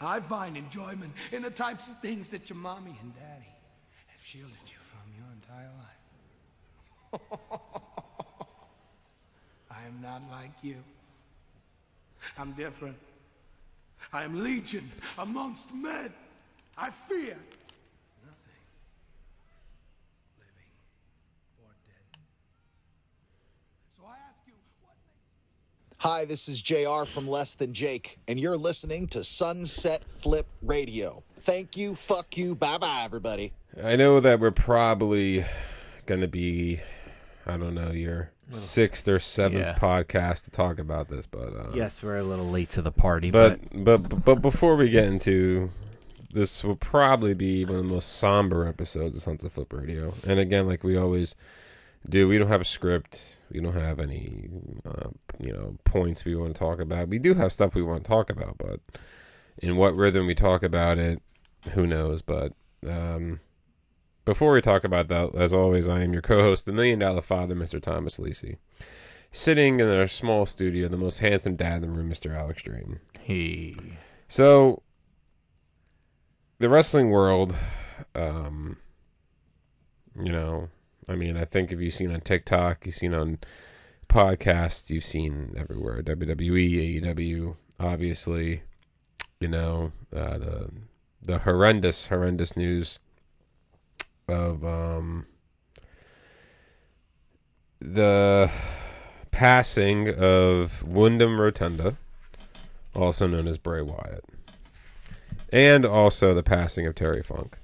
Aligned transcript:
I 0.00 0.20
find 0.20 0.56
enjoyment 0.56 1.12
in 1.30 1.42
the 1.42 1.50
types 1.50 1.88
of 1.88 1.98
things 1.98 2.28
that 2.30 2.48
your 2.48 2.58
mommy 2.58 2.96
and 3.02 3.14
daddy 3.14 3.52
have 4.06 4.24
shielded 4.24 4.56
you 4.66 4.78
from 4.90 5.12
your 5.18 5.28
entire 5.34 5.70
life. 5.78 7.60
I 9.70 9.86
am 9.86 10.00
not 10.02 10.22
like 10.30 10.52
you. 10.62 10.76
I'm 12.38 12.52
different. 12.52 12.96
I 14.12 14.24
am 14.24 14.42
legion 14.42 14.90
amongst 15.18 15.72
men. 15.74 16.12
I 16.78 16.90
fear 16.90 17.36
nothing, 18.24 18.64
living 20.38 20.72
or 21.62 21.70
dead. 21.86 22.20
So 23.98 24.06
I 24.06 24.16
ask 24.28 24.40
you, 24.46 24.54
what 24.82 24.96
makes 25.06 25.89
Hi, 26.00 26.24
this 26.24 26.48
is 26.48 26.62
JR 26.62 27.04
from 27.04 27.28
Less 27.28 27.54
Than 27.54 27.74
Jake, 27.74 28.18
and 28.26 28.40
you're 28.40 28.56
listening 28.56 29.06
to 29.08 29.22
Sunset 29.22 30.08
Flip 30.08 30.46
Radio. 30.62 31.22
Thank 31.38 31.76
you, 31.76 31.94
fuck 31.94 32.38
you, 32.38 32.54
bye 32.54 32.78
bye, 32.78 33.02
everybody. 33.04 33.52
I 33.82 33.96
know 33.96 34.18
that 34.20 34.40
we're 34.40 34.50
probably 34.50 35.44
going 36.06 36.22
to 36.22 36.28
be, 36.28 36.80
I 37.46 37.58
don't 37.58 37.74
know, 37.74 37.90
your 37.90 38.30
sixth 38.48 39.06
or 39.08 39.18
seventh 39.18 39.60
Yeah. 39.60 39.74
podcast 39.74 40.44
to 40.44 40.50
talk 40.50 40.78
about 40.78 41.08
this, 41.08 41.26
but 41.26 41.54
uh, 41.54 41.70
Yes, 41.74 42.02
we're 42.02 42.16
a 42.16 42.24
little 42.24 42.48
late 42.48 42.70
to 42.70 42.82
the 42.82 42.92
party, 42.92 43.30
but, 43.30 43.60
but, 43.72 44.08
but 44.08 44.24
but 44.24 44.34
before 44.36 44.76
we 44.76 44.88
get 44.88 45.04
into 45.04 45.70
this, 46.32 46.64
will 46.64 46.76
probably 46.76 47.34
be 47.34 47.66
one 47.66 47.76
of 47.78 47.86
the 47.86 47.92
most 47.92 48.16
somber 48.16 48.66
episodes 48.66 49.16
of 49.16 49.22
Sunset 49.22 49.52
Flip 49.52 49.70
Radio. 49.70 50.14
And 50.26 50.40
again, 50.40 50.66
like 50.66 50.82
we 50.82 50.96
always 50.96 51.36
do, 52.08 52.26
we 52.26 52.38
don't 52.38 52.48
have 52.48 52.62
a 52.62 52.64
script. 52.64 53.36
We 53.50 53.60
don't 53.60 53.74
have 53.74 53.98
any, 54.00 54.48
uh, 54.84 55.08
you 55.38 55.52
know, 55.52 55.76
points 55.84 56.24
we 56.24 56.34
want 56.36 56.54
to 56.54 56.58
talk 56.58 56.80
about. 56.80 57.08
We 57.08 57.18
do 57.18 57.34
have 57.34 57.52
stuff 57.52 57.74
we 57.74 57.82
want 57.82 58.04
to 58.04 58.08
talk 58.08 58.30
about, 58.30 58.56
but 58.58 58.80
in 59.58 59.76
what 59.76 59.94
rhythm 59.94 60.26
we 60.26 60.34
talk 60.34 60.62
about 60.62 60.98
it, 60.98 61.20
who 61.72 61.86
knows? 61.86 62.22
But 62.22 62.52
um, 62.86 63.40
before 64.24 64.52
we 64.52 64.60
talk 64.60 64.84
about 64.84 65.08
that, 65.08 65.34
as 65.34 65.52
always, 65.52 65.88
I 65.88 66.02
am 66.02 66.12
your 66.12 66.22
co-host, 66.22 66.64
the 66.66 66.72
Million 66.72 66.98
Dollar 67.00 67.20
Father, 67.22 67.54
Mr. 67.54 67.80
Thomas 67.82 68.18
Lisi. 68.18 68.56
Sitting 69.32 69.78
in 69.78 69.88
our 69.88 70.08
small 70.08 70.44
studio, 70.46 70.88
the 70.88 70.96
most 70.96 71.18
handsome 71.18 71.56
dad 71.56 71.82
in 71.82 71.90
the 71.92 71.96
room, 71.96 72.10
Mr. 72.10 72.36
Alex 72.36 72.62
Drayton. 72.62 73.00
hey, 73.22 73.74
So, 74.28 74.82
the 76.58 76.68
wrestling 76.68 77.10
world, 77.10 77.54
um, 78.14 78.76
you 80.20 80.32
know, 80.32 80.68
I 81.10 81.16
mean, 81.16 81.36
I 81.36 81.44
think 81.44 81.72
if 81.72 81.80
you've 81.80 81.92
seen 81.94 82.12
on 82.12 82.20
TikTok, 82.20 82.86
you've 82.86 82.94
seen 82.94 83.14
on 83.14 83.38
podcasts, 84.08 84.90
you've 84.90 85.04
seen 85.04 85.54
everywhere. 85.58 86.02
WWE, 86.02 87.02
AEW, 87.02 87.56
obviously, 87.80 88.62
you 89.40 89.48
know, 89.48 89.92
uh, 90.14 90.38
the 90.38 90.70
the 91.22 91.38
horrendous, 91.40 92.06
horrendous 92.06 92.56
news 92.56 92.98
of 94.28 94.64
um, 94.64 95.26
the 97.80 98.50
passing 99.30 100.08
of 100.08 100.82
Wyndham 100.82 101.40
Rotunda 101.40 101.96
also 102.94 103.26
known 103.26 103.46
as 103.46 103.58
Bray 103.58 103.82
Wyatt, 103.82 104.24
and 105.52 105.84
also 105.84 106.34
the 106.34 106.42
passing 106.42 106.86
of 106.86 106.94
Terry 106.94 107.22
Funk. 107.22 107.58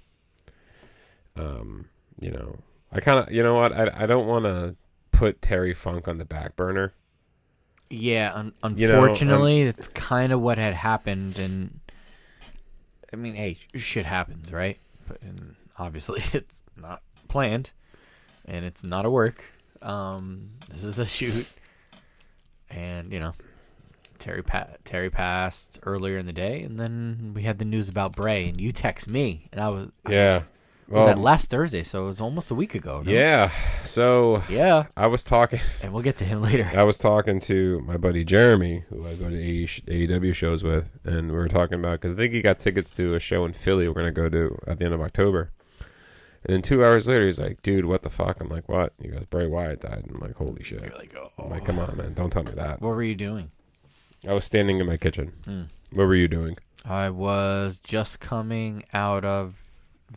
Um, 1.36 1.88
you 2.20 2.30
know, 2.30 2.58
I 2.96 3.00
kind 3.00 3.18
of, 3.20 3.32
you 3.32 3.42
know 3.42 3.54
what, 3.56 3.72
I 3.72 3.90
I 4.04 4.06
don't 4.06 4.26
want 4.26 4.44
to 4.44 4.74
put 5.12 5.40
Terry 5.42 5.74
Funk 5.74 6.08
on 6.08 6.18
the 6.18 6.24
back 6.24 6.56
burner. 6.56 6.92
yeah. 7.90 8.32
Un- 8.34 8.52
You 8.76 8.88
know, 8.88 9.02
unfortunately, 9.02 9.62
it's 9.62 9.88
kind 9.88 10.32
of 10.32 10.40
what 10.40 10.58
had 10.58 10.74
happened, 10.74 11.38
and 11.38 11.80
I 13.12 13.16
mean, 13.16 13.34
hey, 13.34 13.58
shit 13.74 14.06
happens, 14.06 14.52
right? 14.52 14.78
But 15.08 15.22
and 15.22 15.54
obviously, 15.78 16.20
it's 16.32 16.64
not 16.76 17.02
planned, 17.28 17.70
and 18.44 18.64
it's 18.64 18.82
not 18.84 19.04
a 19.06 19.10
work. 19.10 19.44
Um, 19.82 20.50
this 20.70 20.82
is 20.84 20.98
a 20.98 21.06
shoot, 21.06 21.48
and 22.70 23.12
you 23.12 23.20
know, 23.20 23.34
Terry 24.18 24.42
pa- 24.42 24.68
Terry 24.84 25.10
passed 25.10 25.78
earlier 25.84 26.18
in 26.18 26.26
the 26.26 26.32
day, 26.32 26.62
and 26.62 26.78
then 26.78 27.32
we 27.34 27.42
had 27.42 27.58
the 27.58 27.64
news 27.64 27.88
about 27.88 28.16
Bray, 28.16 28.48
and 28.48 28.60
you 28.60 28.72
text 28.72 29.08
me, 29.08 29.46
and 29.52 29.60
I 29.60 29.68
was 29.68 29.88
I 30.04 30.12
Yeah. 30.12 30.42
Was, 30.88 31.04
was 31.04 31.06
that 31.06 31.18
last 31.18 31.50
Thursday? 31.50 31.82
So 31.82 32.04
it 32.04 32.06
was 32.06 32.20
almost 32.20 32.50
a 32.50 32.54
week 32.54 32.74
ago. 32.74 33.02
no? 33.04 33.10
Yeah. 33.10 33.50
So 33.84 34.42
yeah, 34.48 34.86
I 34.96 35.06
was 35.06 35.24
talking. 35.24 35.60
and 35.82 35.92
we'll 35.92 36.02
get 36.02 36.16
to 36.18 36.24
him 36.24 36.42
later. 36.42 36.70
I 36.74 36.84
was 36.84 36.98
talking 36.98 37.40
to 37.40 37.80
my 37.80 37.96
buddy 37.96 38.24
Jeremy, 38.24 38.84
who 38.88 39.06
I 39.06 39.14
go 39.14 39.28
to 39.28 39.36
AE 39.36 39.66
AEW 39.66 40.34
shows 40.34 40.62
with, 40.62 40.90
and 41.04 41.30
we 41.30 41.36
were 41.36 41.48
talking 41.48 41.78
about 41.78 42.00
because 42.00 42.12
I 42.12 42.16
think 42.16 42.32
he 42.32 42.42
got 42.42 42.58
tickets 42.58 42.90
to 42.92 43.14
a 43.14 43.20
show 43.20 43.44
in 43.44 43.52
Philly. 43.52 43.88
We're 43.88 43.94
gonna 43.94 44.12
go 44.12 44.28
to 44.28 44.58
at 44.66 44.78
the 44.78 44.84
end 44.84 44.94
of 44.94 45.00
October. 45.00 45.50
And 46.44 46.54
then 46.54 46.62
two 46.62 46.84
hours 46.84 47.08
later, 47.08 47.26
he's 47.26 47.40
like, 47.40 47.60
"Dude, 47.62 47.86
what 47.86 48.02
the 48.02 48.10
fuck?" 48.10 48.40
I'm 48.40 48.48
like, 48.48 48.68
"What?" 48.68 48.92
He 49.02 49.08
goes, 49.08 49.24
"Bray 49.24 49.48
Wyatt 49.48 49.80
died." 49.80 50.04
I'm 50.08 50.20
like, 50.20 50.36
"Holy 50.36 50.62
shit!" 50.62 50.80
You're 50.80 50.96
like, 50.96 51.12
oh. 51.18 51.32
I'm 51.42 51.50
like, 51.50 51.64
"Come 51.64 51.80
on, 51.80 51.96
man! 51.96 52.14
Don't 52.14 52.30
tell 52.30 52.44
me 52.44 52.52
that." 52.52 52.80
What 52.80 52.90
were 52.90 53.02
you 53.02 53.16
doing? 53.16 53.50
I 54.26 54.32
was 54.32 54.44
standing 54.44 54.78
in 54.78 54.86
my 54.86 54.96
kitchen. 54.96 55.32
Hmm. 55.44 55.62
What 55.92 56.06
were 56.06 56.14
you 56.14 56.28
doing? 56.28 56.56
I 56.84 57.10
was 57.10 57.80
just 57.80 58.20
coming 58.20 58.84
out 58.94 59.24
of 59.24 59.54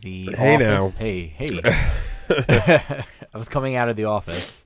the 0.00 0.34
Hey 0.36 0.54
office. 0.56 0.94
now. 0.94 0.98
Hey, 0.98 1.26
hey. 1.26 1.60
I 3.34 3.38
was 3.38 3.48
coming 3.48 3.76
out 3.76 3.88
of 3.88 3.96
the 3.96 4.04
office 4.04 4.64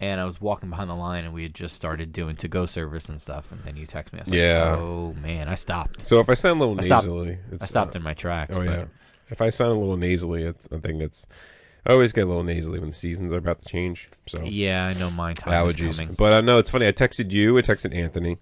and 0.00 0.20
I 0.20 0.24
was 0.24 0.40
walking 0.40 0.70
behind 0.70 0.90
the 0.90 0.94
line 0.94 1.24
and 1.24 1.32
we 1.34 1.42
had 1.42 1.54
just 1.54 1.74
started 1.74 2.12
doing 2.12 2.36
to 2.36 2.48
go 2.48 2.66
service 2.66 3.08
and 3.08 3.20
stuff 3.20 3.50
and 3.50 3.62
then 3.64 3.76
you 3.76 3.86
text 3.86 4.12
me. 4.12 4.20
I 4.20 4.22
was 4.22 4.30
Yeah. 4.30 4.70
like, 4.70 4.78
Oh 4.80 5.14
man, 5.22 5.48
I 5.48 5.54
stopped. 5.54 6.06
So 6.06 6.20
if 6.20 6.28
I 6.28 6.34
sound 6.34 6.60
a 6.60 6.64
little 6.64 6.78
I 6.78 6.84
stopped- 6.84 7.06
nasally, 7.06 7.38
it's, 7.50 7.62
I 7.62 7.66
stopped 7.66 7.96
uh, 7.96 7.98
in 7.98 8.02
my 8.02 8.14
tracks. 8.14 8.56
Oh 8.56 8.60
but 8.64 8.70
yeah. 8.70 8.84
If 9.30 9.42
I 9.42 9.50
sound 9.50 9.72
a 9.72 9.74
little 9.74 9.96
nasally, 9.98 10.44
it's 10.44 10.68
I 10.72 10.78
think 10.78 11.02
it's. 11.02 11.26
I 11.86 11.92
always 11.92 12.12
get 12.12 12.24
a 12.24 12.26
little 12.26 12.42
nasally 12.44 12.78
when 12.80 12.88
the 12.90 12.94
seasons 12.94 13.32
are 13.32 13.36
about 13.38 13.58
to 13.60 13.64
change. 13.68 14.08
So 14.26 14.42
yeah, 14.44 14.86
I 14.86 14.94
know 14.94 15.10
my 15.10 15.34
time 15.34 15.66
is 15.66 15.76
allergies. 15.76 15.98
coming. 15.98 16.14
But 16.14 16.32
I 16.32 16.40
know 16.40 16.58
it's 16.58 16.70
funny. 16.70 16.86
I 16.86 16.92
texted 16.92 17.30
you. 17.30 17.56
I 17.58 17.60
texted 17.62 17.94
Anthony, 17.94 18.38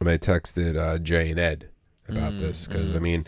and 0.00 0.08
I 0.08 0.16
texted 0.18 0.76
uh, 0.76 0.98
Jay 0.98 1.30
and 1.30 1.40
Ed 1.40 1.68
about 2.08 2.34
Mm, 2.34 2.38
this 2.40 2.66
because 2.68 2.94
I 2.94 3.00
mean, 3.00 3.26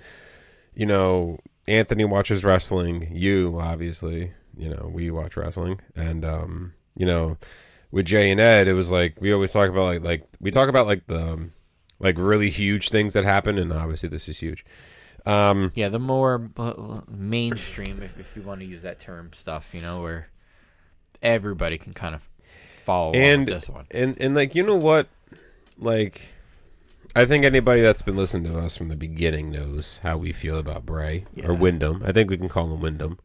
you 0.75 0.87
know, 0.87 1.39
Anthony 1.71 2.05
watches 2.05 2.45
wrestling. 2.45 3.09
You 3.13 3.59
obviously, 3.61 4.33
you 4.57 4.69
know, 4.69 4.91
we 4.93 5.11
watch 5.11 5.37
wrestling, 5.37 5.81
and 5.95 6.25
um, 6.25 6.75
you 6.97 7.07
know, 7.07 7.39
with 7.91 8.07
Jay 8.07 8.31
and 8.31 8.41
Ed, 8.41 8.67
it 8.67 8.73
was 8.73 8.91
like 8.91 9.21
we 9.21 9.33
always 9.33 9.53
talk 9.53 9.69
about 9.69 9.85
like 9.85 10.03
like 10.03 10.25
we 10.41 10.51
talk 10.51 10.69
about 10.69 10.87
like 10.87 11.07
the 11.07 11.33
um, 11.33 11.53
like 12.01 12.17
really 12.19 12.51
huge 12.51 12.89
things 12.89 13.15
that 13.15 13.25
happen, 13.25 13.57
and 13.57 13.73
obviously 13.73 14.09
this 14.09 14.29
is 14.29 14.41
huge. 14.41 14.65
Um, 15.27 15.71
Yeah, 15.75 15.91
the 15.91 15.99
more 15.99 16.51
uh, 16.57 17.03
mainstream, 17.11 18.03
if, 18.03 18.19
if 18.19 18.35
you 18.35 18.43
want 18.43 18.61
to 18.61 18.67
use 18.67 18.83
that 18.83 18.99
term, 18.99 19.33
stuff, 19.33 19.75
you 19.75 19.81
know, 19.81 20.01
where 20.01 20.29
everybody 21.23 21.79
can 21.79 21.93
kind 21.93 22.15
of 22.15 22.29
follow 22.85 23.13
along 23.13 23.17
and 23.17 23.47
with 23.47 23.55
this 23.55 23.69
one. 23.69 23.87
and 23.91 24.21
and 24.21 24.35
like 24.35 24.55
you 24.55 24.65
know 24.65 24.77
what, 24.77 25.09
like 25.79 26.33
I 27.15 27.25
think 27.25 27.44
anybody 27.44 27.81
that's 27.81 28.03
been 28.03 28.16
listening 28.16 28.53
to 28.53 28.59
us 28.59 28.76
from 28.76 28.88
the 28.88 28.97
beginning 28.97 29.50
knows 29.50 29.98
how 30.03 30.16
we 30.16 30.32
feel 30.32 30.59
about 30.59 30.87
Bray 30.87 31.26
Yeah. 31.34 31.48
or 31.48 31.54
Wyndham. 31.54 32.03
I 32.06 32.12
think 32.12 32.31
we 32.31 32.37
can 32.37 32.48
call 32.48 32.72
him 32.72 32.81
Wyndham. 32.81 33.19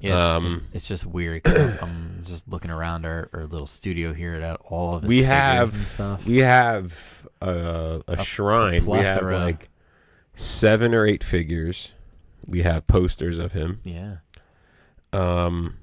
Yeah, 0.00 0.36
Um, 0.36 0.46
it's, 0.72 0.76
it's 0.76 0.88
just 0.88 1.06
weird. 1.06 1.46
I'm- 1.46 1.78
I'm 1.82 2.18
just 2.22 2.48
looking 2.48 2.70
around 2.70 3.04
our, 3.06 3.28
our 3.32 3.44
little 3.44 3.66
studio 3.66 4.12
here 4.14 4.34
at 4.34 4.58
all 4.64 4.96
of 4.96 5.02
his 5.02 5.08
we 5.08 5.22
have 5.24 5.74
and 5.74 5.84
stuff. 5.84 6.26
we 6.26 6.38
have 6.38 7.28
a, 7.42 8.02
a, 8.08 8.24
shrine. 8.24 8.84
We 8.86 8.98
have 8.98 9.22
like 9.22 9.68
seven 10.34 10.94
or 10.94 11.06
eight 11.06 11.22
figures. 11.22 11.92
We 12.46 12.62
have 12.62 12.86
posters 12.86 13.38
of 13.38 13.52
him. 13.52 13.80
yeah, 13.84 14.16
Um, 15.12 15.76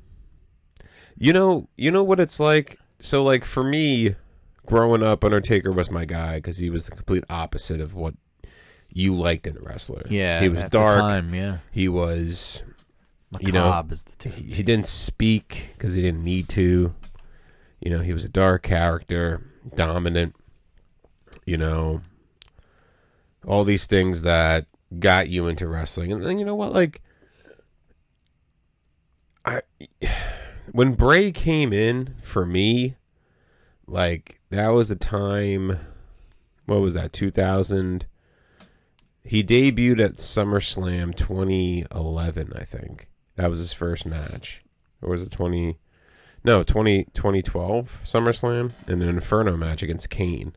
you 1.15 1.31
know, 1.31 1.69
you 1.77 1.91
know 1.91 2.03
what 2.03 2.19
it's 2.19 2.39
like. 2.39 2.79
So, 2.99 3.23
like 3.23 3.45
for 3.45 3.63
me, 3.63 4.15
growing 4.67 5.01
up, 5.01 5.23
Undertaker 5.23 5.72
was 5.72 5.89
my 5.89 6.05
guy 6.05 6.35
because 6.35 6.59
he 6.59 6.69
was 6.69 6.85
the 6.85 6.91
complete 6.91 7.23
opposite 7.29 7.81
of 7.81 7.95
what 7.95 8.13
you 8.94 9.15
liked 9.15 9.47
in 9.47 9.57
a 9.57 9.59
wrestler. 9.62 10.03
yeah. 10.09 10.41
he 10.41 10.50
was 10.50 10.63
dark. 10.65 10.95
time, 10.95 11.33
yeah. 11.33 11.59
He 11.71 11.89
was. 11.89 12.62
Macabre 13.31 13.47
You 13.47 13.51
know. 13.51 13.83
He, 14.24 14.53
he 14.53 14.63
didn't 14.63 14.86
speak 14.86 15.69
because 15.74 15.94
he 15.94 16.01
didn't 16.01 16.24
need 16.24 16.47
to. 16.50 16.94
You 17.80 17.91
know, 17.91 18.00
he 18.00 18.13
was 18.13 18.24
a 18.24 18.30
dark 18.30 18.63
character, 18.63 19.41
dominant. 19.75 20.36
You 21.45 21.57
know, 21.57 22.01
all 23.45 23.63
these 23.63 23.88
things 23.88 24.21
that 24.24 24.65
got 25.00 25.30
you 25.30 25.47
into 25.47 25.68
wrestling, 25.68 26.12
and 26.12 26.24
then 26.24 26.38
you 26.38 26.45
know 26.45 26.56
what, 26.56 26.74
like. 26.74 27.01
I 29.45 29.62
when 30.71 30.94
Bray 30.94 31.31
came 31.31 31.71
in 31.71 32.15
for 32.21 32.45
me, 32.45 32.96
like 33.88 34.39
that 34.50 34.68
was 34.69 34.92
a 34.92 34.95
time. 34.95 35.80
What 36.66 36.81
was 36.81 36.94
that? 36.95 37.13
Two 37.13 37.31
thousand. 37.31 38.06
He 39.24 39.44
debuted 39.44 40.00
at 40.04 40.16
SummerSlam 40.16 41.13
2011, 41.16 42.54
I 42.56 42.63
think. 42.63 43.10
That 43.36 43.50
was 43.50 43.60
his 43.60 43.74
first 43.74 44.06
match. 44.06 44.62
Or 45.01 45.10
was 45.10 45.22
it 45.22 45.31
20? 45.31 45.78
No, 46.45 46.63
20, 46.63 47.04
2012 47.13 48.01
SummerSlam, 48.06 48.72
and 48.88 49.04
an 49.04 49.10
Inferno 49.10 49.57
match 49.57 49.84
against 49.84 50.10
Kane. 50.10 50.56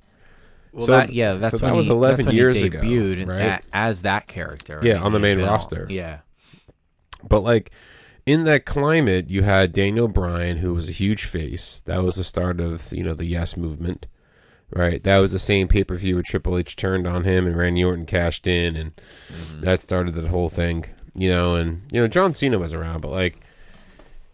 Well, 0.73 0.87
So- 0.87 0.93
that, 0.93 1.13
yeah, 1.13 1.33
that's 1.35 1.59
so 1.59 1.65
when 1.67 1.73
that 1.73 1.77
was 1.79 1.87
he, 1.87 1.93
11 1.93 2.17
that's 2.19 2.27
when 2.29 2.37
years 2.37 2.55
he 2.55 2.67
ago, 2.67 2.81
debuted 2.81 3.27
right? 3.27 3.41
a- 3.41 3.61
as 3.73 4.03
that 4.03 4.29
character. 4.29 4.79
Yeah, 4.85 5.01
on 5.03 5.13
the 5.13 5.19
main 5.19 5.41
roster. 5.43 5.89
yeah, 5.91 6.21
But 7.29 7.41
like 7.41 7.73
in 8.27 8.45
that 8.45 8.65
climate, 8.65 9.31
you 9.31 9.43
had 9.43 9.73
Daniel 9.73 10.09
Bryan, 10.09 10.59
who 10.59 10.75
was 10.75 10.89
a 10.89 10.93
huge 10.93 11.25
face. 11.25 11.83
That 11.87 12.03
was 12.03 12.17
the 12.17 12.25
start 12.25 12.61
of 12.61 12.93
you 12.93 13.03
know 13.03 13.15
the 13.15 13.27
Yes 13.27 13.57
movement, 13.57 14.07
right? 14.71 15.03
That 15.03 15.19
was 15.19 15.33
the 15.33 15.39
same 15.39 15.69
pay 15.69 15.85
per 15.85 15.97
view 15.97 16.15
where 16.15 16.23
Triple 16.23 16.59
H 16.59 16.77
turned 16.77 17.07
on 17.07 17.25
him 17.25 17.47
and 17.47 17.57
Randy 17.57 17.85
Orton 17.85 18.07
cashed 18.07 18.47
in, 18.47 18.77
and 18.77 18.93
that 19.61 19.81
started 19.81 20.15
the 20.15 20.29
whole 20.29 20.49
thing. 20.49 20.87
You 21.15 21.31
know, 21.31 21.57
and 21.57 21.83
you 21.93 22.01
know 22.01 22.09
John 22.09 22.35
Cena 22.35 22.59
was 22.59 22.73
around, 22.73 23.01
but 23.01 23.11
like. 23.11 23.41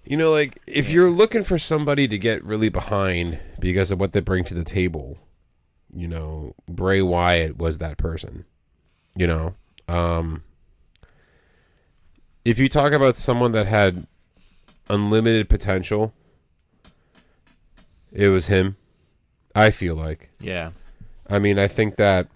You 0.09 0.17
know, 0.17 0.31
like 0.31 0.63
if 0.69 0.89
you're 0.89 1.11
looking 1.11 1.43
for 1.43 1.59
somebody 1.59 2.07
to 2.07 2.17
get 2.17 2.45
really 2.45 2.69
behind 2.69 3.41
because 3.59 3.91
of 3.91 3.99
what 3.99 4.13
they 4.13 4.21
bring 4.21 4.45
to 4.45 4.55
the 4.55 4.63
table, 4.63 5.19
you 5.93 6.07
know, 6.07 6.55
Bray 6.69 7.03
Wyatt 7.03 7.59
was 7.59 7.79
that 7.79 7.97
person. 7.97 8.45
You 9.17 9.27
know, 9.27 9.55
um, 9.89 10.45
if 12.47 12.61
you 12.61 12.69
talk 12.69 12.93
about 12.93 13.17
someone 13.17 13.51
that 13.53 13.67
had 13.67 14.07
unlimited 14.89 15.49
potential, 15.49 16.15
it 18.13 18.29
was 18.29 18.47
him. 18.47 18.77
I 19.55 19.71
feel 19.71 19.97
like. 19.97 20.31
yeah. 20.41 20.71
I 21.29 21.41
mean, 21.41 21.59
I 21.59 21.67
think 21.67 21.97
that 21.97 22.29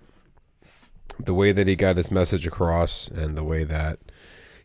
the 1.17 1.33
way 1.33 1.53
that 1.53 1.69
he 1.69 1.77
got 1.77 1.97
his 1.97 2.11
message 2.11 2.45
across 2.45 3.07
and 3.07 3.39
the 3.39 3.45
way 3.45 3.63
that 3.63 4.01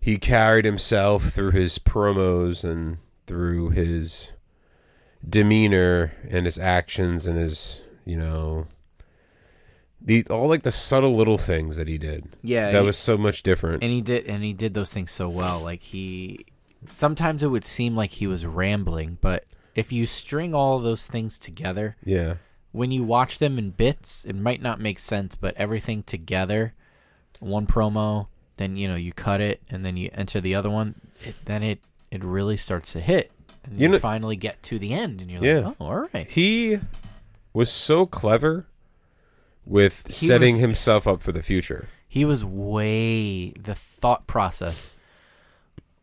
he 0.02 0.18
carried 0.18 0.66
himself 0.66 1.26
through 1.26 1.52
his 1.52 1.78
promos 1.78 2.64
and 2.64 2.98
through 3.28 3.70
his 3.70 4.32
demeanor 5.28 6.14
and 6.28 6.46
his 6.48 6.58
actions 6.58 7.28
and 7.28 7.38
his, 7.38 7.84
you 8.04 8.18
know, 8.18 8.66
the 10.06 10.24
all 10.30 10.48
like 10.48 10.64
the 10.64 10.72
subtle 10.72 11.16
little 11.16 11.38
things 11.38 11.76
that 11.78 11.88
he 11.88 11.98
did. 11.98 12.30
Yeah, 12.44 12.72
That 12.72 12.82
he- 12.82 12.86
was 12.86 12.98
so 12.98 13.18
much 13.18 13.44
different. 13.44 13.84
and 13.84 13.92
he 13.92 14.02
did 14.02 14.26
and 14.28 14.44
he 14.44 14.54
did 14.54 14.74
those 14.74 14.94
things 14.94 15.12
so 15.12 15.28
well 15.28 15.60
like 15.62 15.82
he 15.82 16.46
sometimes 16.94 17.42
it 17.44 17.48
would 17.48 17.66
seem 17.66 17.96
like 17.96 18.12
he 18.12 18.28
was 18.28 18.46
rambling 18.46 19.18
but 19.20 19.44
if 19.74 19.92
you 19.92 20.06
string 20.06 20.54
all 20.54 20.78
those 20.80 21.08
things 21.08 21.40
together 21.40 21.96
yeah. 22.06 22.36
when 22.72 22.92
you 22.92 23.04
watch 23.04 23.40
them 23.40 23.58
in 23.58 23.72
bits 23.72 24.24
it 24.26 24.36
might 24.36 24.62
not 24.62 24.80
make 24.80 25.00
sense 25.00 25.36
but 25.36 25.56
everything 25.58 26.04
together 26.04 26.74
one 27.40 27.66
promo 27.66 28.28
then 28.58 28.78
you 28.78 28.88
know 28.88 28.96
you 28.96 29.12
cut 29.12 29.42
it 29.42 29.62
and 29.70 29.84
then 29.84 29.98
you 29.98 30.10
enter 30.14 30.40
the 30.40 30.54
other 30.54 30.70
one 30.70 30.94
it, 31.24 31.34
then 31.46 31.64
it 31.64 31.80
it 32.12 32.24
really 32.24 32.56
starts 32.56 32.94
to 32.94 33.00
hit 33.00 33.32
and 33.64 33.76
You 33.76 33.84
you, 33.88 33.90
know- 33.94 34.00
finally 34.00 34.36
get 34.36 34.62
to 34.64 34.78
the 34.78 34.94
end 34.94 35.22
and 35.22 35.32
you're 35.32 35.44
Yeah. 35.44 35.60
like 35.70 35.76
oh 35.80 35.86
all 35.88 36.08
right 36.14 36.30
He 36.30 36.80
was 37.52 37.72
so 37.72 38.06
clever 38.06 38.68
with 39.66 40.08
He 40.08 40.14
setting 40.28 40.56
was- 40.56 40.62
himself 40.62 41.08
up 41.08 41.22
for 41.22 41.32
the 41.32 41.44
future. 41.44 41.88
he 42.08 42.24
was 42.26 42.46
way 42.46 43.52
the 43.52 43.76
thought 43.76 44.28
process 44.28 44.94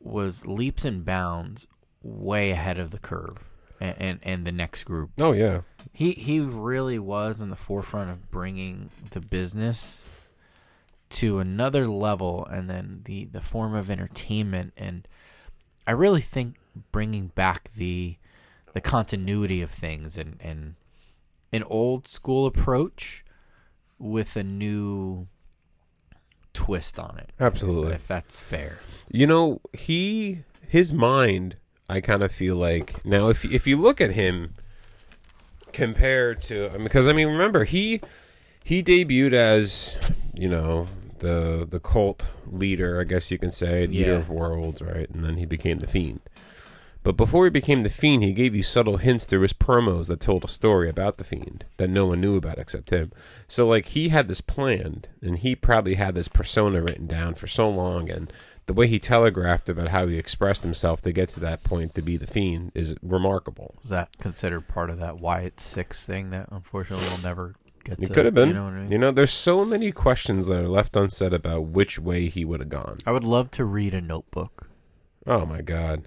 was 0.01 0.47
leaps 0.47 0.85
and 0.85 1.05
bounds 1.05 1.67
way 2.03 2.51
ahead 2.51 2.79
of 2.79 2.91
the 2.91 2.99
curve 2.99 3.39
and 3.81 3.95
and, 3.99 4.19
and 4.23 4.47
the 4.47 4.53
next 4.53 4.85
group 4.85 5.11
Oh 5.21 5.33
yeah. 5.33 5.61
he 5.93 6.13
he 6.13 6.41
really 6.41 6.99
was 6.99 7.41
in 7.41 7.51
the 7.51 7.57
forefront 7.57 8.11
of 8.11 8.31
bringing 8.31 8.91
the 9.11 9.21
business 9.21 10.09
to 11.11 11.39
another 11.39 11.87
level 11.87 12.45
and 12.51 12.69
then 12.69 13.03
the 13.05 13.27
the 13.27 13.41
form 13.41 13.75
of 13.75 13.89
entertainment 13.91 14.73
and 14.77 15.07
i 15.87 15.93
really 15.93 16.21
think 16.23 16.57
bringing 16.91 17.29
back 17.29 17.71
the 17.77 18.17
the 18.73 18.81
continuity 18.81 19.63
of 19.63 19.71
things 19.71 20.17
and 20.19 20.37
and 20.41 20.75
an 21.53 21.63
old 21.65 22.09
school 22.09 22.47
approach 22.47 23.25
with 24.03 24.37
a 24.37 24.43
new 24.43 25.29
twist 26.53 26.99
on 26.99 27.17
it 27.19 27.31
Absolutely. 27.41 27.93
if 27.95 28.07
that's 28.07 28.39
fair 28.41 28.79
You 29.11 29.27
know, 29.27 29.61
he 29.73 30.41
his 30.69 30.93
mind. 30.93 31.57
I 31.89 32.01
kind 32.01 32.23
of 32.23 32.33
feel 32.33 32.57
like 32.57 33.05
now 33.05 33.29
if 33.29 33.45
if 33.45 33.67
you 33.67 33.77
look 33.77 34.01
at 34.01 34.13
him 34.13 34.55
compared 35.73 36.41
to 36.43 36.71
because 36.83 37.07
I 37.09 37.13
mean 37.13 37.29
remember 37.29 37.65
he 37.65 38.01
he 38.65 38.83
debuted 38.83 39.33
as 39.33 39.99
you 40.35 40.49
know 40.49 40.89
the 41.21 41.67
the 41.69 41.81
cult 41.81 42.27
leader 42.47 43.01
I 43.01 43.05
guess 43.05 43.31
you 43.31 43.39
can 43.39 43.53
say 43.53 43.87
leader 43.87 44.13
Yeah. 44.13 44.17
of 44.19 44.29
worlds 44.29 44.83
right 44.83 45.09
and 45.11 45.25
then 45.25 45.37
he 45.37 45.47
became 45.47 45.79
the 45.79 45.87
fiend. 45.87 46.21
But 47.05 47.17
before 47.17 47.45
he 47.45 47.51
became 47.51 47.83
the 47.83 47.89
fiend, 47.91 48.23
he 48.23 48.33
gave 48.33 48.55
you 48.55 48.63
subtle 48.63 48.99
hints 48.99 49.25
through 49.25 49.41
his 49.43 49.53
promos 49.53 50.07
that 50.07 50.21
told 50.21 50.45
a 50.45 50.49
story 50.49 50.89
about 50.89 51.17
the 51.17 51.25
fiend 51.25 51.65
that 51.77 51.91
no 51.91 52.07
one 52.07 52.21
knew 52.21 52.37
about 52.37 52.59
except 52.59 52.91
him. 52.91 53.11
So 53.49 53.67
like 53.67 53.87
he 53.87 54.11
had 54.11 54.29
this 54.29 54.41
planned, 54.41 55.09
and 55.21 55.39
he 55.39 55.57
probably 55.57 55.95
had 55.95 56.15
this 56.15 56.29
persona 56.29 56.81
written 56.81 57.07
down 57.09 57.35
for 57.35 57.49
so 57.49 57.69
long, 57.69 58.09
and 58.09 58.33
the 58.67 58.73
way 58.73 58.87
he 58.87 59.01
telegraphed 59.01 59.69
about 59.69 59.89
how 59.89 60.07
he 60.07 60.17
expressed 60.17 60.63
himself 60.63 61.01
to 61.01 61.11
get 61.11 61.29
to 61.31 61.41
that 61.41 61.65
point 61.65 61.97
to 61.97 62.03
be 62.03 62.17
the 62.17 62.29
fiend 62.29 62.71
is 62.75 62.95
remarkable. 63.03 63.75
Is 63.83 63.89
that 63.91 64.17
considered 64.19 64.69
part 64.69 64.89
of 64.89 65.01
that 65.01 65.17
wyatt 65.17 65.59
six 65.59 66.07
thing 66.07 66.31
that 66.31 66.49
unfortunately 66.53 67.05
we'll 67.09 67.23
never 67.25 67.57
get 67.83 67.99
It 68.01 68.07
to 68.07 68.15
could 68.15 68.25
have 68.27 68.35
been. 68.35 68.49
you 68.51 68.55
know 68.55 68.67
i 68.67 68.71
mean 68.71 68.93
You 68.93 68.99
know, 68.99 69.11
there's 69.11 69.33
so 69.33 69.65
many 69.65 69.91
questions 69.91 70.47
that 70.47 70.59
are 70.61 70.69
left 70.69 70.95
unsaid 70.95 71.33
about 71.33 71.65
which 71.65 71.99
way 71.99 72.29
he 72.29 72.45
would 72.45 72.61
have 72.61 72.69
gone. 72.69 72.99
I 73.05 73.11
would 73.11 73.25
love 73.25 73.51
to 73.53 73.65
read 73.65 73.93
a 73.93 74.01
notebook. 74.01 74.69
Oh 75.27 75.45
my 75.45 75.61
god. 75.63 76.07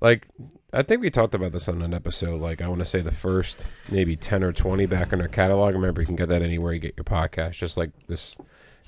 Like 0.00 0.28
I 0.72 0.82
think 0.82 1.00
we 1.00 1.10
talked 1.10 1.34
about 1.34 1.52
this 1.52 1.68
on 1.68 1.82
an 1.82 1.94
episode 1.94 2.40
like 2.40 2.60
I 2.60 2.68
want 2.68 2.80
to 2.80 2.84
say 2.84 3.00
the 3.00 3.12
first 3.12 3.64
maybe 3.90 4.16
10 4.16 4.44
or 4.44 4.52
20 4.52 4.86
back 4.86 5.12
in 5.12 5.20
our 5.20 5.28
catalog. 5.28 5.74
Remember 5.74 6.00
you 6.00 6.06
can 6.06 6.16
get 6.16 6.28
that 6.28 6.42
anywhere 6.42 6.72
you 6.72 6.80
get 6.80 6.96
your 6.96 7.04
podcast 7.04 7.52
just 7.52 7.76
like 7.76 7.90
this 8.06 8.36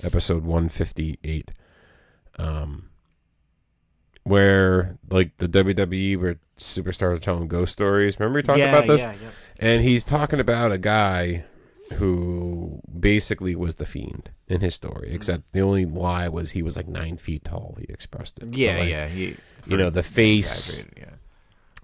episode 0.03 0.45
158. 0.45 1.53
Um 2.39 2.91
where 4.25 4.99
like 5.11 5.37
the 5.39 5.49
WWE 5.49 6.21
where 6.21 6.39
superstars 6.59 7.17
are 7.17 7.19
telling 7.19 7.49
ghost 7.49 7.73
stories. 7.73 8.21
Remember 8.21 8.39
we 8.39 8.43
talked 8.43 8.61
about 8.61 8.87
this? 8.87 9.03
Yeah, 9.03 9.15
yeah. 9.23 9.31
And 9.61 9.83
he's 9.83 10.05
talking 10.05 10.41
about 10.41 10.71
a 10.71 10.79
guy 10.79 11.45
who 11.95 12.81
basically 12.99 13.57
was 13.57 13.77
the 13.77 13.87
fiend 13.87 14.31
in 14.47 14.61
his 14.61 14.75
story, 14.75 15.11
except 15.13 15.53
the 15.53 15.61
only 15.61 15.87
lie 15.87 16.29
was 16.29 16.51
he 16.51 16.63
was 16.63 16.77
like 16.77 16.87
nine 16.87 17.17
feet 17.17 17.45
tall. 17.45 17.77
He 17.79 17.87
expressed 17.89 18.39
it. 18.41 18.55
Yeah, 18.55 18.79
like, 18.79 18.89
yeah. 18.89 19.09
He, 19.09 19.37
You 19.69 19.77
know, 19.77 19.91
the 19.91 20.03
face, 20.03 20.83
Yeah. 20.97 21.11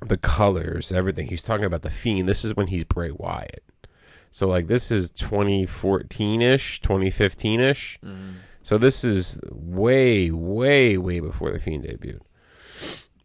the 0.00 0.16
colors, 0.16 0.90
everything. 0.92 1.28
He's 1.28 1.42
talking 1.42 1.64
about 1.66 1.82
the 1.82 1.90
fiend. 1.90 2.28
This 2.28 2.44
is 2.44 2.54
when 2.56 2.68
he's 2.68 2.84
Bray 2.84 3.10
Wyatt. 3.10 3.62
So 4.30 4.48
like 4.48 4.66
this 4.66 4.90
is 4.90 5.10
2014 5.10 6.42
ish, 6.42 6.80
2015 6.80 7.60
ish. 7.60 7.98
Mm-hmm. 8.04 8.30
So 8.62 8.78
this 8.78 9.04
is 9.04 9.40
way, 9.50 10.30
way, 10.30 10.96
way 10.96 11.20
before 11.20 11.52
the 11.52 11.58
fiend 11.58 11.84
debuted. 11.84 12.20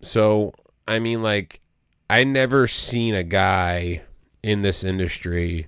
So 0.01 0.53
I 0.87 0.99
mean, 0.99 1.21
like, 1.23 1.61
I 2.09 2.23
never 2.23 2.65
seen 2.67 3.13
a 3.15 3.23
guy 3.23 4.01
in 4.41 4.61
this 4.63 4.83
industry 4.83 5.67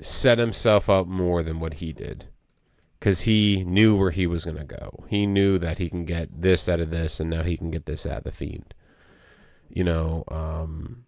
set 0.00 0.38
himself 0.38 0.88
up 0.88 1.06
more 1.06 1.42
than 1.42 1.60
what 1.60 1.74
he 1.74 1.92
did. 1.92 2.26
Because 3.00 3.22
he 3.22 3.64
knew 3.64 3.96
where 3.96 4.10
he 4.10 4.26
was 4.26 4.44
going 4.44 4.58
to 4.58 4.64
go. 4.64 5.04
He 5.08 5.26
knew 5.26 5.58
that 5.58 5.78
he 5.78 5.88
can 5.88 6.04
get 6.04 6.42
this 6.42 6.68
out 6.68 6.80
of 6.80 6.90
this, 6.90 7.18
and 7.18 7.30
now 7.30 7.42
he 7.42 7.56
can 7.56 7.70
get 7.70 7.86
this 7.86 8.04
out 8.04 8.18
of 8.18 8.24
the 8.24 8.32
fiend. 8.32 8.74
You 9.70 9.84
know, 9.84 10.24
um, 10.28 11.06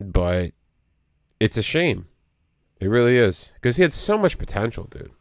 but 0.00 0.52
it's 1.38 1.56
a 1.56 1.62
shame. 1.62 2.08
It 2.80 2.88
really 2.88 3.16
is. 3.16 3.52
Because 3.54 3.76
he 3.76 3.82
had 3.82 3.92
so 3.92 4.18
much 4.18 4.36
potential, 4.38 4.84
dude. 4.84 5.12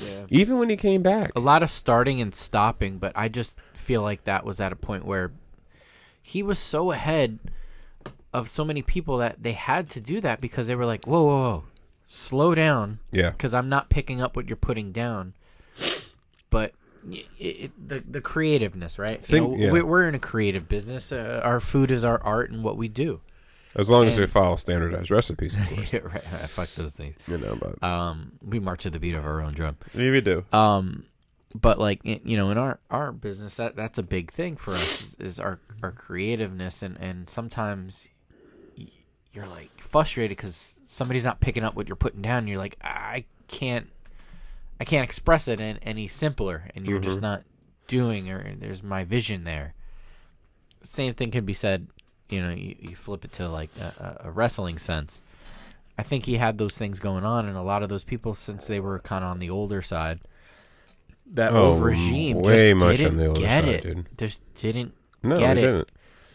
Yeah. 0.00 0.26
Even 0.28 0.58
when 0.58 0.70
he 0.70 0.76
came 0.76 1.02
back. 1.02 1.32
A 1.34 1.40
lot 1.40 1.62
of 1.62 1.70
starting 1.70 2.20
and 2.20 2.34
stopping, 2.34 2.98
but 2.98 3.12
I 3.16 3.28
just 3.28 3.58
feel 3.72 4.02
like 4.02 4.24
that 4.24 4.44
was 4.44 4.60
at 4.60 4.72
a 4.72 4.76
point 4.76 5.04
where 5.04 5.32
he 6.22 6.42
was 6.42 6.58
so 6.58 6.92
ahead 6.92 7.38
of 8.32 8.48
so 8.48 8.64
many 8.64 8.82
people 8.82 9.18
that 9.18 9.42
they 9.42 9.52
had 9.52 9.88
to 9.90 10.00
do 10.00 10.20
that 10.20 10.40
because 10.40 10.66
they 10.66 10.76
were 10.76 10.86
like, 10.86 11.04
whoa, 11.06 11.24
whoa, 11.24 11.38
whoa, 11.38 11.64
slow 12.12 12.54
down. 12.56 12.98
Yeah. 13.12 13.30
Because 13.30 13.54
I'm 13.54 13.68
not 13.68 13.88
picking 13.88 14.20
up 14.20 14.34
what 14.36 14.48
you're 14.48 14.56
putting 14.56 14.90
down. 14.92 15.34
But 16.50 16.72
it, 17.08 17.26
it, 17.38 17.88
the 17.88 18.00
the 18.00 18.20
creativeness, 18.20 18.98
right? 18.98 19.24
Think- 19.24 19.52
you 19.52 19.56
know, 19.56 19.64
yeah. 19.66 19.72
we're, 19.72 19.86
we're 19.86 20.08
in 20.08 20.14
a 20.14 20.18
creative 20.18 20.68
business. 20.68 21.12
Uh, 21.12 21.40
our 21.44 21.60
food 21.60 21.90
is 21.90 22.04
our 22.04 22.20
art 22.22 22.50
and 22.50 22.64
what 22.64 22.76
we 22.76 22.88
do. 22.88 23.20
As 23.76 23.88
long 23.88 24.08
as 24.08 24.14
And- 24.14 24.24
they 24.24 24.26
follow 24.26 24.56
standardized 24.56 25.10
recipes, 25.12 25.54
of 25.54 25.66
course. 25.68 25.92
Yeah, 25.92 26.00
right. 26.00 26.22
Fuck 26.48 26.70
those 26.74 26.94
things. 26.94 27.14
you 27.28 27.38
know, 27.38 27.56
but 27.56 27.82
Um, 27.86 28.32
we 28.44 28.58
march 28.58 28.82
to 28.82 28.90
the 28.90 28.98
beat 28.98 29.14
of 29.14 29.24
our 29.24 29.40
own 29.40 29.52
drum. 29.52 29.76
maybe 29.94 30.10
we 30.10 30.20
do. 30.20 30.44
Um, 30.52 31.04
but 31.54 31.78
like 31.78 32.00
you 32.04 32.36
know, 32.36 32.50
in 32.50 32.58
our 32.58 32.80
our 32.90 33.12
business, 33.12 33.54
that 33.54 33.76
that's 33.76 33.98
a 33.98 34.02
big 34.02 34.32
thing 34.32 34.56
for 34.56 34.72
us 34.72 35.02
is, 35.02 35.14
is 35.20 35.40
our 35.40 35.60
our 35.84 35.92
creativeness, 35.92 36.82
and 36.82 36.96
and 37.00 37.30
sometimes 37.30 38.08
you're 39.32 39.46
like 39.46 39.70
frustrated 39.80 40.36
because 40.36 40.76
somebody's 40.84 41.24
not 41.24 41.40
picking 41.40 41.64
up 41.64 41.74
what 41.76 41.88
you're 41.88 41.96
putting 41.96 42.22
down. 42.22 42.38
And 42.38 42.48
you're 42.48 42.58
like, 42.58 42.76
I 42.82 43.24
can't, 43.48 43.88
I 44.80 44.84
can't 44.84 45.04
express 45.04 45.48
it 45.48 45.60
in 45.60 45.78
any 45.78 46.08
simpler, 46.08 46.70
and 46.74 46.86
you're 46.86 46.98
just 47.00 47.18
mm-hmm. 47.18 47.26
not 47.26 47.42
doing, 47.86 48.30
or 48.30 48.54
there's 48.58 48.82
my 48.82 49.04
vision 49.04 49.44
there. 49.44 49.74
Same 50.82 51.12
thing 51.12 51.30
can 51.30 51.44
be 51.44 51.52
said. 51.54 51.88
You 52.28 52.40
know, 52.42 52.50
you, 52.50 52.76
you 52.78 52.94
flip 52.96 53.24
it 53.24 53.32
to 53.32 53.48
like 53.48 53.70
a, 53.80 54.18
a- 54.22 54.28
a 54.28 54.30
wrestling 54.30 54.78
sense. 54.78 55.22
I 55.98 56.02
think 56.02 56.24
he 56.24 56.36
had 56.36 56.56
those 56.58 56.78
things 56.78 56.98
going 56.98 57.24
on, 57.24 57.46
and 57.46 57.56
a 57.56 57.62
lot 57.62 57.82
of 57.82 57.88
those 57.88 58.04
people, 58.04 58.34
since 58.34 58.66
they 58.66 58.80
were 58.80 59.00
kind 59.00 59.22
of 59.24 59.30
on 59.30 59.38
the 59.38 59.50
older 59.50 59.82
side, 59.82 60.20
that 61.32 61.52
Oh, 61.52 61.72
old 61.72 61.80
regime 61.80 62.38
way 62.38 62.72
just 62.72 62.84
much 62.84 62.96
didn't 62.96 63.12
on 63.12 63.16
the 63.18 63.26
older 63.26 63.40
get 63.40 63.64
side, 63.64 63.68
it. 63.74 63.82
dude. 63.82 64.06
Just 64.16 64.54
didn't 64.54 64.94
No, 65.22 65.36
get 65.36 65.58
it. 65.58 65.62
didn't. 65.62 65.88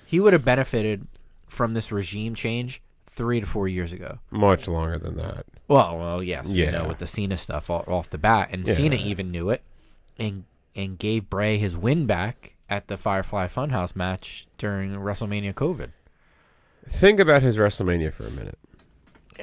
He 0.06 0.20
would 0.20 0.34
have 0.34 0.46
benefited 0.46 1.08
from 1.48 1.74
this 1.74 1.92
regime 1.92 2.36
change 2.36 2.82
three 3.16 3.40
to 3.40 3.46
four 3.46 3.68
years 3.68 3.92
ago. 3.94 4.20
Much 4.30 4.68
longer 4.68 5.00
than 5.00 5.16
that. 5.18 5.46
Well, 5.68 5.98
well, 5.98 6.22
yes, 6.24 6.52
Yeah. 6.54 6.72
know 6.72 6.88
with 6.88 6.98
the 7.00 7.08
Cena 7.08 7.38
stuff 7.38 7.70
off 7.70 8.10
the 8.10 8.18
bat, 8.18 8.50
and 8.52 8.68
Cena 8.68 8.96
even 8.98 9.32
knew 9.32 9.50
it, 9.50 9.64
and 10.20 10.44
and 10.76 11.00
gave 11.00 11.30
Bray 11.30 11.58
his 11.58 11.78
win 11.78 12.06
back 12.06 12.56
at 12.70 12.88
the 12.88 12.98
Firefly 12.98 13.48
Funhouse 13.48 13.96
match 13.96 14.46
during 14.58 14.94
WrestleMania 14.96 15.54
COVID. 15.54 15.92
Think 16.88 17.20
about 17.20 17.42
his 17.42 17.58
WrestleMania 17.58 18.12
for 18.14 18.28
a 18.28 18.32
minute. 18.32 18.58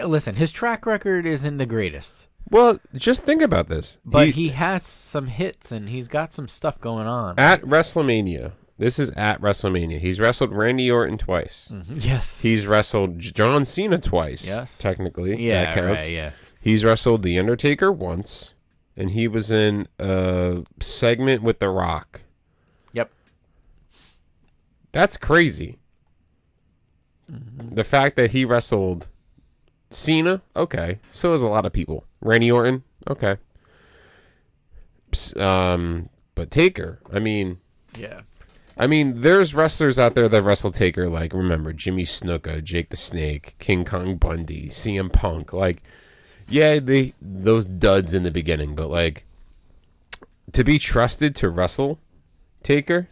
Listen, 0.04 0.36
his 0.36 0.52
track 0.52 0.84
record 0.86 1.26
isn't 1.26 1.56
the 1.56 1.66
greatest, 1.66 2.26
Well, 2.50 2.78
just 2.94 3.24
think 3.24 3.40
about 3.42 3.68
this. 3.68 3.98
but 4.04 4.28
he, 4.30 4.48
has 4.50 4.84
some 4.84 5.26
hits 5.28 5.70
and 5.72 5.88
he's 5.88 6.08
got 6.08 6.32
some 6.32 6.48
stuff 6.48 6.80
going 6.80 7.06
on. 7.06 7.34
at 7.38 7.62
WrestleMania. 7.62 8.52
This 8.82 8.98
is 8.98 9.12
at 9.12 9.40
WrestleMania. 9.40 10.00
He's 10.00 10.18
wrestled 10.18 10.50
Randy 10.50 10.90
Orton 10.90 11.16
twice. 11.16 11.70
yes, 11.88 12.42
He's 12.42 12.66
wrestled 12.66 13.20
John 13.20 13.64
Cena 13.64 13.96
twice. 13.96 14.44
Yes. 14.44 14.76
technically. 14.76 15.40
yeah, 15.40 15.78
right, 15.78 16.10
yeah, 16.10 16.32
He's 16.60 16.84
wrestled 16.84 17.22
The 17.22 17.38
Undertaker 17.38 17.92
once, 17.92 18.56
and 18.96 19.12
he 19.12 19.28
was 19.28 19.52
in 19.52 19.86
a 20.00 20.64
segment 20.80 21.44
with 21.44 21.60
The 21.60 21.68
Rock. 21.68 22.22
yep. 22.92 23.12
That's 24.90 25.16
crazy. 25.16 25.78
Mm-hmm. 27.30 27.76
The 27.76 27.84
fact 27.84 28.16
that 28.16 28.32
he 28.32 28.44
wrestled 28.44 29.06
Cena, 29.90 30.42
okay. 30.56 30.98
So 31.12 31.34
is 31.34 31.42
a 31.42 31.46
lot 31.46 31.64
of 31.64 31.72
people. 31.72 32.04
Randy 32.20 32.50
Orton, 32.50 32.82
okay. 33.08 33.36
Um, 35.36 36.08
but 36.34 36.50
Taker, 36.50 36.98
I 37.12 37.20
mean, 37.20 37.60
Yeah. 37.96 38.22
I 38.76 38.86
mean, 38.86 39.20
there's 39.20 39.54
wrestlers 39.54 39.98
out 39.98 40.14
there 40.14 40.28
that 40.28 40.42
wrestle 40.42 40.72
Taker, 40.72 41.08
like 41.08 41.32
remember 41.32 41.72
Jimmy 41.72 42.04
Snuka, 42.04 42.62
Jake 42.62 42.90
the 42.90 42.96
Snake, 42.96 43.56
King 43.58 43.84
Kong 43.84 44.16
Bundy, 44.16 44.68
CM 44.68 45.12
Punk. 45.12 45.52
Like, 45.52 45.82
yeah, 46.48 46.78
they 46.78 47.14
those 47.20 47.66
duds 47.66 48.14
in 48.14 48.22
the 48.22 48.30
beginning, 48.30 48.74
but 48.74 48.88
like 48.88 49.24
to 50.52 50.64
be 50.64 50.78
trusted 50.78 51.34
to 51.36 51.48
wrestle 51.48 51.98
Taker, 52.62 53.08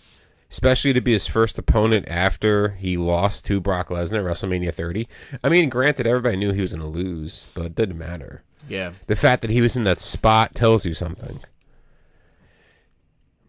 especially 0.51 0.93
to 0.93 1.01
be 1.01 1.13
his 1.13 1.27
first 1.27 1.59
opponent 1.59 2.09
after 2.09 2.71
he 2.71 2.97
lost 2.97 3.45
to 3.47 3.61
Brock 3.61 3.89
Lesnar 3.89 4.19
at 4.19 4.25
WrestleMania 4.25 4.73
30. 4.73 5.09
I 5.43 5.49
mean, 5.49 5.69
granted, 5.69 6.07
everybody 6.07 6.37
knew 6.37 6.53
he 6.53 6.61
was 6.61 6.73
going 6.73 6.83
to 6.83 6.99
lose, 6.99 7.47
but 7.55 7.67
it 7.67 7.75
didn't 7.75 7.99
matter. 7.99 8.43
Yeah. 8.69 8.93
The 9.07 9.17
fact 9.17 9.43
that 9.43 9.51
he 9.51 9.61
was 9.61 9.77
in 9.77 9.85
that 9.85 10.01
spot 10.01 10.55
tells 10.55 10.85
you 10.85 10.95
something. 10.95 11.41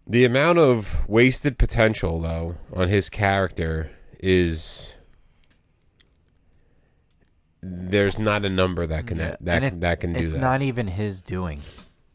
The 0.07 0.25
amount 0.25 0.57
of 0.59 1.07
wasted 1.07 1.57
potential, 1.57 2.19
though, 2.19 2.55
on 2.73 2.87
his 2.89 3.09
character 3.09 3.91
is 4.19 4.95
there's 7.61 8.17
not 8.17 8.43
a 8.45 8.49
number 8.49 8.87
that 8.87 9.05
can 9.07 9.19
Yeah, 9.19 9.35
that 9.41 9.59
can, 9.61 9.63
it- 9.75 9.79
that 9.81 9.99
can 9.99 10.13
do 10.13 10.19
it's 10.19 10.33
that. 10.33 10.39
not 10.39 10.61
even 10.61 10.87
his 10.87 11.21
doing. 11.21 11.61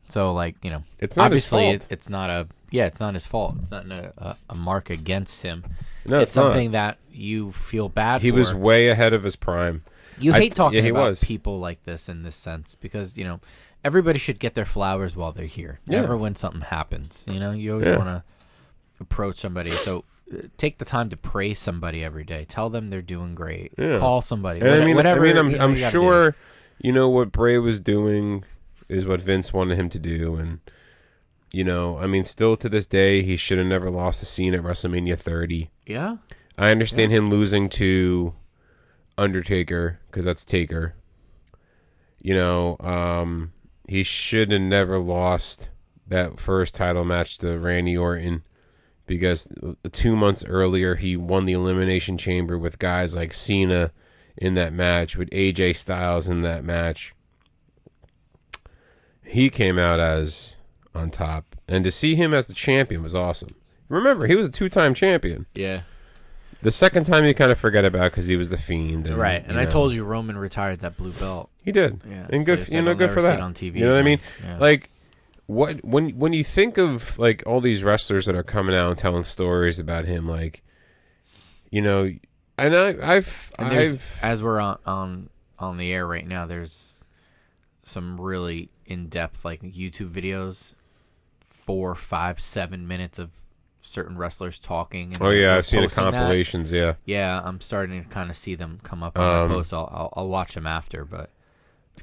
So 0.09 0.33
like 0.33 0.57
you 0.62 0.71
know, 0.71 0.83
It's 0.99 1.16
not 1.16 1.33
his 1.33 1.50
obviously 1.50 1.62
fault. 1.64 1.75
it- 1.75 1.87
it's 1.90 2.09
not 2.09 2.31
a 2.31 2.49
yeah, 2.71 2.87
it's 2.87 2.99
not 3.00 3.14
his 3.14 3.26
fault. 3.26 3.57
It's 3.61 3.71
not 3.71 3.87
a, 3.90 4.12
a, 4.19 4.37
a 4.50 4.55
mark 4.55 4.90
against 4.90 5.43
him. 5.43 5.64
no, 6.05 6.16
it's 6.19 6.31
it's, 6.31 6.37
not. 6.37 6.43
something 6.47 6.73
that 6.73 6.99
you 7.11 7.52
feel 7.52 7.88
bad. 7.88 8.23
He 8.23 8.31
for. 8.31 8.37
was 8.38 8.52
way 8.55 8.88
ahead 8.88 9.12
of 9.12 9.23
his 9.23 9.37
prime. 9.37 9.83
You 10.19 10.33
I- 10.33 10.38
hate 10.38 10.55
talking 10.55 10.85
yeah, 10.85 10.90
about 10.90 11.11
was. 11.11 11.21
people 11.25 11.61
like 11.61 11.85
this 11.85 12.09
in 12.09 12.23
this 12.25 12.35
sense 12.37 12.75
because 12.75 13.16
you 13.16 13.25
know 13.25 13.40
everybody 13.87 14.19
should 14.19 14.38
get 14.38 14.55
their 14.55 14.64
flowers 14.64 15.14
while 15.16 15.33
they're 15.33 15.47
here. 15.47 15.78
Yeah. 15.87 16.00
Never 16.02 16.16
when 16.16 16.35
something 16.35 16.62
happens. 16.62 17.25
You 17.28 17.38
know, 17.40 17.52
you 17.52 17.73
always 17.75 17.88
Yeah. 17.88 17.97
want 17.99 18.09
to 18.09 18.25
approach 19.00 19.38
somebody. 19.38 19.71
So 19.71 20.05
uh, 20.33 20.49
take 20.57 20.78
the 20.78 20.85
time 20.85 21.09
to 21.11 21.16
praise 21.16 21.59
somebody 21.59 22.02
every 22.02 22.25
day. 22.25 22.45
Tell 22.45 22.69
them 22.69 22.90
they're 22.90 23.00
doing 23.02 23.35
great. 23.35 23.73
Yeah. 23.78 23.99
Call 23.99 24.21
somebody. 24.23 24.61
I 24.62 24.85
mean, 24.85 24.97
whatever. 24.97 25.21
I 25.21 25.28
mean, 25.28 25.37
I'm, 25.38 25.50
you 25.50 25.59
know, 25.59 25.64
I'm 25.64 25.71
you 25.75 25.78
gotta 25.81 25.93
do. 25.93 25.99
sure, 26.00 26.37
you 26.78 26.93
know, 26.93 27.09
what 27.09 27.31
Bray 27.31 27.59
was 27.59 27.78
doing 27.81 28.45
is 28.88 29.07
what 29.07 29.21
Vince 29.21 29.52
wanted 29.52 29.78
him 29.78 29.88
to 29.90 29.99
do, 29.99 30.35
and 30.37 30.59
you 31.52 31.64
know, 31.64 31.97
I 31.99 32.07
mean, 32.07 32.25
still 32.25 32.57
to 32.57 32.69
this 32.69 32.87
day, 32.87 33.23
he 33.23 33.37
should 33.37 33.59
have 33.59 33.66
never 33.69 33.88
lost 33.90 34.23
a 34.23 34.26
Cena 34.26 34.59
at 34.59 34.64
WrestleMania 34.64 35.16
30. 35.19 35.71
Yeah. 35.87 36.16
I 36.59 36.71
understand 36.71 37.12
him 37.12 37.31
losing 37.31 37.69
to 37.71 38.35
Undertaker 39.16 40.00
because 40.11 40.25
that's 40.25 40.45
Taker. 40.45 40.95
You 42.21 42.35
know, 42.35 42.76
um, 42.81 43.52
he 43.88 44.02
should 44.02 44.50
have 44.50 44.61
never 44.61 44.99
lost 44.99 45.71
that 46.07 46.38
first 46.38 46.75
title 46.75 47.05
match 47.05 47.38
to 47.38 47.59
Randy 47.59 47.97
Orton 47.97 48.43
because 49.07 49.49
two 49.93 50.16
months 50.16 50.45
earlier 50.45 50.97
he 50.97 51.16
won 51.16 51.45
the 51.45 51.52
Elimination 51.52 52.19
Chamber 52.19 52.59
with 52.59 52.78
guys 52.78 53.14
like 53.14 53.33
Cena 53.33 53.93
in 54.37 54.55
that 54.55 54.73
match, 54.73 55.16
with 55.16 55.31
AJ 55.31 55.76
Styles 55.76 56.28
in 56.28 56.43
that 56.43 56.64
match. 56.64 57.14
He 59.25 59.50
came 59.50 59.78
out 59.78 59.99
as 59.99 60.57
on 60.95 61.11
top, 61.11 61.57
and 61.69 61.85
to 61.85 61.90
see 61.90 62.14
him 62.14 62.33
as 62.33 62.47
the 62.47 62.55
champion 62.55 63.02
was 63.02 63.14
awesome. 63.14 63.55
Remember, 63.88 64.26
he 64.26 64.35
was 64.35 64.47
a 64.47 64.50
two-time 64.50 64.95
champion. 64.95 65.47
Yeah. 65.55 65.83
The 66.62 66.71
second 66.71 67.05
time 67.05 67.25
you 67.25 67.35
kind 67.35 67.52
of 67.52 67.59
forget 67.59 67.85
about 67.85 68.11
because 68.12 68.26
he 68.26 68.37
was 68.37 68.50
the 68.50 68.59
fiend, 68.59 69.07
and, 69.07 69.16
Right. 69.16 69.45
And 69.47 69.59
I 69.59 69.64
know, 69.64 69.71
told 69.71 69.93
you 69.93 70.05
Roman 70.05 70.37
retired 70.38 70.81
that 70.81 70.97
blue 70.97 71.12
belt. 71.12 71.50
He 71.66 71.73
did, 71.73 72.00
Yeah, 72.08 72.26
and 72.30 72.46
good, 72.46 72.66
you 72.68 72.80
know, 72.80 72.94
good 72.94 73.11
for 73.11 73.20
that. 73.20 73.40
on 73.40 73.52
TV 73.52 73.75
you 73.76 73.85
know 73.85 73.92
what 73.92 74.00
I 74.00 74.02
mean? 74.02 74.20
Yeah. 74.42 74.56
Like, 74.58 74.88
what 75.44 75.85
when 75.85 76.11
when 76.18 76.32
you 76.32 76.42
think 76.42 76.78
of 76.78 77.18
like 77.18 77.42
all 77.46 77.61
these 77.61 77.82
wrestlers 77.85 78.25
that 78.26 78.35
are 78.35 78.42
coming 78.42 78.75
out 78.75 78.88
and 78.90 78.99
telling 78.99 79.25
stories 79.25 79.78
about 79.78 80.06
him, 80.06 80.26
like, 80.26 80.62
you 81.70 81.82
know, 81.82 82.11
and 82.58 82.75
I, 82.75 82.94
I've, 83.02 83.52
And 83.58 83.68
I've, 83.68 84.18
as 84.23 84.42
we're 84.42 84.61
on, 84.61 84.78
on 84.87 85.28
on 85.58 85.76
the 85.76 85.92
air 85.92 86.06
right 86.06 86.26
now, 86.26 86.46
there's 86.46 87.04
some 87.82 88.20
really 88.20 88.70
in 88.87 89.08
depth 89.08 89.44
like 89.44 89.61
YouTube 89.62 90.11
videos, 90.11 90.75
four, 91.50 91.94
five, 91.94 92.40
seven 92.40 92.87
minutes 92.88 93.18
of 93.18 93.30
certain 93.82 94.16
wrestlers 94.18 94.58
talking. 94.58 95.12
And 95.14 95.23
oh 95.23 95.30
yeah, 95.30 95.56
I've 95.56 95.66
seen 95.66 95.80
the 95.80 95.87
posting 95.87 96.04
that. 96.06 96.12
compilations. 96.12 96.73
Yeah, 96.73 96.94
Yeah, 97.04 97.40
I'm 97.44 97.61
starting 97.61 98.02
to 98.02 98.08
kind 98.08 98.30
of 98.30 98.37
see 98.37 98.54
them 98.56 98.80
come 98.82 99.02
up 99.04 99.16
on 99.18 99.25
Um, 99.42 99.49
my 99.49 99.54
posts. 99.54 99.73
I'll, 99.73 99.88
I'll 99.92 100.12
I'll 100.16 100.28
watch 100.28 100.54
them 100.54 100.66
after, 100.66 101.04
but 101.04 101.30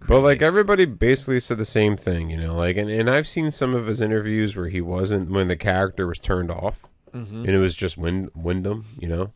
But 0.08 0.22
like 0.22 0.42
everybody 0.42 0.86
basically 0.86 1.40
said 1.40 1.58
the 1.58 1.66
same 1.66 1.96
thing, 1.98 2.30
you 2.30 2.38
know. 2.38 2.56
Like, 2.56 2.78
and, 2.78 2.90
and 2.90 3.10
I've 3.10 3.28
seen 3.28 3.52
some 3.52 3.74
of 3.74 3.88
his 3.88 4.02
interviews 4.02 4.56
where 4.56 4.68
he 4.68 4.82
wasn't 4.82 5.30
when 5.30 5.48
the 5.48 5.56
character 5.56 6.08
was 6.08 6.20
turned 6.20 6.52
off, 6.52 6.84
Mm-hmm. 7.14 7.46
and 7.46 7.50
it 7.50 7.60
was 7.60 7.76
just 7.76 7.96
Wind, 7.96 8.32
Wyndham, 8.34 8.86
you 8.98 9.08
know, 9.08 9.32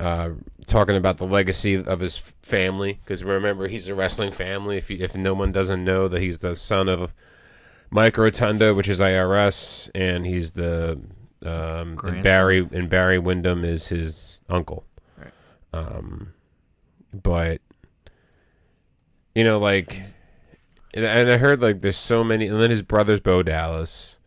uh, 0.00 0.30
talking 0.66 0.96
about 0.96 1.16
the 1.18 1.24
legacy 1.26 1.76
of 1.76 2.00
his 2.00 2.16
family. 2.42 2.98
Because 3.04 3.22
remember, 3.22 3.68
he's 3.68 3.86
a 3.86 3.94
wrestling 3.94 4.32
family. 4.32 4.78
If 4.78 4.90
you, 4.90 4.98
if 5.00 5.14
no 5.14 5.32
one 5.32 5.52
doesn't 5.52 5.84
know 5.84 6.08
that 6.08 6.20
he's 6.20 6.38
the 6.38 6.56
son 6.56 6.88
of 6.88 7.14
Mike 7.90 8.18
Rotunda, 8.18 8.74
which 8.74 8.88
is 8.88 8.98
IRS, 8.98 9.90
and 9.94 10.26
he's 10.26 10.50
the 10.52 11.00
um, 11.44 11.98
and 12.02 12.22
Barry 12.22 12.68
and 12.72 12.88
Barry 12.90 13.18
Windham 13.20 13.64
is 13.64 13.86
his 13.88 14.40
uncle. 14.48 14.84
Right. 15.16 15.30
Um, 15.72 16.32
but 17.14 17.60
you 19.34 19.44
know, 19.44 19.58
like, 19.58 20.02
and, 20.94 21.04
and 21.04 21.30
I 21.30 21.36
heard 21.38 21.60
like 21.60 21.80
there's 21.80 21.96
so 21.96 22.22
many, 22.24 22.46
and 22.48 22.60
then 22.60 22.70
his 22.70 22.82
brother's 22.82 23.20
Bo 23.20 23.42
Dallas. 23.42 24.18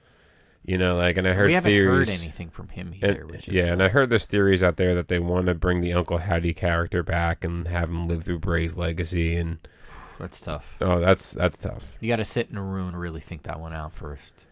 You 0.68 0.80
know, 0.80 0.96
like, 0.96 1.16
and 1.18 1.28
I 1.28 1.34
heard 1.34 1.46
we 1.46 1.54
haven't 1.54 1.70
theories. 1.72 2.10
heard 2.10 2.20
anything 2.22 2.50
from 2.50 2.70
him 2.70 2.92
and- 3.04 3.30
which 3.30 3.48
is, 3.48 3.54
yeah, 3.54 3.66
and 3.68 3.84
I 3.84 3.88
heard 3.90 4.10
there's 4.10 4.26
theories 4.26 4.64
out 4.64 4.78
there 4.78 4.96
that 4.96 5.10
they 5.10 5.20
want 5.20 5.46
to 5.46 5.54
bring 5.54 5.82
the 5.82 5.94
Uncle 5.94 6.18
Howdy 6.18 6.56
character 6.56 7.04
back 7.04 7.44
and 7.44 7.68
have 7.68 7.90
him 7.90 8.08
live 8.08 8.24
through 8.24 8.40
Bray's 8.40 8.76
legacy, 8.76 9.36
and 9.36 9.60
that's 10.20 10.40
tough. 10.40 10.76
oh, 10.82 11.00
that's 11.00 11.34
that's 11.34 11.60
tough. 11.60 11.98
You 12.02 12.08
got 12.08 12.16
to 12.16 12.26
sit 12.26 12.50
in 12.50 12.58
a 12.58 12.64
room 12.64 12.88
and 12.88 13.00
really 13.00 13.22
think 13.22 13.44
that 13.44 13.60
one 13.60 13.74
out 13.74 13.94
first. 13.94 14.48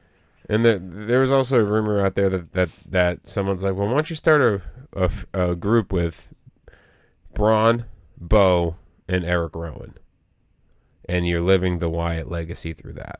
And 0.50 0.64
there, 0.64 0.78
there 0.78 1.20
was 1.22 1.32
also 1.32 1.58
a 1.58 1.64
rumor 1.64 2.06
out 2.06 2.16
there 2.16 2.30
that, 2.30 2.52
that, 2.52 2.70
that 2.92 3.28
someone's 3.28 3.64
like, 3.64 3.76
well, 3.76 3.88
why 3.88 3.94
don't 3.94 4.10
you 4.10 4.16
start 4.18 4.62
a 4.94 5.10
a 5.34 5.56
group 5.56 5.92
with 5.94 6.34
Braun, 7.34 7.86
Bo, 8.20 8.76
and 9.08 9.24
Eric 9.26 9.56
Rowan, 9.56 9.96
and 11.08 11.28
you're 11.28 11.42
living 11.42 11.80
the 11.80 11.90
Wyatt 11.90 12.30
legacy 12.30 12.74
through 12.74 12.94
that. 12.94 13.20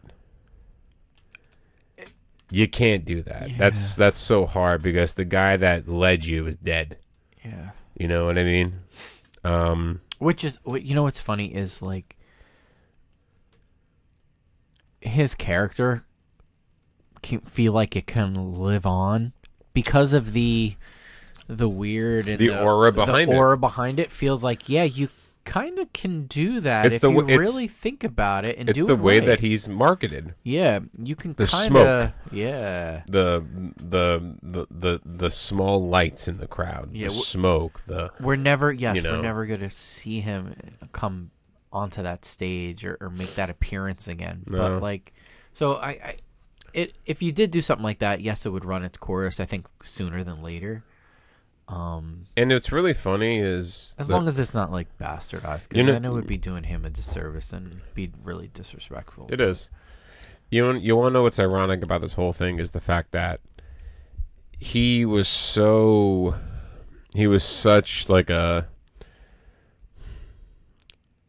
You 2.52 2.68
can't 2.68 3.04
do 3.04 3.22
that. 3.24 3.50
That's 3.58 3.96
that's 3.96 4.18
so 4.20 4.46
hard 4.46 4.84
because 4.84 5.16
the 5.16 5.26
guy 5.26 5.58
that 5.58 5.88
led 5.88 6.26
you 6.26 6.46
is 6.46 6.56
dead. 6.56 6.98
Yeah. 7.44 7.72
You 7.98 8.08
know 8.08 8.26
what 8.26 8.38
I 8.38 8.44
mean? 8.44 8.74
Um, 9.44 10.02
Which 10.20 10.44
is, 10.44 10.60
you 10.68 10.94
know, 10.94 11.04
what's 11.04 11.20
funny 11.20 11.54
is 11.54 11.82
like 11.82 12.16
his 15.02 15.36
character 15.36 16.06
can 17.22 17.40
feel 17.42 17.74
like 17.74 17.96
it 17.96 18.08
can 18.08 18.54
live 18.60 18.86
on 18.86 19.34
because 19.74 20.14
of 20.14 20.34
the 20.34 20.76
the 21.48 21.68
weird 21.70 22.28
and 22.28 22.40
The 22.40 22.58
aura 22.64 22.92
behind 22.92 23.30
the 23.30 23.34
it. 23.36 23.38
aura 23.38 23.58
behind 23.58 24.00
it 24.00 24.12
feels 24.12 24.44
like 24.44 24.70
yeah 24.70 24.84
you 24.84 25.10
kind 25.46 25.78
of 25.80 25.92
can 25.94 26.26
do 26.26 26.60
that 26.62 26.86
It's 26.86 26.96
if 26.96 27.02
the 27.02 27.12
you 27.12 27.22
really 27.22 27.68
think 27.68 28.04
about 28.04 28.46
it 28.46 28.58
and 28.58 28.70
It's 28.70 28.78
do 28.80 28.86
the 28.88 28.94
it 28.94 29.00
way 29.00 29.20
right. 29.20 29.26
that 29.28 29.40
he's 29.42 29.68
marketed. 29.68 30.36
Yeah, 30.44 30.80
you 30.98 31.16
can 31.16 31.34
The 31.34 31.46
kind 31.48 31.68
smoke. 31.68 32.12
Yeah, 32.32 33.04
The 33.08 33.46
the 33.78 34.36
the 34.42 34.68
the 34.72 35.02
the 35.06 35.30
small 35.30 35.88
lights 35.88 36.28
in 36.28 36.38
the 36.38 36.48
crowd. 36.48 36.92
Yeah, 36.94 37.08
the 37.08 37.14
smoke. 37.14 37.82
The 37.88 38.12
we're 38.20 38.36
never. 38.38 38.72
Yes, 38.72 38.98
You 38.98 39.02
know. 39.04 39.16
we're 39.18 39.22
never 39.22 39.46
gonna 39.46 39.70
see 39.70 40.22
him 40.22 40.56
come 40.92 41.32
onto 41.72 42.04
that 42.04 42.24
stage 42.24 42.86
or, 42.86 42.98
or 43.02 43.10
make 43.10 43.36
that 43.36 43.50
appearance 43.50 44.08
again. 44.08 44.44
No. 44.48 44.58
But 44.58 44.82
like, 44.82 45.14
so 45.54 45.74
I, 45.76 45.88
I, 45.90 46.16
it 46.74 46.96
if 47.06 47.22
you 47.22 47.32
did 47.32 47.52
do 47.52 47.62
something 47.62 47.84
like 47.84 48.00
that, 48.00 48.22
yes, 48.22 48.46
it 48.46 48.50
would 48.52 48.66
run 48.66 48.84
its 48.84 48.98
course. 48.98 49.40
I 49.40 49.46
think 49.46 49.68
sooner 49.84 50.24
than 50.24 50.42
later. 50.42 50.84
Um, 51.68 52.26
and 52.36 52.52
it's 52.52 52.72
really 52.72 52.94
funny 52.94 53.40
is 53.40 53.96
as 53.98 54.08
that- 54.08 54.14
long 54.14 54.28
as 54.28 54.38
it's 54.38 54.54
not 54.54 54.72
like 54.72 54.88
bastardized, 54.98 55.70
because 55.70 55.78
You 55.78 55.84
know- 55.84 55.94
then 55.94 56.06
it 56.06 56.12
would 56.12 56.28
be 56.28 56.38
doing 56.38 56.64
him 56.64 56.84
a 56.86 56.90
disservice 56.90 57.54
and 57.54 57.82
be 57.94 58.12
really 58.24 58.50
disrespectful. 58.54 59.28
It 59.32 59.40
is. 59.40 59.70
You 60.52 60.66
want, 60.66 60.82
you 60.82 60.96
want 60.96 61.12
to 61.12 61.14
know 61.14 61.24
what's 61.24 61.40
ironic 61.40 61.82
about 61.84 62.02
this 62.02 62.14
whole 62.14 62.34
thing 62.34 62.60
is 62.60 62.72
the 62.72 62.82
fact 62.82 63.12
that 63.12 63.40
he 64.58 65.04
was 65.06 65.28
so 65.28 66.36
he 67.16 67.28
was 67.28 67.44
such 67.44 68.08
like 68.08 68.30
a 68.30 68.68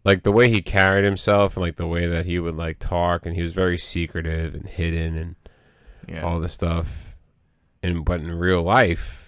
like 0.05 0.23
the 0.23 0.33
way 0.33 0.51
he 0.51 0.61
carried 0.61 1.05
himself 1.05 1.57
and 1.57 1.63
like 1.63 1.77
the 1.77 1.87
way 1.87 2.07
that 2.07 2.27
he 2.27 2.39
would 2.39 2.57
like 2.57 2.79
talk 2.79 3.25
and 3.25 3.35
he 3.35 3.43
was 3.43 3.53
very 3.53 3.79
secretive 3.79 4.55
and 4.55 4.67
hidden 4.69 5.17
and 5.17 5.37
yeah. 6.07 6.23
all 6.23 6.39
this 6.41 6.53
stuff 6.53 7.17
and 7.83 8.05
but 8.05 8.21
in 8.21 8.31
real 8.33 8.63
life 8.63 9.24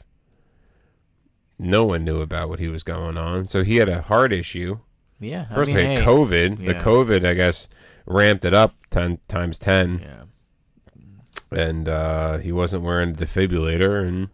no 1.59 1.85
one 1.85 2.05
knew 2.05 2.21
about 2.21 2.49
what 2.49 2.59
he 2.59 2.69
was 2.69 2.83
going 2.83 3.17
on 3.17 3.49
so 3.49 3.63
he 3.65 3.77
had 3.77 3.89
a 3.89 4.03
heart 4.03 4.33
issue 4.33 4.79
yeah. 5.21 5.47
I 5.51 5.65
mean, 5.65 5.77
hey, 5.77 5.97
COVID. 5.97 6.67
The. 6.67 6.75
COVID, 6.75 7.25
I 7.27 7.35
guess, 7.35 7.69
ramped 8.05 8.45
it 8.45 8.53
up 8.53 8.75
ten 8.91 9.19
times 9.29 9.59
ten, 9.59 9.99
Yeah. 9.99 11.59
and 11.59 11.89
uh, 11.89 12.39
he 12.39 12.53
wasn't 12.53 12.83
wearing 12.85 13.11
a 13.11 13.15
defibrillator, 13.15 14.07
and 14.07 14.29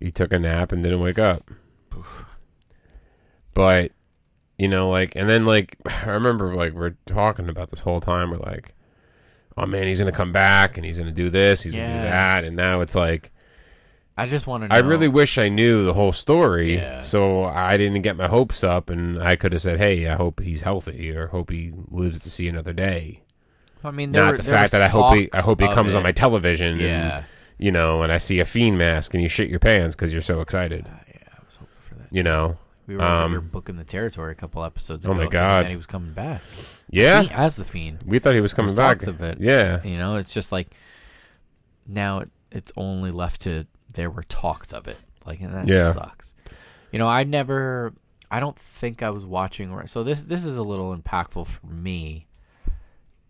he 0.00 0.10
took 0.10 0.32
a 0.32 0.38
nap 0.38 0.72
and 0.72 0.82
didn't 0.82 1.00
wake 1.00 1.18
up. 1.18 1.50
But 3.54 3.92
you 4.56 4.68
know, 4.68 4.88
like, 4.88 5.12
and 5.14 5.28
then 5.28 5.44
like, 5.44 5.76
I 5.86 6.10
remember 6.10 6.54
like 6.54 6.72
we're 6.72 6.96
talking 7.06 7.48
about 7.48 7.70
this 7.70 7.80
whole 7.80 8.00
time. 8.00 8.30
We're 8.30 8.38
like, 8.38 8.74
oh 9.56 9.66
man, 9.66 9.86
he's 9.86 9.98
gonna 9.98 10.12
come 10.12 10.32
back 10.32 10.76
and 10.78 10.86
he's 10.86 10.98
gonna 10.98 11.12
do 11.12 11.28
this, 11.28 11.62
he's 11.64 11.74
gonna 11.74 11.88
do 11.88 12.02
that, 12.04 12.44
and 12.44 12.56
now 12.56 12.80
it's 12.80 12.94
like. 12.94 13.32
I 14.18 14.26
just 14.28 14.46
want 14.46 14.64
to. 14.64 14.68
know. 14.68 14.74
I 14.74 14.78
really 14.80 15.08
wish 15.08 15.38
I 15.38 15.48
knew 15.48 15.84
the 15.84 15.94
whole 15.94 16.12
story, 16.12 16.74
Yeah. 16.76 17.02
so 17.02 17.44
I 17.44 17.76
didn't 17.76 18.02
get 18.02 18.16
my 18.16 18.26
hopes 18.28 18.62
up, 18.64 18.90
and 18.90 19.22
I 19.22 19.36
could 19.36 19.52
have 19.52 19.62
said, 19.62 19.78
"Hey, 19.78 20.06
I 20.08 20.16
hope 20.16 20.40
he's 20.40 20.62
healthy, 20.62 21.10
or 21.16 21.28
hope 21.28 21.50
he 21.50 21.72
lives 21.90 22.20
to 22.20 22.30
see 22.30 22.48
another 22.48 22.72
day." 22.72 23.22
I 23.84 23.90
mean, 23.92 24.12
there 24.12 24.22
Not 24.24 24.30
were- 24.32 24.36
the 24.38 24.42
there 24.42 24.52
fact 24.54 24.64
was 24.64 24.70
that 24.72 24.82
I 24.82 24.88
hope 24.88 25.14
he, 25.14 25.22
I 25.24 25.26
talks 25.36 25.44
hope 25.44 25.60
he 25.60 25.66
of 25.66 25.74
comes 25.74 25.94
on 25.94 26.00
it. 26.00 26.04
my 26.04 26.12
television, 26.12 26.80
Yeah. 26.80 27.16
and 27.18 27.24
you 27.58 27.70
know, 27.72 28.02
and 28.02 28.12
I 28.12 28.18
see 28.18 28.40
a 28.40 28.44
fiend 28.44 28.76
mask, 28.78 29.14
and 29.14 29.22
you 29.22 29.28
shit 29.28 29.48
your 29.48 29.60
pants 29.60 29.94
because 29.96 30.12
you're 30.12 30.22
so 30.22 30.40
excited, 30.40 30.84
yeah, 30.86 31.14
I 31.32 31.38
was 31.46 31.56
hoping 31.56 31.74
for 31.88 31.94
that. 31.94 32.08
you 32.12 32.22
know. 32.22 32.58
We 32.88 32.96
were, 32.96 33.02
Um, 33.02 33.32
we 33.32 33.36
were 33.38 33.42
booking 33.42 33.76
the 33.76 33.84
territory 33.84 34.32
a 34.32 34.34
couple 34.34 34.64
episodes 34.64 35.04
ago. 35.04 35.12
Oh 35.12 35.14
my 35.14 35.24
thinking 35.24 35.38
God. 35.40 35.64
that 35.66 35.70
he 35.70 35.76
was 35.76 35.84
coming 35.86 36.12
back. 36.14 36.40
Yeah, 36.90 37.20
Fiend- 37.20 37.32
as 37.34 37.56
the 37.56 37.64
fiend. 37.66 37.98
we 38.06 38.18
thought 38.18 38.34
he 38.34 38.40
was 38.40 38.54
coming 38.54 38.74
back. 38.74 39.00
talks 39.00 39.06
of 39.06 39.20
it. 39.20 39.38
Yeah, 39.40 39.82
You 39.84 39.98
know, 39.98 40.16
it's 40.16 40.32
just 40.32 40.50
like 40.52 40.68
now 41.86 42.20
it, 42.20 42.30
it's 42.50 42.72
only 42.76 43.10
left 43.10 43.42
to 43.42 43.66
there 43.92 44.10
were 44.10 44.22
talks 44.24 44.72
of 44.72 44.86
it. 44.88 44.98
Like, 45.26 45.40
and 45.40 45.54
that 45.54 45.68
Yeah. 45.68 45.92
sucks. 45.92 46.34
You 46.92 46.98
know, 46.98 47.08
I 47.08 47.24
never. 47.24 47.92
I 48.30 48.40
don't 48.40 48.58
think 48.58 49.02
I 49.02 49.10
was 49.10 49.24
watching. 49.24 49.72
right- 49.72 49.88
So 49.88 50.02
this 50.04 50.22
this 50.22 50.44
is 50.44 50.58
a 50.58 50.62
little 50.62 50.96
impactful 50.96 51.46
for 51.46 51.66
me 51.66 52.26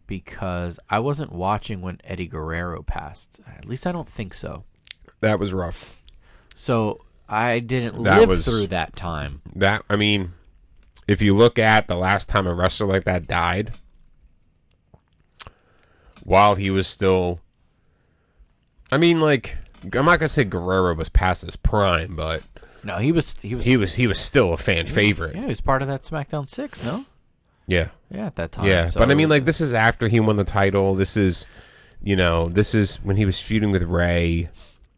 because 0.06 0.78
I 0.90 0.98
wasn't 1.00 1.32
watching 1.32 1.80
when 1.82 2.00
Eddie 2.04 2.26
Guerrero 2.26 2.82
passed. 2.82 3.40
At 3.46 3.66
least 3.66 3.86
I 3.86 3.92
don't 3.92 4.08
think 4.08 4.34
so. 4.34 4.64
that 5.20 5.38
was 5.40 5.52
rough. 5.52 6.00
So 6.54 7.00
I 7.28 7.58
didn't 7.60 8.02
That 8.04 8.20
live 8.20 8.28
was- 8.28 8.44
through 8.44 8.68
that 8.68 8.94
time. 8.96 9.42
That 9.54 9.82
I 9.90 9.96
mean, 9.96 10.32
if 11.08 11.20
you 11.22 11.34
look 11.34 11.58
at 11.58 11.88
the 11.88 11.96
last 11.96 12.28
time 12.28 12.46
a 12.46 12.54
wrestler 12.54 12.86
like 12.86 13.04
that 13.04 13.26
died, 13.26 13.72
while 16.22 16.54
he 16.56 16.70
was 16.70 16.86
still, 16.86 17.40
I 18.90 18.98
mean, 18.98 19.20
like 19.20 19.56
I'm 19.84 20.04
not 20.06 20.18
gonna 20.18 20.28
say 20.28 20.44
Guerrero 20.44 20.94
was 20.94 21.08
past 21.08 21.42
his 21.42 21.56
prime, 21.56 22.16
but 22.16 22.42
No, 22.84 22.96
he 22.98 23.12
was 23.12 23.40
he 23.40 23.54
was 23.54 23.64
he 23.66 23.76
was 23.76 23.94
he 23.94 24.06
was 24.06 24.18
still 24.18 24.52
a 24.52 24.56
fan 24.56 24.86
favorite. 24.86 25.34
Yeah, 25.34 25.42
he 25.42 25.48
was 25.48 25.60
part 25.60 25.82
of 25.82 25.88
that 25.88 26.02
SmackDown 26.02 26.48
Six. 26.48 26.84
No, 26.84 27.04
Yeah, 27.66 27.88
yeah, 28.10 28.26
at 28.26 28.36
that 28.36 28.52
time. 28.52 28.66
yeah. 28.66 28.88
So 28.88 29.00
but 29.00 29.10
I 29.10 29.14
mean, 29.14 29.28
like 29.28 29.44
this 29.44 29.60
is 29.60 29.74
after 29.74 30.08
he 30.08 30.20
won 30.20 30.36
the 30.36 30.44
title. 30.44 30.94
This 30.94 31.16
is, 31.16 31.46
you 32.02 32.16
know, 32.16 32.48
this 32.48 32.74
is 32.74 32.96
when 32.96 33.16
he 33.16 33.24
was 33.24 33.38
feuding 33.40 33.70
with 33.70 33.82
Rey. 33.82 34.48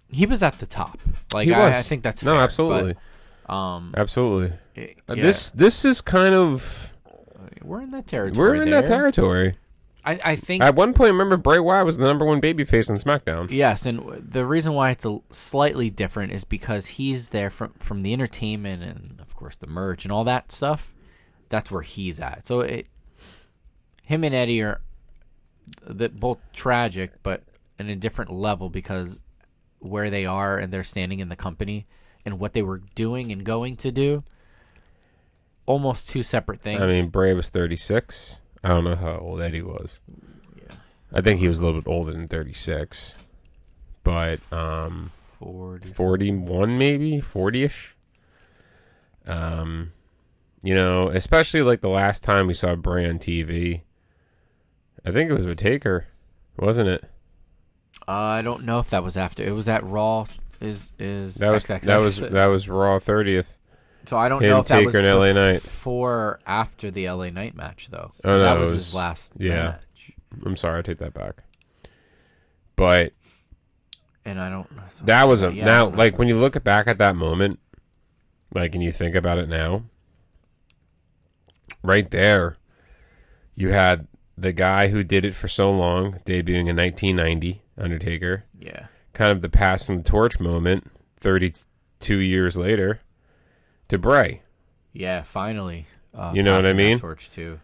he 0.08 0.26
was 0.26 0.42
at 0.42 0.58
the 0.58 0.66
top. 0.66 0.98
Like 1.32 1.46
He 1.48 1.54
I. 1.54 1.78
I 1.78 1.82
think 1.82 2.02
that's 2.02 2.22
no, 2.22 2.34
fair, 2.34 2.42
absolutely, 2.42 2.96
but, 3.46 3.52
um, 3.54 3.94
absolutely. 3.96 4.56
it- 4.76 4.96
Uh, 5.08 5.14
yeah, 5.14 5.22
This 5.22 5.50
this 5.50 5.84
is 5.84 6.00
kind 6.00 6.34
of 6.34 6.94
we're 7.62 7.82
in 7.82 7.90
that 7.90 8.06
territory. 8.06 8.48
we're 8.48 8.62
in 8.62 8.70
that 8.70 8.86
territory. 8.86 9.56
I, 10.04 10.18
I 10.24 10.36
think 10.36 10.62
At 10.62 10.74
one 10.74 10.94
point, 10.94 11.08
I 11.08 11.12
remember 11.12 11.36
Bray 11.36 11.58
Wyatt 11.58 11.84
was 11.84 11.98
the 11.98 12.04
number 12.04 12.24
one 12.24 12.40
babyface 12.40 12.88
on 12.88 12.96
SmackDown. 12.96 13.50
yes, 13.50 13.84
and 13.84 14.00
the 14.30 14.46
reason 14.46 14.72
why 14.72 14.90
it's 14.90 15.04
a 15.04 15.20
slightly 15.30 15.90
different 15.90 16.32
is 16.32 16.44
because 16.44 16.86
he's 16.86 17.28
there 17.30 17.50
from 17.50 17.74
from 17.80 18.00
the 18.00 18.12
entertainment 18.12 18.82
and 18.82 19.20
of 19.20 19.36
course 19.36 19.56
the 19.56 19.66
merch 19.66 20.04
and 20.04 20.12
all 20.12 20.24
that 20.24 20.52
stuff. 20.52 20.94
That's 21.48 21.70
where 21.70 21.82
he's 21.82 22.20
at. 22.20 22.46
So 22.46 22.60
it, 22.60 22.86
him 24.04 24.24
and 24.24 24.34
Eddie 24.34 24.62
are 24.62 24.80
that 25.86 26.18
both 26.18 26.38
tragic, 26.52 27.22
but 27.22 27.42
in 27.78 27.88
a 27.88 27.96
different 27.96 28.32
level 28.32 28.68
because 28.68 29.22
where 29.78 30.10
they 30.10 30.26
are 30.26 30.58
and 30.58 30.72
they're 30.72 30.82
standing 30.82 31.20
in 31.20 31.28
the 31.28 31.36
company 31.36 31.86
and 32.24 32.38
what 32.38 32.52
they 32.52 32.62
were 32.62 32.82
doing 32.94 33.32
and 33.32 33.44
going 33.44 33.76
to 33.76 33.90
do. 33.90 34.22
Almost 35.66 36.08
two 36.08 36.22
separate 36.22 36.60
things. 36.60 36.80
I 36.82 36.86
mean, 36.86 37.08
Bray 37.08 37.32
was 37.32 37.48
36. 37.48 38.39
I 38.62 38.68
don't 38.68 38.84
know 38.84 38.96
how 38.96 39.16
old 39.18 39.40
Eddie 39.40 39.62
was. 39.62 40.00
Yeah. 40.56 40.74
I 41.12 41.20
think 41.20 41.40
he 41.40 41.48
was 41.48 41.60
a 41.60 41.64
little 41.64 41.80
bit 41.80 41.90
older 41.90 42.12
than 42.12 42.28
36. 42.28 43.14
But 44.04 44.40
um 44.52 45.10
40. 45.38 45.88
41 45.88 46.76
maybe, 46.78 47.20
40ish. 47.20 47.92
Um 49.26 49.92
you 50.62 50.74
know, 50.74 51.08
especially 51.08 51.62
like 51.62 51.80
the 51.80 51.88
last 51.88 52.22
time 52.22 52.46
we 52.46 52.54
saw 52.54 52.74
Bray 52.76 53.08
on 53.08 53.18
TV. 53.18 53.82
I 55.04 55.10
think 55.10 55.30
it 55.30 55.34
was 55.34 55.46
with 55.46 55.56
Taker, 55.58 56.08
wasn't 56.58 56.88
it? 56.88 57.04
Uh, 58.06 58.12
I 58.12 58.42
don't 58.42 58.64
know 58.64 58.78
if 58.78 58.90
that 58.90 59.02
was 59.02 59.16
after. 59.16 59.42
It 59.42 59.52
was 59.52 59.68
at 59.68 59.82
Raw. 59.84 60.26
Is 60.60 60.92
is 60.98 61.36
That 61.36 61.52
was 61.52 61.64
XXX. 61.64 61.80
that 61.82 61.96
was 61.96 62.20
that 62.20 62.46
was 62.46 62.68
Raw 62.68 62.98
30th. 62.98 63.56
So 64.06 64.16
I 64.16 64.28
don't 64.28 64.42
him, 64.42 64.50
know 64.50 64.60
if 64.60 64.66
that 64.66 64.84
was 64.84 64.94
and 64.94 65.06
LA 65.06 65.32
Knight. 65.32 65.62
before 65.62 66.40
after 66.46 66.90
the 66.90 67.08
LA 67.10 67.30
Knight 67.30 67.54
match 67.54 67.88
though. 67.90 68.12
Oh, 68.24 68.28
no, 68.28 68.38
that 68.40 68.58
was, 68.58 68.68
was- 68.68 68.76
his 68.76 68.94
last 68.94 69.32
yeah. 69.38 69.54
match, 69.64 70.12
I'm 70.44 70.56
sorry, 70.56 70.78
I 70.78 70.82
take 70.82 70.98
that 70.98 71.14
back. 71.14 71.42
But 72.76 73.12
and 74.24 74.40
I 74.40 74.48
don't. 74.50 74.66
So, 74.88 75.04
That 75.04 75.24
was 75.28 75.42
a 75.42 75.52
yeah, 75.52 75.64
now 75.64 75.88
like 75.88 76.18
when 76.18 76.28
you 76.28 76.36
look 76.36 76.62
back 76.64 76.86
at 76.86 76.98
that 76.98 77.16
moment, 77.16 77.58
like 78.54 78.74
and 78.74 78.82
you 78.82 78.92
think 78.92 79.14
about 79.14 79.38
it 79.38 79.48
now, 79.48 79.84
right 81.82 82.10
there, 82.10 82.56
you 83.54 83.70
had 83.70 84.06
the 84.36 84.52
guy 84.52 84.88
who 84.88 85.04
did 85.04 85.24
it 85.24 85.34
for 85.34 85.48
so 85.48 85.70
long, 85.70 86.20
debuting 86.24 86.68
in 86.68 86.76
1990, 86.76 87.62
Undertaker, 87.76 88.44
yeah, 88.58 88.86
kind 89.12 89.30
of 89.32 89.42
the 89.42 89.48
passing 89.48 89.98
the 89.98 90.02
torch 90.02 90.40
moment, 90.40 90.90
32 91.18 92.16
years 92.18 92.56
later, 92.56 93.00
to 93.90 93.98
Bray, 93.98 94.42
yeah. 94.92 95.22
Finally, 95.22 95.86
uh, 96.14 96.32
You 96.34 96.42
know 96.42 96.56
what 96.56 96.64
I 96.66 96.72
mean? 96.72 96.98
Torch 96.98 97.30
too, 97.30 97.60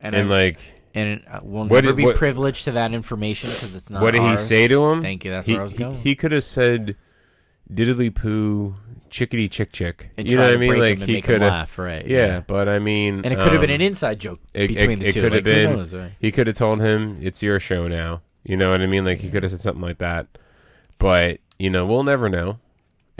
and 0.00 0.14
and 0.14 0.32
I- 0.32 0.36
like, 0.46 0.58
and 0.94 1.22
uh, 1.30 1.40
we'll 1.42 1.66
never 1.66 1.82
did- 1.82 1.96
be 1.96 2.04
what- 2.06 2.16
privileged 2.16 2.64
to 2.64 2.72
that 2.72 2.92
information 2.94 3.50
because 3.50 3.74
it's 3.76 3.90
not. 3.90 4.02
what 4.02 4.14
did 4.14 4.22
he 4.22 4.36
say 4.36 4.66
to 4.68 4.84
him? 4.86 5.02
Thank 5.02 5.24
you. 5.24 5.30
That's 5.30 5.46
he, 5.46 5.52
where 5.52 5.60
I 5.60 5.64
was 5.64 5.74
going. 5.74 5.98
He, 5.98 6.14
could 6.16 6.32
have 6.32 6.42
said, 6.44 6.96
"Diddly 7.72 8.12
poo, 8.14 8.74
chickadee 9.10 9.48
chick 9.48 9.70
chick." 9.72 10.10
and 10.16 10.28
you 10.28 10.36
know 10.36 10.42
what 10.42 10.52
I 10.52 10.56
mean? 10.56 10.78
Like 10.78 10.98
he 11.02 11.20
could 11.22 11.42
have. 11.42 11.52
laugh, 11.52 11.78
right? 11.78 12.04
Yeah, 12.06 12.40
but 12.46 12.68
I 12.68 12.78
mean, 12.78 13.22
and 13.24 13.32
it 13.32 13.38
could 13.40 13.52
have 13.52 13.60
been 13.60 13.70
um, 13.70 13.74
an 13.76 13.80
inside 13.82 14.18
joke 14.18 14.40
it- 14.54 14.68
between 14.68 14.92
it- 14.92 15.00
the 15.00 15.06
it 15.06 15.12
two. 15.14 15.20
could 15.22 15.32
have 15.32 15.44
who 15.44 15.50
been- 15.52 15.70
knows, 15.76 15.94
right? 15.94 16.12
He 16.20 16.32
could 16.32 16.46
have 16.46 16.56
told 16.56 16.80
him 16.80 17.18
it's 17.20 17.42
your 17.42 17.60
show 17.60 17.86
now. 17.88 18.22
You 18.42 18.56
know 18.56 18.70
what 18.70 18.80
I 18.80 18.86
mean? 18.86 19.04
Like 19.04 19.18
he 19.20 19.28
could 19.30 19.42
have 19.42 19.52
said 19.52 19.60
something 19.60 19.82
like 19.82 19.98
that. 19.98 20.26
But 20.98 21.40
you 21.58 21.70
know, 21.70 21.84
we'll 21.86 22.02
never 22.04 22.28
know. 22.28 22.58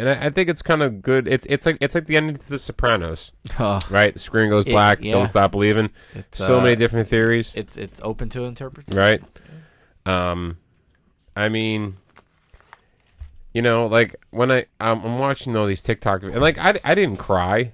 And 0.01 0.09
I, 0.09 0.27
I 0.27 0.31
think 0.31 0.49
it's 0.49 0.63
kind 0.63 0.83
of 0.83 1.03
good. 1.03 1.29
It's 1.29 1.47
it's 1.51 1.67
like 1.67 1.77
it's 1.81 1.95
like 1.95 2.07
the 2.07 2.17
ending 2.17 2.35
to 2.37 2.49
The 2.49 2.59
Sopranos, 2.59 3.33
Oh, 3.59 3.81
right? 3.91 4.15
The 4.15 4.19
screen 4.19 4.49
goes 4.49 4.65
It- 4.67 4.71
black. 4.71 5.05
yeah. 5.05 5.13
Don't 5.13 5.27
stop 5.29 5.51
believing. 5.51 5.91
it's, 6.15 6.39
so 6.39 6.59
uh, 6.59 6.63
many 6.63 6.75
different 6.77 7.07
theories, 7.07 7.53
It's 7.55 7.77
it's 7.77 8.01
open 8.03 8.31
to 8.31 8.45
interpretation. 8.45 8.99
right? 8.99 9.23
Um, 10.07 10.57
I 11.37 11.51
mean, 11.51 11.97
you 13.53 13.63
know, 13.63 13.87
like 13.87 14.17
when 14.31 14.51
I 14.51 14.67
I'm, 14.81 15.05
I'm 15.05 15.19
watching 15.19 15.55
all 15.57 15.67
these 15.67 15.83
TikTok 15.83 16.23
and 16.23 16.41
like 16.41 16.57
I 16.59 16.79
I 16.85 16.95
didn't 16.95 17.19
cry 17.19 17.73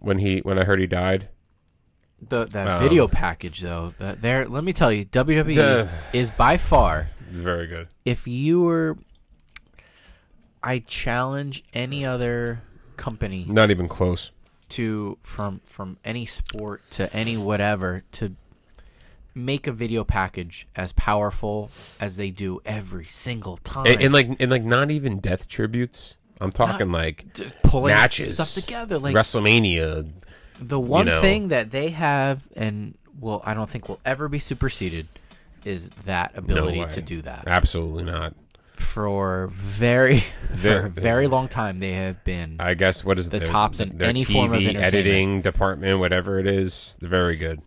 when 0.00 0.18
he 0.18 0.40
when 0.40 0.58
I 0.58 0.64
heard 0.64 0.78
he 0.80 0.86
died. 0.86 1.28
The 2.20 2.44
that 2.46 2.66
Um, 2.68 2.82
video 2.82 3.08
package 3.08 3.60
though, 3.60 3.94
that 3.98 4.20
there. 4.22 4.46
Let 4.46 4.64
me 4.64 4.72
tell 4.72 4.90
you, 4.92 5.04
WWE 5.06 5.54
The- 5.54 5.88
is 6.12 6.30
by 6.32 6.56
far. 6.56 7.08
It's 7.30 7.38
very 7.40 7.66
good. 7.66 7.88
If 8.04 8.26
you 8.26 8.62
were, 8.62 8.98
I 10.62 10.80
challenge 10.80 11.64
any 11.72 12.04
other 12.04 12.62
company 12.96 13.44
Not 13.48 13.70
even 13.70 13.88
close. 13.88 14.32
to 14.70 15.18
from 15.22 15.60
from 15.64 15.98
any 16.04 16.26
sport 16.26 16.82
to 16.92 17.14
any 17.14 17.36
whatever 17.36 18.02
to 18.12 18.34
make 19.34 19.66
a 19.66 19.72
video 19.72 20.02
package 20.04 20.66
as 20.74 20.92
powerful 20.92 21.70
as 22.00 22.16
they 22.16 22.30
do 22.30 22.60
every 22.66 23.04
single 23.04 23.56
time. 23.58 23.86
And, 23.86 24.02
and 24.02 24.12
like 24.12 24.28
and 24.40 24.50
like 24.50 24.64
not 24.64 24.90
even 24.90 25.20
death 25.20 25.48
tributes. 25.48 26.16
I'm 26.40 26.52
talking 26.52 26.90
like 26.92 27.34
just 27.34 27.60
pulling 27.62 27.94
matches, 27.94 28.34
stuff 28.34 28.52
together. 28.54 28.98
Like 28.98 29.14
WrestleMania. 29.14 30.08
the 30.60 30.78
one 30.80 31.06
know. 31.06 31.20
thing 31.20 31.48
that 31.48 31.70
they 31.70 31.90
have, 31.90 32.48
and 32.56 32.96
will 33.18 33.42
I 33.44 33.54
don't 33.54 33.68
think 33.68 33.88
will 33.88 34.00
ever 34.04 34.28
be 34.28 34.38
superseded, 34.38 35.08
is 35.64 35.88
that 36.04 36.36
ability 36.36 36.80
way. 36.80 36.88
to 36.88 37.00
do 37.00 37.22
that. 37.22 37.44
Absolutely 37.46 38.04
not. 38.04 38.34
For 38.80 39.48
very, 39.52 40.20
for 40.56 40.86
a 40.86 40.88
very 40.88 41.26
long 41.26 41.48
time, 41.48 41.78
they 41.78 41.92
have 41.92 42.24
been. 42.24 42.56
I 42.58 42.74
guess 42.74 43.04
what 43.04 43.18
is? 43.18 43.28
The 43.28 43.38
their- 43.38 43.46
tops 43.46 43.80
in 43.80 43.98
their 43.98 44.08
any 44.08 44.24
TV 44.24 44.32
form 44.32 44.54
of 44.54 44.62
editing 44.62 45.42
department, 45.42 45.98
whatever 45.98 46.38
it 46.38 46.46
is, 46.46 46.96
they're 47.00 47.08
very 47.08 47.36
good. 47.36 47.62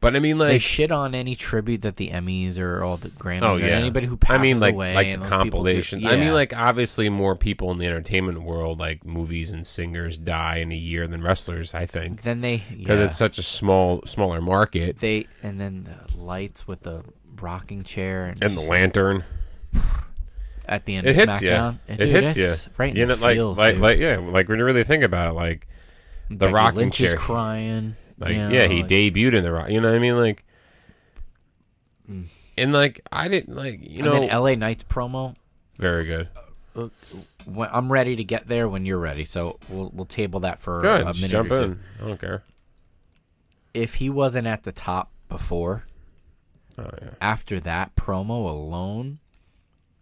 But 0.00 0.16
I 0.16 0.20
mean, 0.20 0.38
like 0.38 0.48
they 0.48 0.58
shit 0.58 0.90
on 0.90 1.14
any 1.14 1.36
tribute 1.36 1.82
that 1.82 1.96
the 1.96 2.08
Emmys 2.08 2.58
or 2.58 2.82
all 2.82 2.96
the 2.96 3.10
Grammys 3.10 3.42
oh 3.42 3.58
or 3.58 3.60
anybody 3.60 4.06
who 4.06 4.16
passes 4.16 4.38
I 4.38 4.42
mean, 4.42 4.58
like, 4.58 4.72
away 4.72 4.94
like 4.94 5.06
and 5.06 5.22
the 5.22 5.28
those 5.28 5.42
people 5.42 5.62
do- 5.62 5.70
compilations. 5.70 6.06
I 6.06 6.16
mean, 6.16 6.32
like, 6.32 6.56
obviously, 6.56 7.10
more 7.10 7.36
people 7.36 7.70
in 7.70 7.76
the 7.76 7.86
entertainment 7.86 8.42
world, 8.42 8.78
like 8.78 9.04
movies 9.04 9.52
and 9.52 9.66
singers, 9.66 10.16
die 10.16 10.56
in 10.56 10.72
a 10.72 10.76
year 10.76 11.06
than 11.06 11.22
wrestlers. 11.22 11.74
I 11.74 11.84
think 11.84 12.22
then 12.22 12.40
they 12.40 12.62
because 12.70 12.98
yeah. 12.98 13.06
it's 13.06 13.16
such 13.16 13.36
a 13.36 13.42
small, 13.42 14.00
smaller 14.06 14.40
market, 14.40 15.00
they 15.00 15.26
and 15.42 15.60
then 15.60 15.84
the 15.84 16.16
lights 16.16 16.66
with 16.66 16.80
the 16.80 17.04
rocking 17.38 17.84
chair 17.84 18.24
and, 18.24 18.42
and 18.42 18.56
the 18.56 18.62
lantern. 18.62 19.24
at 20.70 20.86
the 20.86 20.94
end 20.96 21.06
It 21.06 21.10
of 21.10 21.16
hits 21.16 21.42
you. 21.42 21.50
SmackDown. 21.50 21.78
It 21.88 21.96
Dude, 21.98 22.08
hits 22.08 22.36
you. 22.38 22.54
Right 22.78 22.90
in 22.90 22.96
you 22.96 23.06
know, 23.06 23.14
the 23.16 23.22
like, 23.22 23.36
feels, 23.36 23.58
like, 23.58 23.74
dude. 23.74 23.82
like, 23.82 23.98
yeah, 23.98 24.16
like 24.16 24.48
when 24.48 24.58
you 24.58 24.64
really 24.64 24.84
think 24.84 25.02
about 25.04 25.28
it, 25.28 25.32
like, 25.34 25.66
the 26.30 26.36
Becky 26.36 26.52
rocking 26.54 26.78
Lynch 26.78 26.94
chair. 26.96 27.08
is 27.08 27.14
crying. 27.14 27.96
Like, 28.18 28.30
you 28.32 28.36
know, 28.38 28.48
yeah, 28.50 28.66
he 28.68 28.82
like- 28.82 28.88
debuted 28.90 29.34
in 29.34 29.42
the 29.44 29.52
rock. 29.52 29.68
You 29.70 29.80
know 29.80 29.88
what 29.88 29.96
I 29.96 29.98
mean? 29.98 30.16
Like, 30.16 30.44
and 32.56 32.72
like, 32.72 33.00
I 33.12 33.28
didn't 33.28 33.54
like, 33.56 33.80
you 33.82 33.88
Mm. 33.88 33.96
and 33.98 34.04
know, 34.06 34.12
then 34.20 34.28
LA 34.30 34.54
Knights 34.54 34.84
promo. 34.84 35.34
very 35.78 36.04
good. 36.06 36.28
When, 37.46 37.68
I'm 37.72 37.90
ready 37.90 38.16
to 38.16 38.24
get 38.24 38.46
there 38.48 38.68
when 38.68 38.84
you're 38.86 38.98
ready, 38.98 39.24
so 39.24 39.58
we'll 39.68 39.90
we'll 39.94 40.04
table 40.06 40.40
that 40.40 40.60
for 40.60 40.80
Good, 40.82 41.00
a 41.02 41.14
minute 41.14 41.30
jump 41.30 41.50
or 41.50 41.56
two. 41.56 41.62
in. 41.62 41.80
I 42.02 42.06
don't 42.06 42.20
care. 42.20 42.42
If 43.74 43.94
he 43.94 44.10
wasn't 44.10 44.46
at 44.46 44.62
the 44.64 44.72
top 44.72 45.10
before, 45.28 45.84
Oh 46.78 46.90
yeah. 47.00 47.10
after 47.20 47.58
that 47.60 47.96
promo 47.96 48.44
alone, 48.50 49.18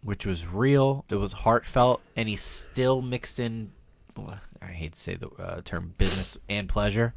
which 0.03 0.25
was 0.25 0.47
real, 0.47 1.05
it 1.09 1.15
was 1.15 1.33
heartfelt, 1.33 2.01
and 2.15 2.29
he 2.29 2.35
still 2.35 3.01
mixed 3.01 3.39
in. 3.39 3.71
well, 4.15 4.39
I 4.61 4.67
hate 4.67 4.93
to 4.93 4.99
say 4.99 5.15
the 5.15 5.29
uh, 5.29 5.61
term 5.63 5.93
business 5.97 6.37
and 6.49 6.67
pleasure, 6.69 7.13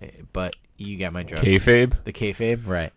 eh, 0.00 0.08
but 0.32 0.54
you 0.76 0.96
got 0.96 1.12
my 1.12 1.22
drift. 1.22 1.44
Kayfabe, 1.44 2.02
The 2.04 2.12
kayfabe, 2.12 2.66
right? 2.66 2.92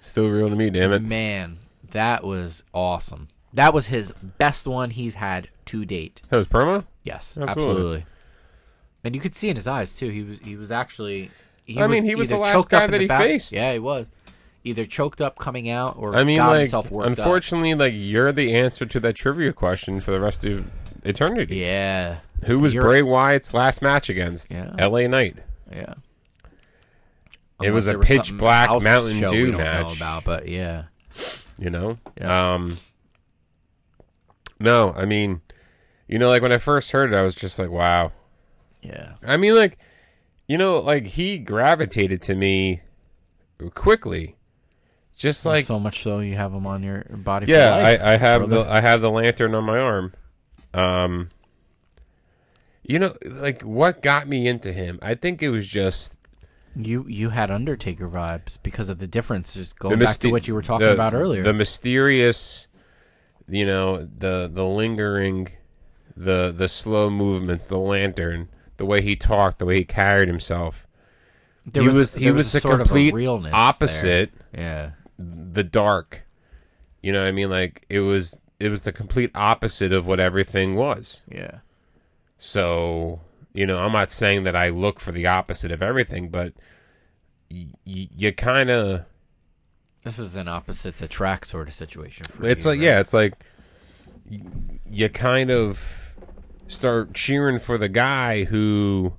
still 0.00 0.28
real 0.28 0.50
to 0.50 0.56
me. 0.56 0.68
Damn 0.70 0.92
it. 0.92 1.02
Man, 1.02 1.58
that 1.92 2.22
was 2.24 2.64
awesome. 2.74 3.28
That 3.52 3.72
was 3.72 3.86
his 3.86 4.12
best 4.38 4.66
one 4.66 4.90
he's 4.90 5.14
had 5.14 5.48
to 5.66 5.84
date. 5.84 6.20
That 6.28 6.36
was 6.38 6.48
promo. 6.48 6.84
Yes, 7.04 7.38
Absolutely. 7.40 7.48
absolutely. 7.50 8.06
And 9.04 9.14
you 9.14 9.20
could 9.20 9.34
see 9.34 9.48
in 9.50 9.56
his 9.56 9.66
eyes 9.66 9.96
too. 9.96 10.08
He 10.08 10.22
was 10.22 10.38
he 10.40 10.56
was 10.56 10.72
actually. 10.72 11.30
He 11.64 11.78
I 11.80 11.86
mean, 11.86 12.04
he 12.04 12.14
was 12.14 12.28
the 12.28 12.36
last 12.38 12.68
guy 12.68 12.86
that 12.86 13.00
he 13.00 13.06
back- 13.06 13.20
faced. 13.20 13.52
Yeah, 13.52 13.72
he 13.72 13.78
was 13.78 14.06
either 14.64 14.86
choked 14.86 15.20
up 15.20 15.38
coming 15.38 15.68
out 15.68 15.96
or 15.98 16.16
I 16.16 16.24
mean, 16.24 16.38
got 16.38 16.48
like, 16.48 16.58
himself 16.60 16.90
worked 16.90 17.06
up. 17.12 17.18
unfortunately, 17.18 17.74
like 17.74 17.92
you're 17.96 18.32
the 18.32 18.54
answer 18.54 18.86
to 18.86 19.00
that 19.00 19.12
trivia 19.14 19.52
question 19.52 20.00
for 20.00 20.10
the 20.10 20.20
rest 20.20 20.44
of 20.44 20.70
eternity. 21.04 21.56
Yeah, 21.56 22.18
Who 22.46 22.58
was 22.58 22.72
You're- 22.74 22.84
Bray 22.86 23.02
Wyatt's 23.02 23.52
last 23.54 23.82
match 23.82 24.08
against? 24.08 24.50
Yeah. 24.50 24.74
L.A. 24.78 25.06
Knight. 25.06 25.36
yeah. 25.70 25.94
It 27.62 27.70
was 27.70 27.86
a 27.86 27.96
was 27.98 28.06
pitch 28.08 28.36
black 28.36 28.68
Mountain 28.82 29.20
Dew 29.20 29.28
we 29.30 29.50
don't 29.50 29.52
know 29.52 29.58
match. 29.58 29.96
about, 29.96 30.24
but 30.24 30.48
yeah, 30.48 30.84
You 31.58 31.70
know. 31.70 31.98
Yeah. 32.20 32.54
Um. 32.54 32.78
No, 34.60 34.92
I 34.96 35.04
mean, 35.04 35.40
you 36.08 36.18
know, 36.18 36.28
like 36.28 36.42
when 36.42 36.52
I 36.52 36.58
first 36.58 36.90
heard 36.92 37.12
it, 37.12 37.16
I 37.16 37.22
was 37.22 37.34
just 37.34 37.58
like, 37.58 37.70
wow. 37.70 38.12
yeah. 38.82 39.12
I 39.22 39.36
mean, 39.36 39.54
like, 39.54 39.78
you 40.48 40.58
know, 40.58 40.78
like 40.78 41.06
he 41.06 41.38
gravitated 41.38 42.20
to 42.22 42.34
me 42.34 42.80
quickly, 43.74 44.36
just 45.16 45.46
like 45.46 45.64
so 45.64 45.78
much 45.78 46.02
so 46.02 46.18
you 46.20 46.36
have 46.36 46.52
them 46.52 46.66
on 46.66 46.82
your 46.82 47.04
body. 47.10 47.46
yeah. 47.46 47.76
for 47.76 47.82
life, 47.82 48.00
I, 48.02 48.12
I 48.14 48.16
have 48.16 48.48
brother. 48.48 48.64
the 48.64 48.70
I 48.72 48.80
have 48.80 49.00
the 49.00 49.10
lantern 49.10 49.54
on 49.54 49.64
my 49.64 49.78
arm. 49.78 50.12
Um, 50.72 51.28
you 52.82 52.98
know, 52.98 53.14
like 53.24 53.62
what 53.62 54.02
got 54.02 54.28
me 54.28 54.46
into 54.46 54.72
him? 54.72 54.98
I 55.02 55.14
think 55.14 55.42
it 55.42 55.50
was 55.50 55.68
just 55.68 56.18
You 56.76 57.06
you 57.08 57.30
had 57.30 57.50
Undertaker 57.50 58.08
vibes 58.08 58.58
because 58.62 58.88
of 58.88 58.98
the 58.98 59.06
difference. 59.06 59.54
Just 59.54 59.76
the 59.78 59.88
going 59.88 59.98
back 59.98 60.16
to 60.18 60.30
what 60.30 60.46
you 60.48 60.54
were 60.54 60.62
talking 60.62 60.86
the- 60.86 60.92
about 60.94 61.14
earlier. 61.14 61.42
The 61.42 61.54
mysterious, 61.54 62.68
you 63.48 63.64
know, 63.64 63.98
the 64.18 64.50
the 64.52 64.64
lingering, 64.66 65.48
the 66.16 66.52
the 66.56 66.68
slow 66.68 67.08
movements, 67.08 67.66
the 67.68 67.78
lantern, 67.78 68.48
the 68.76 68.84
way 68.84 69.00
he 69.00 69.16
talked, 69.16 69.60
the 69.60 69.64
way 69.66 69.76
he 69.78 69.84
carried 69.84 70.28
himself. 70.28 70.86
there 71.64 71.82
he 71.82 71.86
was, 71.86 71.94
was 71.94 72.12
there 72.14 72.22
he 72.22 72.30
was, 72.32 72.46
was 72.46 72.54
a 72.54 72.56
the 72.56 72.60
sort 72.60 72.80
complete 72.80 73.08
of 73.08 73.14
a 73.14 73.16
realness 73.16 73.52
there. 73.52 73.54
opposite. 73.60 74.30
Yeah, 74.52 74.90
the 75.18 75.64
dark. 75.64 76.22
You 77.02 77.12
know 77.12 77.20
what 77.22 77.28
I 77.28 77.32
mean? 77.32 77.50
Like 77.50 77.84
it 77.88 78.00
was 78.00 78.38
it 78.60 78.68
was 78.68 78.82
the 78.82 78.92
complete 78.92 79.30
opposite 79.34 79.92
of 79.92 80.06
what 80.06 80.20
everything 80.20 80.74
was. 80.76 81.22
yeah. 81.30 81.58
So, 82.38 83.20
you 83.54 83.66
know, 83.66 83.78
I'm 83.78 83.92
not 83.92 84.10
saying 84.10 84.44
that 84.44 84.54
I 84.56 84.68
look 84.68 85.00
for 85.00 85.12
the 85.12 85.26
opposite 85.26 85.70
of 85.70 85.82
everything, 85.82 86.28
but 86.28 86.52
y- 87.50 87.68
y- 87.86 88.08
you 88.14 88.32
kind 88.32 88.70
of 88.70 89.04
This 90.02 90.18
is 90.18 90.36
an 90.36 90.48
opposites 90.48 91.00
attract 91.00 91.46
sort 91.46 91.68
of 91.68 91.74
situation 91.74 92.24
for 92.26 92.42
me. 92.42 92.50
it's 92.50 92.64
you, 92.64 92.70
like 92.70 92.78
right? 92.80 92.84
yeah, 92.84 93.00
it's 93.00 93.14
like 93.14 93.34
y- 94.30 94.38
you 94.86 95.08
kind 95.08 95.50
of 95.50 96.14
start 96.68 97.14
cheering 97.14 97.58
for 97.58 97.78
the 97.78 97.88
guy 97.88 98.44
who 98.44 99.14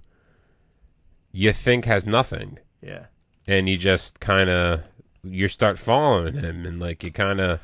you 1.31 1.51
think 1.51 1.85
has 1.85 2.05
nothing 2.05 2.57
yeah. 2.81 3.05
and 3.47 3.67
you 3.69 3.77
just 3.77 4.19
kind 4.19 4.49
of 4.49 4.81
you 5.25 5.47
start 5.47 5.77
following 5.79 6.35
him 6.35 6.65
and 6.65 6.79
like 6.79 7.03
you 7.03 7.11
kind 7.11 7.39
of 7.41 7.59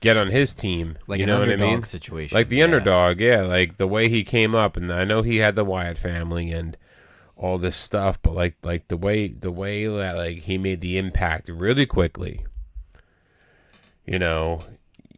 get 0.00 0.16
on 0.16 0.28
his 0.28 0.54
team 0.54 0.96
Like 1.06 1.18
you 1.18 1.24
an 1.24 1.28
know 1.28 1.40
what 1.40 1.50
I 1.50 1.56
mean? 1.56 1.82
situation. 1.84 2.34
like 2.34 2.48
the 2.48 2.56
yeah. 2.56 2.64
underdog, 2.64 3.20
yeah, 3.20 3.42
like 3.42 3.76
the 3.76 3.86
way 3.86 4.08
he 4.08 4.24
came 4.24 4.54
up, 4.54 4.76
and 4.76 4.92
I 4.92 5.04
know 5.04 5.22
he 5.22 5.38
had 5.38 5.56
the 5.56 5.64
Wyatt 5.64 5.98
family 5.98 6.50
and 6.52 6.76
all 7.36 7.58
this 7.58 7.76
stuff, 7.76 8.20
but 8.22 8.34
like 8.34 8.56
like 8.62 8.88
the 8.88 8.96
way 8.96 9.28
the 9.28 9.50
way 9.50 9.86
that 9.86 10.16
like 10.16 10.38
he 10.42 10.56
made 10.58 10.80
the 10.80 10.96
impact 10.98 11.48
really 11.48 11.86
quickly. 11.86 12.44
You 14.06 14.18
know, 14.18 14.60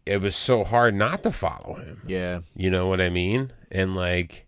it 0.04 0.20
was 0.20 0.34
so 0.36 0.64
hard 0.64 0.94
not 0.94 1.22
to 1.22 1.30
follow 1.30 1.74
him. 1.74 2.02
Yeah, 2.06 2.40
You 2.54 2.70
know 2.70 2.88
what 2.88 3.00
I 3.00 3.08
mean? 3.10 3.52
And 3.70 3.94
like 3.94 4.46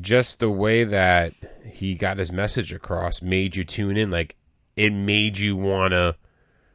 just 0.00 0.38
the 0.40 0.50
way 0.50 0.84
that 0.84 1.32
he 1.64 1.94
got 1.94 2.18
his 2.18 2.30
message 2.30 2.72
across 2.72 3.20
made 3.22 3.56
you 3.56 3.64
tune 3.64 3.96
in 3.96 4.10
like 4.10 4.36
it 4.78 4.92
made 4.92 5.38
you 5.38 5.56
want 5.56 5.90
to 5.92 6.14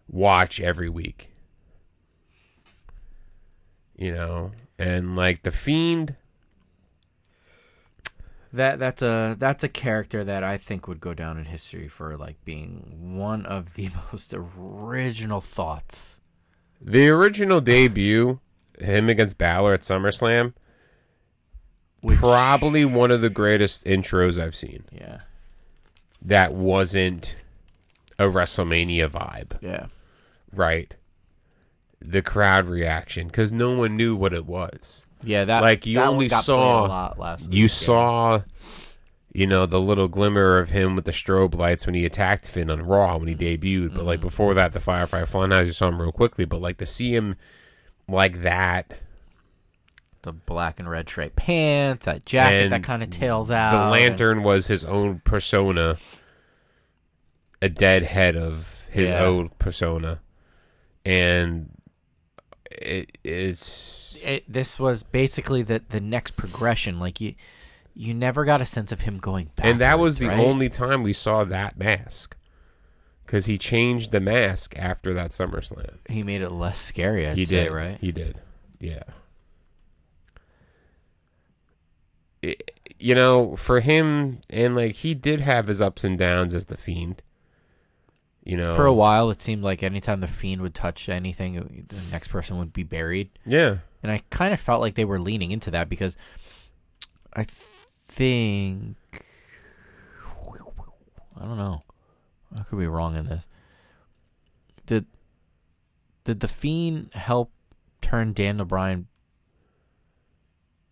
watch 0.08 0.60
every 0.60 0.90
week. 0.90 1.30
You 3.96 4.12
know, 4.14 4.52
and 4.78 5.16
like 5.16 5.44
the 5.44 5.52
fiend 5.52 6.16
that 8.52 8.78
that's 8.78 9.02
a 9.02 9.36
that's 9.40 9.64
a 9.64 9.70
character 9.70 10.24
that 10.24 10.44
I 10.44 10.58
think 10.58 10.88
would 10.88 11.00
go 11.00 11.14
down 11.14 11.38
in 11.38 11.46
history 11.46 11.88
for 11.88 12.18
like 12.18 12.44
being 12.44 13.16
one 13.18 13.46
of 13.46 13.76
the 13.76 13.90
most 14.12 14.34
original 14.36 15.42
thoughts. 15.42 16.20
the 16.82 17.08
original 17.10 17.62
debut 17.62 18.40
him 18.80 19.08
against 19.10 19.38
Balor 19.38 19.74
at 19.76 19.82
SummerSlam 19.82 20.54
Which, 22.02 22.18
probably 22.18 22.84
one 22.86 23.12
of 23.12 23.22
the 23.22 23.30
greatest 23.30 23.86
intros 23.86 24.42
I've 24.42 24.56
seen. 24.56 24.84
yeah, 24.92 25.20
That 26.22 26.54
wasn't 26.54 27.36
a 28.20 28.26
WrestleMania 28.26 29.10
vibe. 29.10 29.58
yeah, 29.62 29.88
right 30.52 30.94
the 32.06 32.22
crowd 32.22 32.66
reaction 32.66 33.28
because 33.28 33.54
no 33.54 33.78
one 33.78 33.96
knew 33.96 34.14
what 34.14 34.34
it 34.34 34.46
was 34.46 35.08
yeah. 35.24 35.46
That 35.46 35.62
Like, 35.62 35.86
you 35.86 35.98
that 35.98 36.08
only 36.08 36.30
saw- 36.30 36.86
a 36.86 36.88
lot 36.88 37.20
last. 37.20 37.44
you 37.46 37.50
week, 37.50 37.62
yeah. 37.62 37.68
saw 37.68 38.42
you 39.34 39.48
know 39.48 39.66
the 39.66 39.80
little 39.80 40.08
glimmer 40.08 40.58
of 40.58 40.70
him 40.70 40.96
with 40.96 41.06
the 41.06 41.12
strobe 41.12 41.56
lights 41.56 41.86
when 41.86 41.96
he 41.96 42.06
attacked 42.06 42.48
Finn 42.48 42.70
on 42.70 42.84
Raw 42.84 43.18
when 43.18 43.28
he 43.28 43.36
mm-hmm. 43.36 43.66
debuted 43.66 43.96
but 43.96 44.04
like 44.04 44.20
mm-hmm. 44.20 44.28
before 44.28 44.54
that 44.54 44.74
the 44.74 44.80
Firefly 44.80 45.22
Funhouse 45.24 45.66
you 45.66 45.72
saw 45.72 45.88
him 45.88 46.00
real 46.02 46.12
quickly 46.12 46.46
but 46.46 46.62
like 46.62 46.78
to 46.78 46.86
see 46.86 47.16
him 47.16 47.36
like 48.08 48.44
that 48.44 48.94
the 50.22 50.32
black 50.34 50.80
and 50.80 50.90
red 50.90 51.10
striped 51.10 51.36
pants, 51.36 52.06
that 52.06 52.26
jacket 52.26 52.64
And 52.64 52.72
that 52.72 52.84
kind 52.84 53.04
of 53.04 53.10
tails 53.10 53.52
out. 53.52 53.72
the 53.72 53.78
and- 53.78 53.92
lantern 53.92 54.44
was 54.44 54.68
his 54.68 54.86
own 54.86 55.20
persona, 55.26 55.98
a 57.64 57.70
dead 57.70 58.04
head 58.04 58.36
of 58.36 58.90
his 58.92 59.10
Yeah. 59.10 59.24
own 59.24 59.50
persona, 59.58 60.20
and 61.06 61.70
it, 62.72 63.18
it's 63.24 64.18
it, 64.24 64.44
this 64.52 64.78
was 64.80 65.04
basically 65.04 65.62
the 65.64 65.82
the 65.90 66.02
next 66.02 66.36
progression. 66.36 67.00
Like 67.00 67.22
you, 67.22 67.36
you 67.96 68.14
never 68.14 68.44
got 68.46 68.60
a 68.62 68.66
sense 68.66 68.92
of 68.92 69.02
him 69.02 69.18
going 69.18 69.50
back. 69.56 69.66
and 69.66 69.80
that 69.80 69.98
was 70.00 70.18
the 70.20 70.28
right? 70.28 70.40
only 70.40 70.68
time 70.70 71.04
we 71.04 71.14
saw 71.14 71.44
that 71.46 71.78
mask, 71.78 72.36
because 73.26 73.46
he 73.46 73.58
changed 73.58 74.12
the 74.12 74.20
mask 74.20 74.76
after 74.78 75.14
that 75.14 75.32
SummerSlam. 75.32 75.98
He 76.10 76.22
made 76.24 76.42
it 76.42 76.50
less 76.50 76.80
scary. 76.80 77.28
I'd 77.28 77.38
he 77.38 77.46
say, 77.46 77.64
did, 77.66 77.72
right? 77.72 77.98
He 78.02 78.12
did, 78.12 78.42
yeah. 78.80 79.04
It- 82.42 82.72
you 83.00 83.16
know, 83.16 83.56
for 83.58 83.82
him, 83.82 84.40
and 84.50 84.76
like 84.76 84.96
he 84.96 85.14
did 85.14 85.42
have 85.42 85.68
his 85.68 85.82
ups 85.82 86.04
and 86.06 86.18
downs 86.18 86.54
as 86.54 86.66
the 86.66 86.78
fiend. 86.78 87.22
You 88.46 88.58
know, 88.58 88.76
For 88.76 88.86
a 88.86 88.94
while, 88.94 89.30
it 89.30 89.42
seemed 89.42 89.64
like 89.64 89.84
anytime 89.84 90.20
the 90.20 90.28
fiend 90.28 90.62
would 90.62 90.74
touch 90.74 91.08
anything, 91.08 91.56
it- 91.56 91.90
the 91.90 92.02
next 92.12 92.28
person 92.28 92.58
would 92.58 92.74
be 92.74 92.84
buried. 92.84 93.30
yeah. 93.46 93.78
And 94.04 94.12
I 94.12 94.22
kind 94.32 94.54
of 94.54 94.60
felt 94.60 94.82
like 94.82 94.96
they 94.96 95.06
were 95.06 95.18
leaning 95.20 95.52
into 95.52 95.72
that 95.72 95.88
because 95.88 96.18
I 97.34 97.44
think 97.46 98.98
I 101.38 101.46
don't 101.46 101.58
know. 101.58 101.82
I 102.58 102.64
could 102.64 102.80
be 102.80 102.86
wrong 102.88 103.16
in 103.16 103.26
this. 103.26 103.48
Did 104.86 105.06
did 106.26 106.40
the 106.42 106.48
fiend 106.48 107.12
help 107.14 107.52
turn 108.02 108.34
Daniel 108.34 108.66
Bryan 108.66 109.08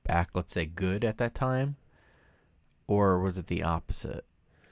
back, 0.03 0.29
let's 0.33 0.53
say, 0.53 0.65
good 0.65 1.03
at 1.05 1.17
that 1.17 1.35
time, 1.35 1.75
or 2.87 3.19
was 3.19 3.37
it 3.37 3.47
the 3.47 3.63
opposite? 3.63 4.25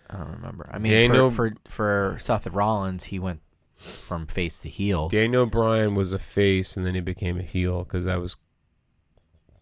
I 0.09 0.17
don't 0.17 0.31
remember. 0.31 0.67
I 0.71 0.79
mean, 0.79 0.91
Daniel- 0.91 1.29
for, 1.29 1.53
for 1.65 2.13
for 2.13 2.17
Seth 2.19 2.47
Rollins, 2.47 3.05
he 3.05 3.19
went 3.19 3.41
from 3.75 4.25
face 4.27 4.59
to 4.59 4.69
heel. 4.69 5.07
Daniel 5.09 5.45
Bryan 5.45 5.95
was 5.95 6.11
a 6.11 6.19
face, 6.19 6.75
and 6.75 6.85
then 6.85 6.95
he 6.95 7.01
became 7.01 7.37
a 7.37 7.43
heel 7.43 7.83
because 7.83 8.05
that 8.05 8.19
was 8.19 8.35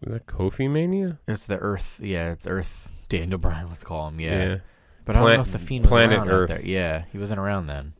was 0.00 0.12
that 0.14 0.26
Kofi 0.26 0.70
Mania. 0.70 1.18
It's 1.26 1.46
the 1.46 1.58
Earth, 1.58 2.00
yeah, 2.02 2.32
it's 2.32 2.46
Earth. 2.46 2.90
Daniel 3.08 3.38
Bryan, 3.38 3.68
let's 3.68 3.84
call 3.84 4.08
him, 4.08 4.20
yeah. 4.20 4.58
But 5.04 5.16
I 5.16 5.20
don't 5.20 5.34
know 5.36 5.40
if 5.42 5.52
the 5.52 5.58
Fiend 5.58 5.84
was 5.86 5.90
Planet 5.90 6.18
around 6.18 6.28
Earth. 6.30 6.50
out 6.50 6.56
there. 6.58 6.66
Yeah, 6.66 7.04
he 7.10 7.16
wasn't 7.18 7.40
around 7.40 7.66
then. 7.66 7.94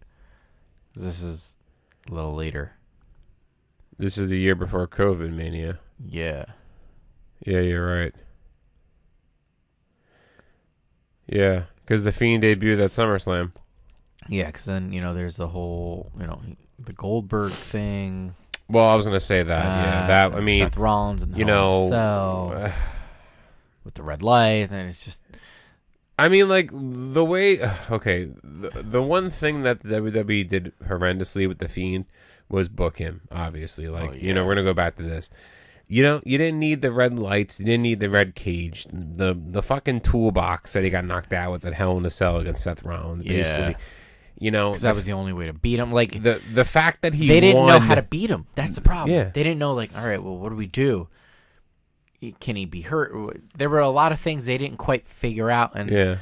This 0.94 1.22
is 1.22 1.56
a 2.11 2.14
little 2.14 2.34
later. 2.34 2.72
This 3.96 4.18
is 4.18 4.28
the 4.28 4.38
year 4.38 4.54
before 4.54 4.87
COVID 4.87 5.32
Mania. 5.32 5.78
Yeah, 6.04 6.44
Yeah, 7.44 7.61
you're 7.61 7.87
right. 7.87 8.14
Yeah, 11.26 11.64
because 11.88 12.05
the 12.05 12.12
Fiend 12.12 12.42
debuted 12.42 12.85
at 12.85 12.90
SummerSlam. 12.90 13.53
yeah, 14.29 14.46
because 14.46 14.66
then 14.66 14.92
you 14.92 15.01
know 15.01 15.14
there's 15.14 15.37
the 15.37 15.48
whole 15.48 16.12
you 16.20 16.27
know 16.27 16.42
the 16.79 16.92
Goldberg 16.92 17.51
thing. 17.51 18.35
Well, 18.68 18.85
I 18.85 18.94
was 18.94 19.07
gonna 19.07 19.20
say 19.20 19.42
that. 19.42 19.64
yeah, 19.64 20.05
uh, 20.05 20.07
that. 20.09 20.35
I 20.37 20.40
mean, 20.40 20.62
Seth 20.64 20.77
Rollins 20.77 21.22
and 21.22 21.33
the 21.33 21.38
you 21.38 21.46
Hell 21.46 21.55
in 21.55 21.59
a 21.59 21.62
know, 21.62 21.90
Cell 21.90 22.53
uh, 22.55 22.72
with 23.85 23.94
the 23.94 24.03
red 24.03 24.22
light, 24.22 24.70
and 24.70 24.90
it's 24.90 25.03
just 25.03 25.22
I 26.18 26.29
mean, 26.29 26.48
like 26.48 26.70
the 26.72 27.24
way. 27.24 27.59
Okay, 27.90 28.29
the, 28.44 28.70
the 28.83 29.03
one 29.03 29.31
thing 29.31 29.62
that 29.62 29.81
the 29.83 29.88
WWE 30.01 30.46
did 30.46 30.72
horrendously 30.85 31.48
with 31.48 31.59
the 31.59 31.68
Fiend 31.68 32.05
was 32.51 32.68
book 32.68 32.98
him. 32.98 33.22
Obviously, 33.33 33.88
like 33.88 34.11
Oh, 34.11 34.14
you 34.14 34.35
know, 34.35 34.44
we're 34.44 34.55
gonna 34.55 34.64
go 34.64 34.74
back 34.74 34.96
to 34.96 35.03
this. 35.03 35.31
You 35.90 36.03
know, 36.03 36.20
you 36.24 36.37
didn't 36.37 36.61
need 36.61 36.83
the 36.83 36.92
red 36.92 37.18
lights. 37.18 37.59
You 37.59 37.64
didn't 37.66 37.83
need 37.83 38.01
the 38.01 38.11
red 38.11 38.35
cage. 38.35 38.87
The 38.92 39.35
the 39.35 39.62
fucking 39.62 40.03
toolbox 40.03 40.74
that 40.74 40.85
he 40.85 40.90
got 40.90 41.05
knocked 41.07 41.33
out 41.33 41.51
with 41.53 41.64
at 41.64 41.72
Hell 41.72 41.96
in 41.96 42.05
a 42.05 42.11
Cell 42.11 42.37
against 42.38 42.62
Seth 42.62 42.85
Rollins. 42.85 43.24
Yeah. 43.24 43.33
Basically, 43.33 43.77
you 44.38 44.51
know, 44.51 44.70
because 44.70 44.83
that 44.83 44.94
was 44.94 45.07
the 45.07 45.14
only 45.14 45.33
way 45.33 45.46
to 45.46 45.55
beat 45.55 45.79
him. 45.79 45.90
Like 45.90 46.22
the 46.22 46.42
the 46.53 46.66
fact 46.66 47.01
that 47.03 47.14
he 47.14 47.27
they 47.27 47.40
didn't 47.40 47.66
know 47.66 47.79
how 47.79 47.94
to 47.94 48.03
beat 48.03 48.29
him. 48.29 48.46
That's 48.55 48.74
the 48.74 48.83
problem. 48.83 49.16
Yeah. 49.16 49.31
They 49.33 49.42
didn't 49.42 49.59
know 49.59 49.72
like, 49.72 49.96
all 49.96 50.07
right, 50.07 50.22
well, 50.22 50.37
what 50.37 50.51
do 50.51 50.57
we 50.57 50.66
do? 50.66 51.09
Can 52.38 52.57
he 52.57 52.66
be 52.66 52.83
hurt? 52.83 53.40
There 53.57 53.70
were 53.70 53.79
a 53.79 53.88
lot 53.88 54.12
of 54.12 54.20
things 54.20 54.44
they 54.44 54.59
didn't 54.59 54.79
quite 54.79 55.09
figure 55.09 55.51
out, 55.51 55.72
and 55.74 55.88
Yeah, 55.90 56.18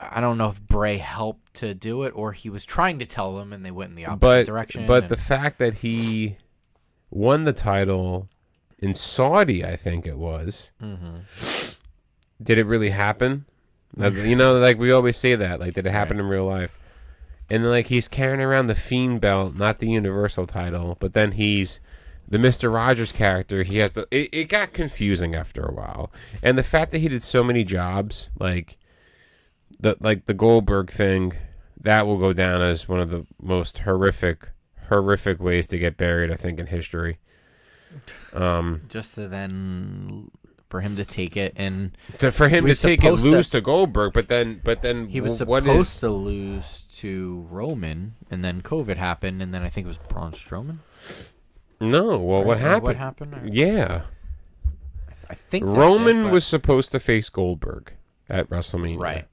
I 0.00 0.20
don't 0.20 0.38
know 0.38 0.48
if 0.48 0.60
Bray 0.62 0.96
helped 0.96 1.54
to 1.54 1.74
do 1.74 2.04
it 2.04 2.12
or 2.14 2.32
he 2.32 2.48
was 2.48 2.64
trying 2.64 2.98
to 3.00 3.06
tell 3.06 3.34
them 3.34 3.52
and 3.52 3.64
they 3.66 3.70
went 3.70 3.90
in 3.90 3.96
the 3.96 4.06
opposite 4.06 4.20
but 4.20 4.46
direction. 4.46 4.86
but 4.86 5.02
and- 5.04 5.10
the 5.10 5.16
fact 5.16 5.58
that 5.58 5.78
he 5.78 6.36
won 7.10 7.44
the 7.44 7.52
title 7.52 8.28
in 8.78 8.94
Saudi, 8.94 9.64
I 9.64 9.76
think 9.76 10.06
it 10.06 10.18
was. 10.18 10.72
Mm-hmm. 10.82 11.16
Did 12.42 12.58
it 12.58 12.66
really 12.66 12.90
happen? 12.90 13.46
You 13.96 14.36
know, 14.36 14.58
like 14.58 14.78
we 14.78 14.92
always 14.92 15.16
say 15.16 15.34
that. 15.36 15.60
Like, 15.60 15.74
did 15.74 15.86
it 15.86 15.92
happen 15.92 16.20
in 16.20 16.26
real 16.26 16.44
life? 16.44 16.78
And 17.48 17.64
then, 17.64 17.70
like 17.70 17.86
he's 17.86 18.08
carrying 18.08 18.40
around 18.40 18.66
the 18.66 18.74
Fiend 18.74 19.20
belt, 19.20 19.54
not 19.54 19.78
the 19.78 19.88
Universal 19.88 20.48
title, 20.48 20.96
but 21.00 21.12
then 21.14 21.32
he's 21.32 21.80
the 22.28 22.38
Mister 22.38 22.68
Rogers 22.68 23.12
character. 23.12 23.62
He 23.62 23.78
has 23.78 23.94
the. 23.94 24.06
It, 24.10 24.28
it 24.32 24.48
got 24.48 24.72
confusing 24.72 25.34
after 25.34 25.62
a 25.62 25.72
while, 25.72 26.10
and 26.42 26.58
the 26.58 26.62
fact 26.62 26.90
that 26.90 26.98
he 26.98 27.08
did 27.08 27.22
so 27.22 27.42
many 27.42 27.64
jobs, 27.64 28.30
like 28.38 28.76
the 29.78 29.96
like 30.00 30.26
the 30.26 30.34
Goldberg 30.34 30.90
thing, 30.90 31.34
that 31.80 32.06
will 32.06 32.18
go 32.18 32.32
down 32.32 32.60
as 32.60 32.88
one 32.88 33.00
of 33.00 33.10
the 33.10 33.24
most 33.40 33.78
horrific, 33.78 34.50
horrific 34.88 35.40
ways 35.40 35.68
to 35.68 35.78
get 35.78 35.96
buried. 35.96 36.30
I 36.32 36.36
think 36.36 36.58
in 36.58 36.66
history. 36.66 37.18
Um, 38.32 38.82
just 38.88 39.14
to 39.16 39.28
then 39.28 40.30
for 40.68 40.80
him 40.80 40.96
to 40.96 41.04
take 41.04 41.36
it 41.36 41.52
and 41.56 41.96
to, 42.18 42.32
for 42.32 42.48
him 42.48 42.66
to 42.66 42.74
take 42.74 42.98
it 42.98 43.02
supposed 43.02 43.22
to- 43.24 43.30
lose 43.30 43.48
to 43.50 43.60
Goldberg, 43.60 44.12
but 44.12 44.28
then, 44.28 44.60
but 44.64 44.82
then 44.82 45.08
he 45.08 45.20
was 45.20 45.42
what 45.44 45.62
supposed 45.64 45.78
is 45.94 46.00
to 46.00 46.10
lose 46.10 46.80
to 46.96 47.46
Roman 47.50 48.14
and 48.30 48.42
then 48.44 48.62
COVID 48.62 48.96
happened 48.96 49.40
and 49.42 49.54
then 49.54 49.62
I 49.62 49.68
think 49.68 49.84
it 49.84 49.88
was 49.88 49.98
Braun 49.98 50.32
Strowman. 50.32 50.78
no? 51.80 52.18
Well, 52.18 52.42
what 52.42 52.56
Or 52.56 52.60
happened? 52.60 52.82
What 52.82 52.96
happened? 52.96 53.34
Or- 53.34 53.42
Yeah, 53.46 54.02
I 55.30 55.34
think 55.34 55.64
Roman 55.64 56.20
it, 56.20 56.22
but- 56.24 56.32
was 56.32 56.44
supposed 56.44 56.90
to 56.92 57.00
face 57.00 57.28
Goldberg 57.30 57.92
at 58.28 58.48
WrestleMania. 58.50 58.98
Right. 58.98 59.28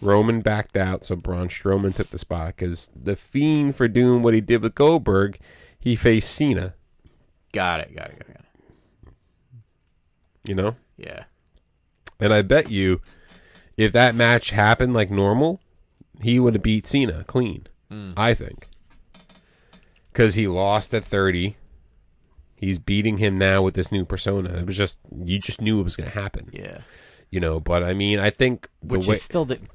Roman 0.00 0.40
backed 0.42 0.76
out, 0.76 1.04
so 1.04 1.16
Braun 1.16 1.48
Strowman 1.48 1.94
took 1.94 2.10
the 2.10 2.18
spot 2.18 2.54
because 2.56 2.88
the 2.94 3.16
fiend 3.16 3.74
for 3.76 3.88
doing 3.88 4.22
what 4.22 4.32
he 4.32 4.40
did 4.40 4.62
with 4.62 4.74
Goldberg, 4.76 5.38
he 5.78 5.96
faced 5.96 6.30
Cena. 6.32 6.74
Got 7.52 7.80
it, 7.80 7.94
got 7.94 8.10
it, 8.10 8.18
got 8.18 8.28
it, 8.28 8.34
got 8.34 8.44
it. 8.44 9.14
You 10.46 10.54
know, 10.54 10.76
Yeah. 10.96 11.24
and 12.20 12.32
I 12.32 12.42
bet 12.42 12.70
you, 12.70 13.00
if 13.76 13.92
that 13.92 14.14
match 14.14 14.50
happened 14.50 14.94
like 14.94 15.10
normal, 15.10 15.60
he 16.22 16.40
would 16.40 16.54
have 16.54 16.62
beat 16.62 16.86
Cena 16.86 17.24
clean. 17.24 17.66
Hmm. 17.90 18.12
I 18.16 18.34
think 18.34 18.68
because 20.12 20.34
he 20.34 20.46
lost 20.48 20.92
at 20.94 21.04
thirty. 21.04 21.56
He's 22.56 22.80
beating 22.80 23.18
him 23.18 23.38
now 23.38 23.62
with 23.62 23.74
this 23.74 23.92
new 23.92 24.04
persona. 24.04 24.58
It 24.58 24.66
was 24.66 24.76
just 24.76 24.98
you 25.14 25.38
just 25.38 25.60
knew 25.60 25.78
it 25.80 25.84
was 25.84 25.94
going 25.94 26.10
to 26.10 26.18
happen. 26.18 26.50
Yeah. 26.52 26.78
You 27.30 27.38
know, 27.38 27.60
but 27.60 27.84
I 27.84 27.94
mean, 27.94 28.18
I 28.18 28.30
think 28.30 28.68
the 28.82 28.98
Which 28.98 29.06
way 29.06 29.14
it 29.14 29.20
still 29.20 29.44
didn't 29.44 29.70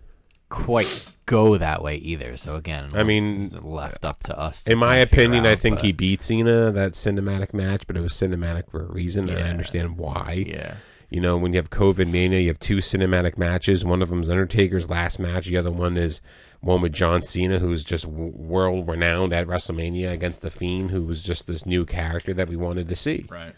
quite 0.54 1.10
go 1.26 1.58
that 1.58 1.82
way 1.82 1.96
either. 1.96 2.38
So 2.38 2.56
again, 2.56 2.92
I 2.94 3.04
mean, 3.04 3.50
left 3.62 4.06
up 4.06 4.22
to 4.24 4.38
us. 4.38 4.63
to 4.63 4.74
In 4.74 4.78
my 4.78 4.98
opinion, 4.98 5.46
I 5.46 5.56
think 5.56 5.78
but- 5.78 5.86
he 5.86 5.92
beat 5.92 6.22
Cena 6.22 6.72
that 6.72 6.92
cinematic 6.92 7.54
match, 7.54 7.88
but 7.88 7.98
it 7.98 8.02
was 8.02 8.13
cinematic 8.13 8.70
for 8.70 8.82
a 8.86 8.92
reason, 8.92 9.30
and 9.30 9.39
I 9.39 9.50
understand 9.50 9.98
why. 9.98 10.46
Yeah. 10.48 10.76
You 11.10 11.22
know, 11.22 11.38
when 11.38 11.54
you 11.54 11.58
have 11.58 11.70
COVID 11.70 12.12
Mania, 12.12 12.39
you 12.39 12.48
have 12.48 12.60
two 12.60 12.78
cinematic 12.78 13.38
matches. 13.38 13.86
One 13.86 14.02
of 14.02 14.10
them 14.10 14.22
is 14.22 14.30
Undertaker's 14.30 14.89
last 14.89 15.20
match. 15.20 15.46
The 15.46 15.58
other 15.58 15.72
one 15.72 15.96
is 15.96 16.22
one 16.62 16.82
with 16.82 16.94
John 16.94 17.22
Cena, 17.24 17.60
who's 17.60 17.84
just 17.84 18.06
world 18.06 18.88
renowned 18.88 19.32
at 19.34 19.46
WrestleMania, 19.46 20.12
against 20.12 20.42
the 20.42 20.50
Fiend, 20.50 20.89
who 20.92 21.04
was 21.04 21.22
just 21.22 21.46
this 21.46 21.66
new 21.66 21.86
character 21.86 22.34
that 22.34 22.50
we 22.50 22.56
wanted 22.56 22.88
to 22.88 22.96
see. 22.96 23.26
Right. 23.30 23.54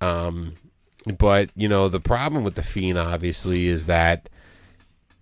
Um, 0.00 0.54
but 1.18 1.50
you 1.56 1.68
know, 1.68 1.88
the 1.88 2.00
problem 2.00 2.44
with 2.44 2.54
the 2.54 2.62
Fiend 2.62 2.98
obviously 2.98 3.66
is 3.66 3.86
that 3.86 4.28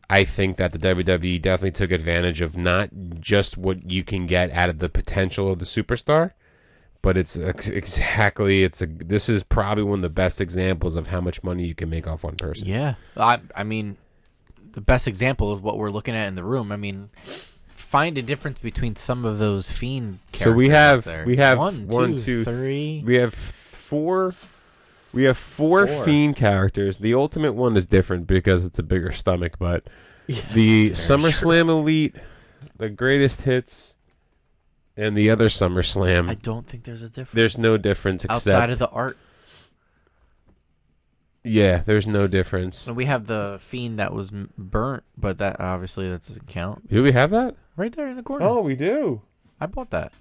I 0.09 0.25
think 0.25 0.57
that 0.57 0.73
the 0.73 0.79
WWE 0.79 1.43
definitely 1.43 1.73
took 1.73 1.91
advantage 1.91 2.41
of 2.41 2.57
not 2.57 2.91
just 3.19 3.59
what 3.59 3.91
you 3.91 4.05
can 4.05 4.27
get 4.27 4.51
out 4.53 4.69
of 4.69 4.79
the 4.79 4.89
potential 4.89 5.51
of 5.51 5.59
the 5.59 5.65
superstar, 5.65 6.33
but 7.03 7.17
it's 7.17 7.37
ex- 7.37 7.69
exactly 7.69 8.63
it's 8.63 8.83
a 8.83 8.87
this 8.87 9.29
is 9.29 9.43
probably 9.43 9.85
one 9.85 9.99
of 9.99 10.03
the 10.03 10.09
best 10.09 10.41
examples 10.41 10.95
of 10.95 11.09
how 11.09 11.21
much 11.21 11.43
money 11.43 11.67
you 11.67 11.75
can 11.75 11.91
make 11.91 12.07
off 12.07 12.23
one 12.23 12.37
person. 12.37 12.69
Yeah. 12.69 12.95
I 13.17 13.41
I 13.55 13.65
mean, 13.65 13.97
the 14.73 14.81
best 14.81 15.09
example 15.09 15.53
is 15.53 15.61
what 15.61 15.79
we're 15.79 15.91
looking 15.91 16.15
at 16.15 16.29
in 16.29 16.37
the 16.37 16.45
room. 16.45 16.71
I 16.71 16.77
mean, 16.77 17.11
find 17.67 18.19
a 18.19 18.23
difference 18.23 18.59
between 18.59 18.95
some 18.95 19.25
of 19.25 19.39
those 19.39 19.71
fiend 19.71 20.19
characters. 20.33 20.45
So 20.45 20.53
we 20.53 20.69
have 20.69 21.07
we 21.27 21.37
have 21.37 21.59
one, 21.59 21.89
one, 21.89 22.17
two, 22.17 22.45
two, 22.45 22.45
three. 22.45 23.03
We 23.05 23.17
have 23.17 23.35
four. 23.35 24.35
We 25.17 25.23
have 25.23 25.39
four, 25.39 25.87
Four. 25.87 26.05
fiend 26.05 26.37
characters. 26.37 26.99
The 26.99 27.15
ultimate 27.15 27.55
one 27.55 27.75
is 27.75 27.87
different 27.87 28.27
because 28.27 28.67
it's 28.67 28.79
a 28.79 28.83
bigger 28.83 29.13
stomach, 29.13 29.59
but 29.59 29.89
Yes, 30.27 30.45
the 30.53 30.89
that's 30.91 31.07
true. 31.07 31.17
SummerSlam 31.17 31.71
Elite, 31.71 32.17
the 32.77 32.91
greatest 32.91 33.41
hits, 33.41 33.97
and 34.95 35.17
the 35.17 35.31
other 35.31 35.49
SummerSlam. 35.49 36.29
I 36.29 36.35
don't 36.35 36.67
think 36.67 36.85
there's 36.85 37.01
a 37.01 37.09
difference 37.09 37.31
There's 37.33 37.57
no 37.57 37.79
difference 37.79 38.27
except 38.27 38.47
outside 38.47 38.69
of 38.69 38.79
the 38.79 38.91
art. 38.91 39.17
Yeah, 41.43 41.83
there's 41.87 42.07
no 42.07 42.27
difference. 42.27 42.87
And 42.87 42.95
we 42.95 43.07
have 43.07 43.27
the 43.27 43.57
fiend 43.59 43.99
that 43.99 44.13
was 44.13 44.31
burnt, 44.31 45.05
but 45.17 45.39
that 45.39 45.59
obviously 45.59 46.11
that 46.11 46.27
doesn't 46.27 46.47
count. 46.47 46.91
Do 46.91 47.03
we 47.03 47.13
have 47.13 47.31
that? 47.31 47.55
Right 47.75 47.97
there 47.97 48.09
in 48.09 48.19
the 48.19 48.23
corner. 48.23 48.45
Oh, 48.45 48.61
we 48.61 48.75
do. 48.77 49.23
I 49.59 49.65
bought 49.65 49.89
that. 49.93 50.13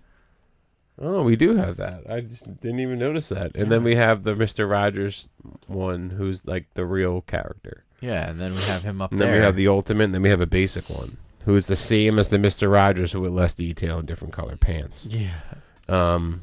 Oh, 1.02 1.24
we 1.24 1.36
do 1.36 1.56
have 1.58 1.78
that. 1.78 2.10
I 2.10 2.22
just 2.22 2.46
didn't 2.62 2.80
even 2.80 2.98
notice 3.00 3.28
that. 3.30 3.56
And 3.56 3.72
then 3.72 3.84
we 3.84 3.96
have 3.96 4.24
the 4.24 4.36
Mister 4.36 4.66
Rogers 4.66 5.28
one, 5.68 6.12
who's 6.12 6.46
like 6.46 6.68
the 6.74 6.86
real 6.86 7.22
character. 7.22 7.84
Yeah, 8.02 8.30
and 8.30 8.40
then 8.40 8.54
we 8.54 8.62
have 8.62 8.84
him 8.84 9.02
up 9.02 9.12
And 9.12 9.20
there. 9.20 9.32
then 9.32 9.40
we 9.40 9.44
have 9.46 9.56
the 9.56 9.68
ultimate. 9.68 10.06
And 10.06 10.14
then 10.14 10.22
we 10.22 10.30
have 10.30 10.42
a 10.42 10.46
basic 10.46 10.90
one, 10.90 11.18
who 11.46 11.56
is 11.56 11.68
the 11.68 11.76
same 11.76 12.18
as 12.18 12.30
the 12.30 12.40
Mister 12.40 12.70
Rogers, 12.70 13.14
but 13.14 13.20
with 13.22 13.34
less 13.34 13.54
detail 13.56 14.00
and 14.00 14.08
different 14.08 14.34
color 14.34 14.56
pants. 14.56 15.06
yeah. 15.10 15.42
Um, 15.90 16.42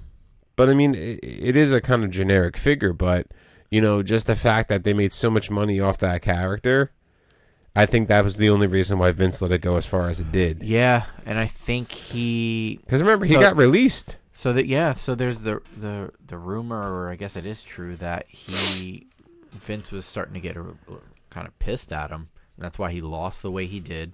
but 0.55 0.69
I 0.69 0.75
mean, 0.75 0.95
it, 0.95 1.21
it 1.23 1.57
is 1.57 1.73
a 1.73 1.81
kind 1.81 2.05
of 2.05 2.11
generic 2.11 2.57
figure. 2.57 2.93
But 2.93 3.29
you 3.71 3.81
know, 3.81 4.03
just 4.03 4.27
the 4.27 4.37
fact 4.37 4.69
that 4.69 4.85
they 4.85 4.93
made 4.93 5.13
so 5.15 5.31
much 5.31 5.51
money 5.51 5.81
off 5.81 5.97
that 5.99 6.21
character, 6.21 6.93
I 7.75 7.87
think 7.87 8.09
that 8.09 8.23
was 8.25 8.37
the 8.37 8.51
only 8.51 8.67
reason 8.67 8.99
why 8.99 9.13
Vince 9.13 9.41
let 9.41 9.51
it 9.53 9.61
go 9.61 9.77
as 9.77 9.87
far 9.87 10.11
as 10.11 10.21
it 10.21 10.31
did. 10.31 10.63
Yeah, 10.63 11.07
and 11.25 11.39
I 11.39 11.47
think 11.47 11.91
he 11.93 12.79
Because 12.85 13.01
remember, 13.01 13.25
he 13.25 13.33
So- 13.35 13.41
got 13.41 13.57
released. 13.57 14.17
So 14.35 14.53
that 14.55 14.67
yeah, 14.67 14.95
so 14.95 15.15
there's 15.15 15.43
the 15.43 15.61
the 15.77 16.11
the 16.27 16.39
rumor, 16.39 16.81
or 16.81 17.11
I 17.11 17.17
guess 17.17 17.37
it 17.37 17.45
is 17.45 17.63
true 17.63 17.97
that 17.97 18.27
he 18.29 19.07
Vince 19.51 19.93
was 19.93 20.07
starting 20.07 20.33
to 20.35 20.41
get 20.41 20.57
a, 20.57 20.65
kind 21.29 21.47
of 21.47 21.59
pissed 21.59 21.93
at 21.93 22.11
him, 22.11 22.29
and 22.57 22.65
that's 22.65 22.79
why 22.79 22.91
he 22.93 23.01
lost 23.03 23.43
the 23.43 23.51
way 23.51 23.67
he 23.67 23.79
did 23.79 24.13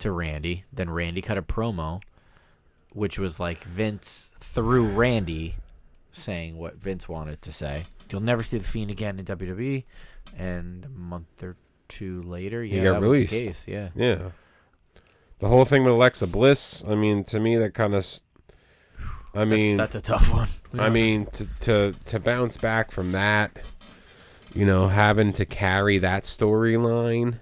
to 0.00 0.10
Randy. 0.12 0.64
Then 0.70 0.90
Randy 0.90 1.22
cut 1.22 1.38
a 1.38 1.42
promo, 1.42 2.02
which 2.92 3.18
was 3.18 3.40
like 3.40 3.64
Vince 3.64 4.32
through 4.38 4.86
Randy 4.88 5.56
saying 6.12 6.58
what 6.58 6.76
Vince 6.76 7.08
wanted 7.08 7.40
to 7.42 7.50
say. 7.52 7.84
You'll 8.10 8.20
never 8.20 8.42
see 8.42 8.58
the 8.58 8.64
Fiend 8.64 8.90
again 8.90 9.18
in 9.18 9.24
WWE, 9.24 9.84
and 10.38 10.84
a 10.84 10.88
month 10.90 11.42
or 11.42 11.56
two 11.88 12.22
later, 12.22 12.62
yeah, 12.62 12.82
got 12.84 12.94
that 12.94 13.00
released. 13.02 13.32
was 13.32 13.40
the 13.40 13.46
case. 13.46 13.66
Yeah, 13.68 13.88
Yeah. 13.94 14.30
The 15.40 15.48
whole 15.48 15.64
thing 15.64 15.84
with 15.84 15.92
Alexa 15.92 16.26
Bliss, 16.28 16.84
I 16.88 16.94
mean, 16.94 17.24
to 17.24 17.38
me, 17.40 17.56
that 17.56 17.74
kind 17.74 17.94
of. 17.94 18.06
I 19.34 19.44
mean, 19.44 19.76
that's 19.76 19.94
a 19.96 20.00
tough 20.00 20.32
one. 20.32 20.48
I 20.80 20.88
mean, 20.88 21.26
to, 21.26 21.46
to 21.60 21.94
to 22.06 22.20
bounce 22.20 22.56
back 22.56 22.90
from 22.92 23.12
that, 23.12 23.50
you 24.54 24.64
know, 24.64 24.88
having 24.88 25.32
to 25.34 25.44
carry 25.44 25.98
that 25.98 26.22
storyline, 26.22 27.40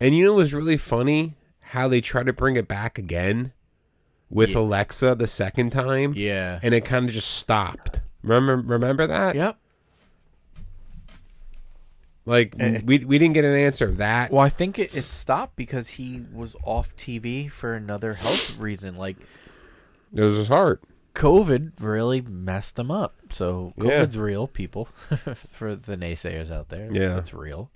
and 0.00 0.14
you 0.16 0.24
know, 0.24 0.32
it 0.32 0.36
was 0.36 0.54
really 0.54 0.78
funny 0.78 1.34
how 1.60 1.88
they 1.88 2.00
tried 2.00 2.26
to 2.26 2.32
bring 2.32 2.56
it 2.56 2.66
back 2.66 2.98
again 2.98 3.52
with 4.30 4.50
Yeah. 4.50 4.58
Alexa 4.60 5.14
the 5.16 5.26
second 5.26 5.70
time, 5.70 6.14
yeah, 6.16 6.58
and 6.62 6.72
it 6.74 6.84
kind 6.86 7.06
of 7.06 7.14
just 7.14 7.30
stopped. 7.30 8.00
Remember, 8.22 8.56
remember 8.56 9.06
that? 9.06 9.36
yep. 9.36 9.58
Like 12.26 12.56
Eh, 12.58 12.80
we 12.84 12.98
we 12.98 13.18
didn't 13.18 13.34
get 13.34 13.44
an 13.44 13.54
answer 13.54 13.86
of 13.86 13.96
that. 13.98 14.30
Well, 14.32 14.42
I 14.44 14.48
think 14.48 14.78
it, 14.78 14.94
it 14.94 15.04
stopped 15.04 15.54
because 15.56 15.90
he 15.90 16.22
was 16.32 16.56
off 16.64 16.94
TV 16.96 17.50
for 17.50 17.74
another 17.74 18.14
health 18.14 18.58
reason. 18.58 18.96
Like 18.96 19.16
It 20.12 20.20
was 20.20 20.36
his 20.36 20.48
heart. 20.48 20.82
COVID 21.14 21.72
really 21.80 22.20
messed 22.20 22.78
him 22.78 22.90
up. 22.90 23.14
So 23.30 23.72
Yeah. 23.78 24.04
COVID's 24.04 24.18
real, 24.18 24.46
people. 24.48 24.88
for 25.52 25.74
the 25.76 25.96
naysayers 25.96 26.50
out 26.50 26.68
there, 26.68 26.90
Yeah. 26.92 27.16
it's 27.16 27.32
real. 27.32 27.70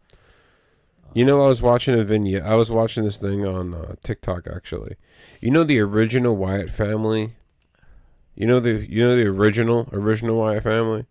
You 1.15 1.25
know, 1.25 1.43
I 1.43 1.47
was 1.49 1.61
watching 1.63 1.99
a 1.99 2.05
vignette. 2.05 2.45
I 2.45 2.55
was 2.55 2.71
watching 2.71 3.03
this 3.05 3.17
thing 3.17 3.45
on 3.47 3.75
uh, 3.75 3.95
TikTok 4.03 4.47
actually. 4.47 4.97
You 5.41 5.51
know 5.51 5.65
the 5.65 5.81
original 5.81 6.37
Wyatt 6.37 6.71
family. 6.71 7.35
You 8.35 8.47
know 8.47 8.59
the 8.61 8.87
you 8.89 9.07
know 9.07 9.17
the 9.17 9.27
original 9.27 9.89
original 9.93 10.37
Wyatt 10.37 10.63
family. 10.65 11.07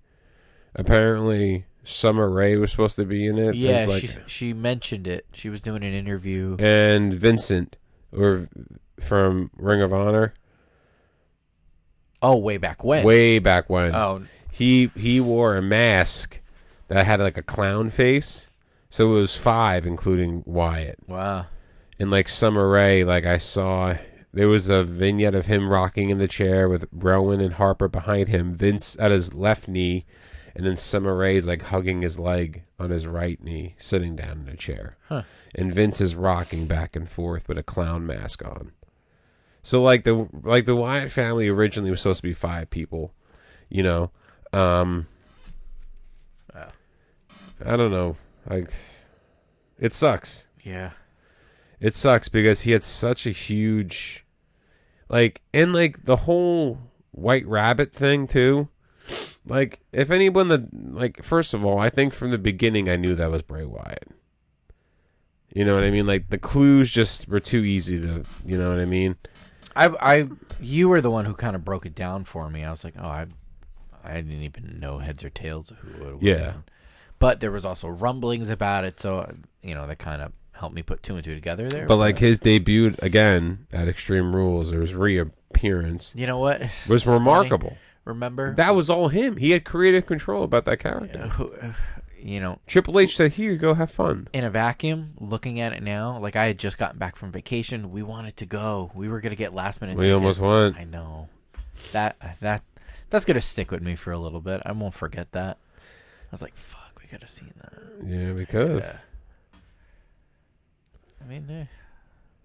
Apparently, 0.75 1.65
Summer 1.83 2.29
Rae 2.29 2.55
was 2.57 2.71
supposed 2.71 2.95
to 2.97 3.05
be 3.05 3.25
in 3.25 3.37
it. 3.37 3.55
Yeah, 3.55 3.85
like, 3.87 4.01
she 4.01 4.09
she 4.27 4.53
mentioned 4.53 5.07
it. 5.07 5.25
She 5.33 5.49
was 5.49 5.61
doing 5.61 5.83
an 5.83 5.93
interview. 5.93 6.55
and 6.59 7.13
Vincent 7.13 7.75
or 8.15 8.47
from 8.99 9.49
Ring 9.57 9.81
of 9.81 9.93
Honor 9.93 10.33
Oh, 12.21 12.37
way 12.37 12.57
back 12.57 12.83
when. 12.83 13.05
way 13.05 13.39
back 13.39 13.69
when. 13.69 13.95
Oh, 13.95 14.23
He 14.51 14.91
he 14.95 15.21
wore 15.21 15.55
a 15.55 15.61
mask 15.61 16.41
that 16.89 17.05
had 17.05 17.19
like 17.19 17.37
a 17.37 17.41
clown 17.43 17.89
face. 17.89 18.49
So 18.89 19.15
it 19.15 19.19
was 19.21 19.35
five, 19.37 19.85
including 19.85 20.43
Wyatt. 20.45 20.99
wow. 21.07 21.45
And 21.99 22.09
like 22.09 22.27
Summer 22.27 22.67
Rae, 22.69 23.03
like 23.03 23.25
I 23.25 23.37
saw, 23.37 23.95
there 24.33 24.47
was 24.47 24.67
a 24.69 24.83
vignette 24.83 25.35
of 25.35 25.45
him 25.47 25.69
rocking 25.69 26.09
in 26.09 26.17
the 26.17 26.27
chair 26.29 26.67
with 26.69 26.85
Rowan 26.91 27.39
and 27.41 27.53
Harper 27.53 27.87
behind 27.87 28.29
him, 28.29 28.51
Vince 28.53 28.95
at 28.99 29.11
his 29.11 29.33
left 29.33 29.67
knee, 29.67 30.05
and 30.59 30.67
then 30.67 30.75
Summer 30.75 31.15
Rae's 31.15 31.47
like 31.47 31.61
hugging 31.61 32.01
his 32.01 32.19
leg 32.19 32.63
on 32.77 32.89
his 32.89 33.07
right 33.07 33.41
knee, 33.41 33.75
sitting 33.79 34.17
down 34.17 34.43
in 34.45 34.53
a 34.53 34.57
chair. 34.57 34.97
Huh. 35.07 35.21
And 35.55 35.73
Vince 35.73 36.01
is 36.01 36.15
rocking 36.15 36.65
back 36.67 36.97
and 36.97 37.07
forth 37.07 37.47
with 37.47 37.57
a 37.57 37.63
clown 37.63 38.05
mask 38.05 38.43
on. 38.43 38.73
So 39.63 39.81
like 39.81 40.03
the 40.03 40.27
like 40.43 40.65
the 40.65 40.75
Wyatt 40.75 41.13
family 41.13 41.47
originally 41.47 41.91
was 41.91 42.01
supposed 42.01 42.19
to 42.19 42.27
be 42.27 42.33
five 42.33 42.69
people, 42.69 43.13
you 43.69 43.83
know. 43.83 44.11
Um 44.51 45.07
I 47.65 47.75
don't 47.77 47.91
know. 47.91 48.17
Like 48.49 48.73
it 49.79 49.93
sucks 49.93 50.47
Yeah. 50.61 50.91
it 51.79 51.95
sucks 51.95 52.27
because 52.27 52.61
he 52.61 52.71
had 52.71 52.83
such 52.83 53.25
a 53.25 53.31
huge 53.31 54.25
like 55.07 55.41
and 55.53 55.71
like 55.71 56.03
the 56.03 56.17
whole 56.17 56.79
white 57.11 57.47
rabbit 57.47 57.93
thing 57.93 58.27
too 58.27 58.67
like 59.45 59.79
if 59.91 60.11
anyone 60.11 60.47
that 60.49 60.67
like 60.93 61.23
first 61.23 61.53
of 61.53 61.63
all 61.65 61.79
i 61.79 61.89
think 61.89 62.13
from 62.13 62.31
the 62.31 62.37
beginning 62.37 62.89
i 62.89 62.95
knew 62.95 63.15
that 63.15 63.31
was 63.31 63.41
bray 63.41 63.65
wyatt 63.65 64.07
you 65.53 65.65
know 65.65 65.73
what 65.75 65.83
i 65.83 65.89
mean 65.89 66.05
like 66.05 66.29
the 66.29 66.37
clues 66.37 66.89
just 66.91 67.27
were 67.27 67.39
too 67.39 67.63
easy 67.63 67.99
to 67.99 68.23
you 68.45 68.57
know 68.57 68.69
what 68.69 68.79
i 68.79 68.85
mean 68.85 69.15
I 69.75 69.85
I 70.01 70.27
you 70.59 70.89
were 70.89 70.99
the 70.99 71.11
one 71.11 71.25
who 71.25 71.33
kind 71.33 71.55
of 71.55 71.63
broke 71.63 71.85
it 71.85 71.95
down 71.95 72.25
for 72.25 72.49
me. 72.49 72.65
I 72.65 72.71
was 72.71 72.83
like, 72.83 72.95
oh, 72.99 73.05
I 73.07 73.27
I 74.03 74.15
didn't 74.15 74.41
even 74.41 74.79
know 74.79 74.97
heads 74.97 75.23
or 75.23 75.29
tails 75.29 75.71
of 75.71 75.77
who 75.77 76.07
it 76.09 76.13
was. 76.15 76.23
Yeah. 76.23 76.53
But 77.19 77.39
there 77.39 77.51
was 77.51 77.65
also 77.65 77.87
rumblings 77.87 78.49
about 78.49 78.83
it, 78.83 78.99
so 78.99 79.31
you 79.61 79.75
know 79.75 79.85
that 79.87 79.99
kind 79.99 80.21
of 80.21 80.33
helped 80.53 80.75
me 80.75 80.81
put 80.81 81.01
two 81.03 81.15
and 81.15 81.23
two 81.23 81.35
together 81.35 81.69
there. 81.69 81.85
but 81.85 81.95
like 81.95 82.17
his 82.17 82.39
debut 82.39 82.93
again 83.01 83.67
at 83.71 83.87
extreme 83.87 84.35
rules 84.35 84.73
or 84.73 84.81
his 84.81 84.93
reappearance 84.93 86.11
you 86.17 86.27
know 86.27 86.37
what 86.37 86.61
was 86.89 87.03
Funny. 87.03 87.77
Remember 88.09 88.53
that 88.55 88.75
was 88.75 88.89
all 88.89 89.07
him 89.07 89.37
he 89.37 89.51
had 89.51 89.63
creative 89.65 90.05
control 90.05 90.43
about 90.43 90.65
that 90.65 90.79
character 90.79 91.29
you 92.21 92.39
know, 92.39 92.59
triple 92.67 92.99
h 92.99 93.15
said 93.15 93.33
here 93.33 93.55
go 93.55 93.73
have 93.73 93.91
fun 93.91 94.27
in 94.33 94.43
a 94.43 94.49
vacuum, 94.49 95.13
looking 95.19 95.59
at 95.59 95.73
it 95.73 95.81
now, 95.81 96.19
like 96.19 96.35
I 96.35 96.45
had 96.45 96.57
just 96.57 96.77
gotten 96.77 96.99
back 96.99 97.15
from 97.15 97.31
vacation. 97.31 97.91
We 97.91 98.03
wanted 98.03 98.35
to 98.37 98.45
go. 98.45 98.91
We 98.93 99.07
were 99.07 99.21
gonna 99.21 99.35
get 99.35 99.53
last 99.53 99.81
minute. 99.81 99.97
We 99.97 100.03
tickets. 100.03 100.15
almost 100.15 100.39
went. 100.39 100.77
I 100.77 100.83
know 100.83 101.29
that 101.91 102.17
that 102.41 102.63
that's 103.09 103.25
gonna 103.25 103.41
stick 103.41 103.71
with 103.71 103.81
me 103.81 103.95
for 103.95 104.11
a 104.11 104.17
little 104.17 104.41
bit. 104.41 104.61
I 104.65 104.71
won't 104.73 104.93
forget 104.93 105.31
that. 105.31 105.57
I 105.77 106.31
was 106.31 106.41
like, 106.41 106.55
"Fuck, 106.55 106.99
we 107.01 107.07
could 107.07 107.21
have 107.21 107.29
seen 107.29 107.53
that." 107.57 107.73
yeah 108.05 108.33
we 108.33 108.45
could. 108.45 108.83
I 111.21 111.25
mean, 111.27 111.49
eh, 111.49 111.65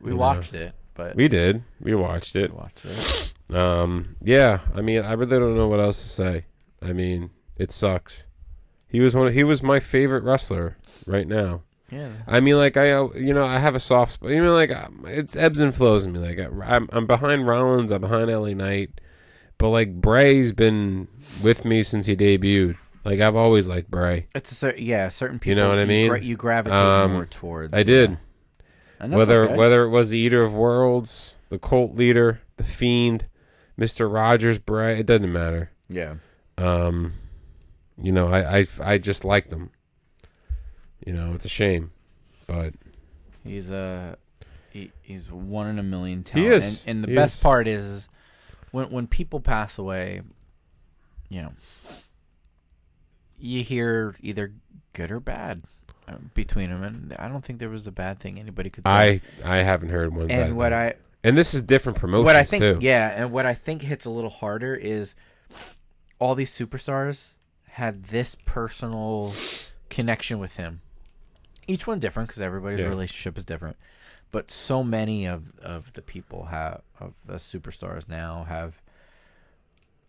we 0.00 0.12
watched 0.12 0.54
it, 0.54 0.74
but 0.94 1.16
We 1.16 1.28
did. 1.28 1.62
We 1.80 1.94
watched 1.94 2.36
it. 2.36 2.52
watched 2.52 2.84
it. 2.84 3.32
Um, 3.54 4.16
yeah. 4.22 4.60
I 4.74 4.80
mean, 4.80 5.02
I 5.04 5.12
really 5.12 5.38
don't 5.38 5.56
know 5.56 5.68
what 5.68 5.80
else 5.80 6.02
to 6.02 6.08
say. 6.08 6.44
I 6.82 6.92
mean, 6.92 7.30
it 7.56 7.72
sucks. 7.72 8.26
He 8.88 9.00
was 9.00 9.14
one. 9.14 9.26
Of, 9.28 9.34
he 9.34 9.44
was 9.44 9.62
my 9.62 9.80
favorite 9.80 10.22
wrestler 10.24 10.76
right 11.06 11.26
now. 11.26 11.62
Yeah, 11.90 12.08
I 12.26 12.40
mean, 12.40 12.56
like 12.56 12.76
I, 12.76 12.88
you 13.14 13.34
know, 13.34 13.44
I 13.44 13.58
have 13.58 13.74
a 13.74 13.80
soft 13.80 14.12
spot. 14.12 14.30
You 14.30 14.42
know, 14.42 14.52
like 14.54 14.70
it's 15.06 15.36
ebbs 15.36 15.60
and 15.60 15.74
flows 15.74 16.04
in 16.04 16.12
me. 16.12 16.18
Like 16.18 16.38
I- 16.40 16.74
I'm, 16.76 16.88
I'm 16.92 17.06
behind 17.06 17.46
Rollins. 17.46 17.92
I'm 17.92 18.00
behind 18.00 18.30
LA 18.30 18.54
Knight. 18.54 19.00
But 19.58 19.68
like 19.70 20.00
Bray's 20.00 20.52
been 20.52 21.06
with 21.42 21.64
me 21.64 21.82
since 21.82 22.06
he 22.06 22.16
debuted. 22.16 22.76
Like 23.04 23.20
I've 23.20 23.36
always 23.36 23.68
liked 23.68 23.90
Bray. 23.90 24.28
it's 24.34 24.62
a 24.64 24.80
yeah. 24.82 25.08
Certain 25.08 25.38
people, 25.38 25.50
You 25.50 25.54
know 25.56 25.68
what 25.68 25.78
I 25.78 25.84
mean? 25.84 26.22
you 26.22 26.36
gravitate 26.36 26.78
Um, 26.78 27.12
more 27.12 27.26
towards. 27.26 27.74
I 27.74 27.82
did. 27.82 28.10
yeah. 28.10 28.16
And 29.04 29.12
that's 29.12 29.18
whether 29.18 29.44
okay. 29.44 29.56
whether 29.56 29.84
it 29.84 29.90
was 29.90 30.10
the 30.10 30.18
Eater 30.18 30.42
of 30.44 30.54
Worlds, 30.54 31.36
the 31.50 31.58
Cult 31.58 31.94
Leader, 31.94 32.40
the 32.56 32.64
Fiend, 32.64 33.26
Mister 33.76 34.08
Rogers, 34.08 34.58
Bray, 34.58 34.98
it 34.98 35.06
doesn't 35.06 35.32
matter. 35.32 35.70
yeah. 35.88 36.14
Um, 36.56 37.14
you 38.00 38.12
know, 38.12 38.28
I, 38.28 38.60
I, 38.60 38.66
I 38.82 38.98
just 38.98 39.24
like 39.24 39.50
them. 39.50 39.70
You 41.04 41.12
know, 41.12 41.32
it's 41.34 41.44
a 41.44 41.48
shame, 41.48 41.90
but 42.46 42.74
He's 43.44 43.70
a 43.70 44.16
he, 44.70 44.90
he's 45.02 45.30
one 45.30 45.66
in 45.66 45.78
a 45.78 45.82
million 45.82 46.24
He 46.32 46.46
is. 46.46 46.84
And, 46.86 46.96
and 46.96 47.04
the 47.04 47.08
He 47.10 47.14
best 47.14 47.36
is. 47.36 47.42
part 47.42 47.68
is 47.68 48.08
when 48.70 48.90
when 48.90 49.06
people 49.06 49.40
pass 49.40 49.78
away, 49.78 50.22
you 51.28 51.42
know, 51.42 51.52
you 53.38 53.62
hear 53.62 54.16
either 54.20 54.52
good 54.94 55.10
or 55.10 55.20
bad 55.20 55.62
uh, 55.64 55.83
between 56.34 56.70
them, 56.70 56.82
and 56.82 57.16
I 57.18 57.28
don't 57.28 57.44
think 57.44 57.58
there 57.58 57.70
was 57.70 57.86
a 57.86 57.92
bad 57.92 58.18
thing 58.20 58.38
anybody 58.38 58.70
could 58.70 58.84
say. 58.86 58.90
I 58.90 59.20
I 59.44 59.56
haven't 59.58 59.88
heard 59.90 60.14
one. 60.14 60.28
bad 60.28 60.46
and 60.48 60.56
what 60.56 60.70
thing. 60.70 60.78
I 60.78 60.94
and 61.22 61.36
this 61.36 61.54
is 61.54 61.62
different 61.62 61.98
promotions 61.98 62.24
what 62.26 62.36
I 62.36 62.44
think 62.44 62.62
too. 62.62 62.78
yeah, 62.80 63.12
and 63.16 63.32
what 63.32 63.46
I 63.46 63.54
think 63.54 63.82
hits 63.82 64.04
a 64.04 64.10
little 64.10 64.30
harder 64.30 64.74
is 64.74 65.14
all 66.18 66.34
these 66.34 66.50
superstars 66.52 67.36
had 67.68 68.04
this 68.04 68.34
personal 68.44 69.34
connection 69.90 70.38
with 70.38 70.56
him. 70.56 70.80
Each 71.66 71.86
one 71.86 71.98
different 71.98 72.28
because 72.28 72.40
everybody's 72.42 72.80
Yeah. 72.82 72.88
relationship 72.88 73.38
is 73.38 73.44
different. 73.44 73.76
But 74.30 74.50
so 74.50 74.82
many 74.84 75.26
of 75.26 75.58
of 75.60 75.92
the 75.94 76.02
people 76.02 76.46
have 76.46 76.82
of 77.00 77.14
the 77.24 77.34
superstars 77.34 78.08
now 78.08 78.44
have. 78.48 78.80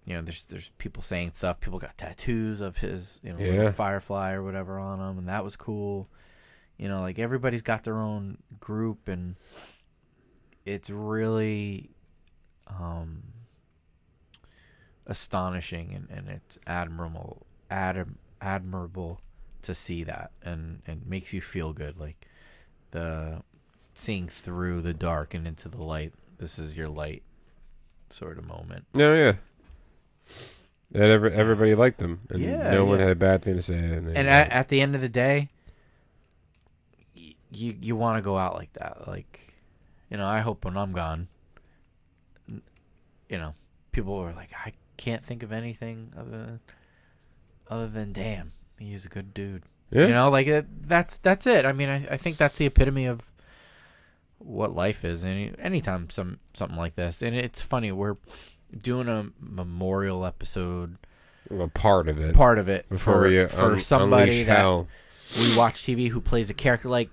You 0.05 0.15
know, 0.15 0.21
there's 0.21 0.45
there's 0.45 0.69
people 0.77 1.01
saying 1.01 1.31
stuff. 1.33 1.59
People 1.59 1.79
got 1.79 1.97
tattoos 1.97 2.61
of 2.61 2.77
his, 2.77 3.19
you 3.23 3.33
know, 3.33 3.39
Yeah. 3.39 3.71
firefly 3.71 4.33
or 4.33 4.43
whatever 4.43 4.77
on 4.79 4.99
them, 4.99 5.17
and 5.17 5.27
that 5.27 5.43
was 5.43 5.55
cool. 5.55 6.07
You 6.77 6.89
know, 6.89 7.01
like 7.01 7.17
everybody's 7.19 7.61
got 7.63 7.83
their 7.83 7.97
own 7.99 8.37
group, 8.59 9.07
and 9.07 9.35
it's 10.65 10.89
really 10.89 11.89
um, 12.67 13.23
astonishing 15.05 15.93
and, 15.93 16.07
and 16.09 16.29
it's 16.29 16.57
admirable 16.65 17.45
adm- 17.69 18.15
admirable 18.41 19.21
to 19.61 19.73
see 19.73 20.03
that 20.03 20.31
and 20.43 20.81
and 20.87 21.05
makes 21.07 21.33
you 21.33 21.41
feel 21.41 21.73
good 21.73 21.99
like 21.99 22.27
the 22.91 23.41
seeing 23.93 24.27
through 24.27 24.81
the 24.81 24.93
dark 24.93 25.33
and 25.33 25.47
into 25.47 25.69
the 25.69 25.81
light 25.81 26.13
this 26.39 26.57
is 26.59 26.75
your 26.75 26.87
light 26.89 27.23
sort 28.09 28.37
of 28.37 28.47
moment 28.47 28.85
No, 28.93 29.13
yeah. 29.13 29.33
And 30.93 31.03
every, 31.03 31.33
everybody 31.33 31.75
liked 31.75 31.97
them, 31.97 32.21
and 32.29 32.41
Yeah, 32.41 32.71
no 32.71 32.85
one 32.85 32.99
yeah. 32.99 33.05
had 33.05 33.11
a 33.11 33.15
bad 33.15 33.41
thing 33.41 33.55
to 33.55 33.61
say. 33.61 33.75
And, 33.77 34.15
and 34.15 34.27
at, 34.29 34.49
at 34.51 34.67
the 34.69 34.79
end 34.81 34.95
of 34.95 35.01
the 35.01 35.09
day 35.09 35.49
y- 37.15 37.35
you 37.51 37.75
you 37.81 37.95
want 37.95 38.17
to 38.17 38.21
go 38.21 38.37
out 38.37 38.55
like 38.55 38.71
that 38.73 39.07
like 39.07 39.53
you 40.09 40.17
know 40.17 40.27
i 40.27 40.39
hope 40.39 40.63
when 40.63 40.77
i'm 40.77 40.91
gone 40.93 41.27
you 42.47 43.37
know 43.37 43.53
people 43.91 44.15
are 44.17 44.33
like 44.33 44.51
i 44.65 44.71
can't 44.97 45.23
think 45.25 45.43
of 45.43 45.51
anything 45.51 46.13
other 46.17 46.29
than, 46.31 46.59
other 47.69 47.87
than 47.87 48.13
damn 48.13 48.51
he's 48.77 49.05
a 49.05 49.09
good 49.09 49.33
dude 49.33 49.63
yeah, 49.91 50.05
you 50.07 50.13
know 50.13 50.29
like 50.29 50.47
it, 50.47 50.87
that's 50.87 51.17
that's 51.17 51.47
it 51.47 51.65
i 51.65 51.71
mean 51.73 51.89
I, 51.89 52.05
I 52.11 52.17
think 52.17 52.37
that's 52.37 52.57
the 52.57 52.65
epitome 52.65 53.05
of 53.05 53.21
what 54.37 54.75
life 54.75 55.03
is 55.03 55.25
any 55.25 55.51
anytime 55.59 56.09
some 56.09 56.39
something 56.53 56.77
like 56.77 56.95
this 56.95 57.21
and 57.21 57.35
it's 57.35 57.61
funny 57.61 57.91
we're 57.91 58.17
doing 58.79 59.07
a 59.07 59.27
memorial 59.39 60.25
episode 60.25 60.97
a 61.49 61.67
part 61.67 62.07
of 62.09 62.19
it 62.19 62.33
part 62.35 62.57
of 62.57 62.67
it 62.67 62.89
before 62.89 63.13
for, 63.15 63.21
we 63.27 63.39
uh, 63.39 63.47
for 63.47 63.73
un- 63.73 63.79
somebody 63.79 64.43
that 64.43 64.57
hell. 64.57 64.87
we 65.37 65.55
watch 65.57 65.83
TV 65.83 66.09
who 66.09 66.19
plays 66.21 66.49
a 66.49 66.53
character 66.53 66.89
like. 66.89 67.09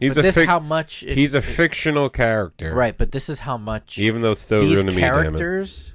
He's 0.00 0.14
but 0.16 0.20
a 0.20 0.22
this 0.22 0.36
fic- 0.36 0.46
how 0.46 0.58
much 0.60 1.02
it- 1.04 1.16
he's 1.16 1.34
a 1.34 1.38
it- 1.38 1.44
fictional 1.44 2.08
character, 2.08 2.74
right, 2.74 2.96
but 2.96 3.12
this 3.12 3.28
is 3.28 3.40
how 3.40 3.56
much 3.56 3.98
Even 3.98 4.22
though 4.22 4.32
it's 4.32 4.42
still 4.42 4.60
these 4.60 4.80
to 4.84 4.90
me, 4.90 5.00
characters 5.00 5.92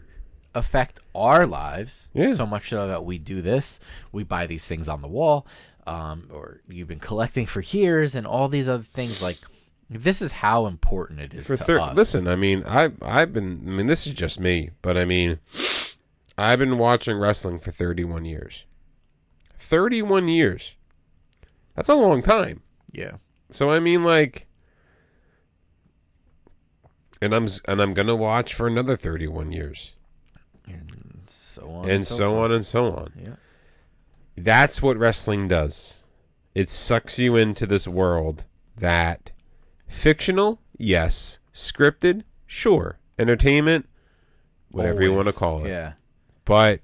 affect 0.56 1.00
our 1.16 1.46
lives. 1.46 2.10
Yeah. 2.14 2.32
So 2.32 2.46
much 2.46 2.70
so 2.70 2.88
that 2.88 3.04
we 3.06 3.18
do 3.18 3.42
this, 3.42 3.80
we 4.12 4.24
buy 4.24 4.46
these 4.48 4.68
things 4.68 4.88
on 4.88 5.02
the 5.02 5.08
wall, 5.08 5.46
um, 5.88 6.28
or 6.34 6.62
you've 6.68 6.88
been 6.88 7.00
collecting 7.00 7.46
for 7.46 7.62
years, 7.62 8.16
and 8.16 8.26
all 8.28 8.48
these 8.50 8.68
other 8.70 8.84
things. 8.84 9.22
Like 9.22 9.38
this 9.90 10.22
is 10.22 10.32
how 10.32 10.66
important 10.68 11.20
it 11.20 11.34
is 11.34 11.48
For 11.48 11.58
to 11.58 11.64
thir- 11.64 11.80
us. 11.80 11.96
listen, 11.96 12.28
I 12.28 12.36
mean, 12.36 12.64
I 12.68 12.92
I've 13.02 13.34
been. 13.34 13.64
I 13.68 13.70
mean, 13.72 13.88
this 13.88 14.06
is 14.06 14.14
just 14.14 14.40
me, 14.40 14.70
but 14.82 14.98
I 14.98 15.06
mean, 15.06 15.40
I've 16.38 16.60
been 16.60 16.78
watching 16.78 17.18
wrestling 17.18 17.60
for 17.60 17.72
31 17.72 18.26
years. 18.26 18.66
31 19.58 20.28
years. 20.28 20.76
That's 21.76 21.90
a 21.90 21.96
long 21.96 22.22
time. 22.22 22.62
yeah, 22.92 23.14
So 23.52 23.70
I 23.70 23.80
mean, 23.80 24.04
like, 24.04 24.48
and 27.22 27.34
I'm 27.34 27.48
and 27.68 27.82
I'm 27.82 27.94
gonna 27.94 28.16
watch 28.16 28.54
for 28.54 28.68
another 28.68 28.96
31 28.96 29.52
years, 29.52 29.96
and 30.68 31.24
so 31.28 31.70
on 31.70 31.90
and 31.90 32.06
so 32.08 32.32
forth. 32.32 32.46
on 32.46 32.52
and 32.52 32.66
so 32.66 32.86
on. 32.94 33.14
Yeah, 33.22 33.36
That's 34.38 34.82
what 34.82 34.98
wrestling 34.98 35.48
does. 35.48 36.04
It 36.56 36.70
sucks 36.70 37.20
you 37.20 37.36
into 37.36 37.66
this 37.66 37.88
world 37.88 38.46
that 38.78 39.32
fictional, 39.90 40.62
yes, 40.78 41.40
scripted, 41.54 42.24
sure, 42.46 43.00
entertainment, 43.18 43.90
whatever 44.72 45.04
you 45.04 45.14
want 45.14 45.28
to 45.28 45.34
call 45.34 45.66
it. 45.66 45.70
Yeah, 45.70 45.94
But 46.46 46.80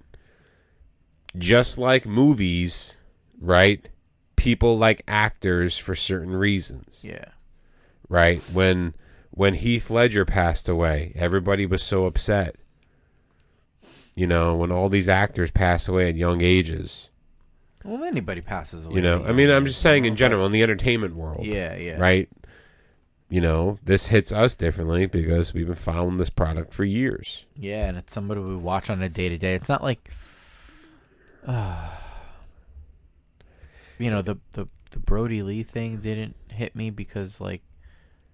just 1.37 1.77
like 1.77 2.05
movies, 2.05 2.97
right? 3.39 3.87
People 4.35 4.77
like 4.77 5.01
actors 5.07 5.77
for 5.77 5.95
certain 5.95 6.35
reasons, 6.35 7.03
yeah, 7.07 7.25
right? 8.09 8.41
When 8.51 8.93
when 9.31 9.53
Heath 9.55 9.89
Ledger 9.89 10.25
passed 10.25 10.67
away, 10.67 11.13
everybody 11.15 11.65
was 11.65 11.81
so 11.83 12.05
upset. 12.05 12.55
You 14.15 14.27
know, 14.27 14.55
when 14.55 14.71
all 14.71 14.87
these 14.87 15.09
actors 15.09 15.51
pass 15.51 15.89
away 15.89 16.07
at 16.09 16.15
young 16.15 16.41
ages. 16.41 17.09
Well, 17.83 18.03
anybody 18.05 18.39
passes 18.41 18.85
away. 18.85 18.95
You 18.95 19.01
know, 19.01 19.25
I 19.25 19.31
mean, 19.33 19.49
I'm 19.49 19.65
just 19.65 19.81
saying 19.81 20.05
in 20.05 20.15
general, 20.15 20.45
in 20.45 20.51
the 20.53 20.63
entertainment 20.63 21.15
world, 21.15 21.45
Yeah, 21.45 21.75
yeah, 21.75 21.99
right? 21.99 22.29
You 23.28 23.41
know, 23.41 23.80
this 23.84 24.07
hits 24.07 24.32
us 24.32 24.55
differently 24.55 25.07
because 25.07 25.53
we've 25.53 25.65
been 25.65 25.76
following 25.76 26.17
this 26.17 26.30
product 26.30 26.73
for 26.73 26.84
years. 26.84 27.45
Yeah, 27.55 27.88
and 27.88 27.97
it's 27.97 28.13
somebody 28.13 28.41
we 28.41 28.55
watch 28.55 28.89
on 28.89 29.01
a 29.01 29.09
day 29.09 29.30
to 29.30 29.38
day. 29.38 29.55
It's 29.55 29.69
not 29.69 29.84
like, 29.84 30.11
uh, 31.47 31.89
you 33.97 34.09
know, 34.11 34.21
the 34.21 34.38
the 34.51 34.67
the 34.91 34.99
Brodie 34.99 35.43
Lee 35.43 35.63
thing 35.63 35.97
didn't 35.97 36.36
hit 36.49 36.76
me 36.76 36.89
because 36.89 37.41
like, 37.41 37.61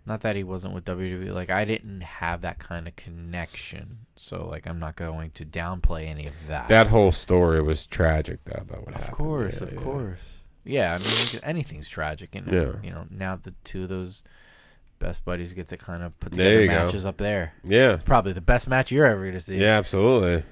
not 0.06 0.22
that 0.22 0.36
he 0.36 0.44
wasn't 0.44 0.74
with 0.74 0.86
WWE. 0.86 1.34
Like 1.34 1.50
I 1.50 1.66
didn't 1.66 2.02
have 2.02 2.42
that 2.42 2.60
kind 2.60 2.88
of 2.88 2.96
connection. 2.96 4.00
So 4.18 4.48
like, 4.48 4.68
I'm 4.68 4.80
not 4.80 4.96
going 4.96 5.32
to 5.32 5.46
downplay 5.46 6.08
any 6.08 6.28
of 6.28 6.34
that. 6.48 6.68
That 6.68 6.88
whole 6.88 7.12
story 7.12 7.62
was 7.62 7.86
tragic, 7.86 8.40
though. 8.46 8.62
About 8.62 8.86
what 8.86 8.96
of 8.96 9.02
happened. 9.02 9.18
course, 9.18 9.58
Yeah, 9.62 9.68
of 9.68 9.74
yeah. 9.74 9.80
course. 9.80 10.38
Yeah, 10.64 10.94
I 10.94 10.98
mean, 11.00 11.40
anything's 11.44 11.90
tragic, 11.90 12.36
and 12.36 12.52
Yeah. 12.52 12.74
you 12.84 12.92
know, 12.92 13.06
now 13.10 13.36
the 13.36 13.54
two 13.64 13.84
of 13.84 13.90
those 13.90 14.24
best 15.02 15.26
buddies 15.26 15.52
get 15.54 15.68
to 15.70 15.78
kind 15.78 16.04
of 16.04 16.18
put 16.20 16.32
There 16.32 16.46
together 16.52 16.64
you 16.64 16.70
go. 16.70 16.86
matches 16.86 17.06
up 17.06 17.18
there. 17.18 17.54
Yeah, 17.64 17.94
It's 17.94 18.04
probably 18.04 18.32
the 18.34 18.42
best 18.42 18.68
match 18.70 18.92
you're 18.92 19.06
ever 19.06 19.22
going 19.22 19.34
to 19.34 19.40
see. 19.42 19.58
yeah, 19.58 19.78
absolutely, 19.78 20.44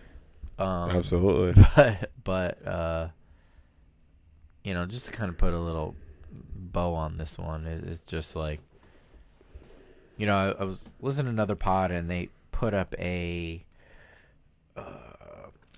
Um, 0.58 0.90
absolutely. 0.92 1.64
but 1.76 2.12
but 2.24 2.68
uh 2.68 3.08
you 4.64 4.74
know 4.74 4.86
just 4.86 5.06
to 5.06 5.12
kind 5.14 5.30
of 5.30 5.38
put 5.38 5.54
a 5.54 5.60
little 5.60 5.96
bow 6.32 6.94
on 6.94 7.18
this 7.18 7.38
one 7.40 7.66
it, 7.66 7.84
it's 7.86 8.02
just 8.02 8.36
like 8.36 8.60
you 10.18 10.26
know 10.28 10.36
I, 10.36 10.62
I 10.62 10.66
was 10.66 10.92
listening 11.02 11.28
to 11.28 11.32
another 11.32 11.56
pod 11.56 11.92
and 11.92 12.10
they 12.10 12.30
put 12.52 12.74
up 12.74 12.94
a 13.00 13.64
uh, 14.76 14.82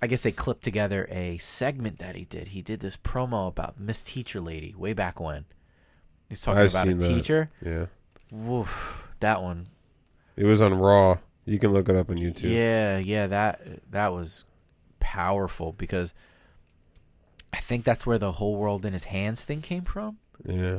I 0.02 0.06
guess 0.08 0.22
they 0.22 0.32
clipped 0.32 0.64
together 0.64 1.06
a 1.10 1.36
segment 1.38 1.98
that 1.98 2.16
he 2.16 2.24
did. 2.24 2.48
He 2.48 2.60
did 2.60 2.80
this 2.80 2.96
promo 2.96 3.46
about 3.48 3.78
Miss 3.78 4.02
Teacher 4.02 4.40
Lady 4.40 4.74
way 4.76 4.92
back 4.94 5.20
when. 5.20 5.44
He's 6.28 6.40
talking 6.40 6.60
I've 6.62 6.70
about 6.72 6.88
a 6.88 6.90
seen 6.90 6.98
that. 6.98 7.08
teacher. 7.08 7.50
Yeah, 7.64 7.86
Woof, 8.32 9.12
that 9.20 9.42
one. 9.42 9.68
it 10.36 10.44
was 10.44 10.62
on 10.62 10.72
Raw. 10.74 11.18
You 11.44 11.58
can 11.58 11.72
look 11.72 11.88
it 11.90 11.94
up 11.94 12.08
on 12.08 12.16
YouTube. 12.16 12.50
Yeah, 12.50 12.96
yeah, 12.98 13.26
that 13.26 13.60
that 13.90 14.12
was 14.12 14.44
powerful 15.00 15.72
because 15.72 16.14
I 17.52 17.58
think 17.58 17.84
that's 17.84 18.06
where 18.06 18.18
the 18.18 18.32
whole 18.32 18.56
world 18.56 18.86
in 18.86 18.94
his 18.94 19.04
hands 19.04 19.42
thing 19.44 19.60
came 19.60 19.84
from, 19.84 20.16
yeah. 20.46 20.78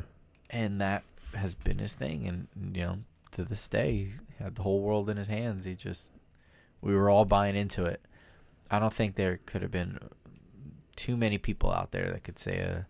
and 0.50 0.82
that 0.82 1.04
has 1.36 1.54
been 1.54 1.78
his 1.78 1.94
thing. 1.94 2.28
And 2.28 2.48
you 2.76 2.84
know, 2.84 2.98
to 3.34 3.44
this 3.44 3.68
day, 3.68 4.08
he 4.38 4.44
had 4.44 4.56
the 4.56 4.64
whole 4.64 4.82
world 4.82 5.08
in 5.10 5.18
his 5.18 5.28
hands. 5.28 5.66
He 5.66 5.76
just, 5.76 6.12
we 6.82 6.96
were 6.96 7.10
all 7.10 7.26
buying 7.26 7.56
into 7.56 7.86
it. 7.86 8.02
I 8.72 8.80
don't 8.80 8.94
think 8.94 9.14
there 9.14 9.40
could 9.46 9.62
have 9.62 9.72
been 9.72 10.00
too 10.96 11.16
many 11.16 11.38
people 11.38 11.72
out 11.72 11.92
there 11.92 12.10
that 12.10 12.24
could 12.24 12.40
say 12.40 12.58
a 12.58 12.88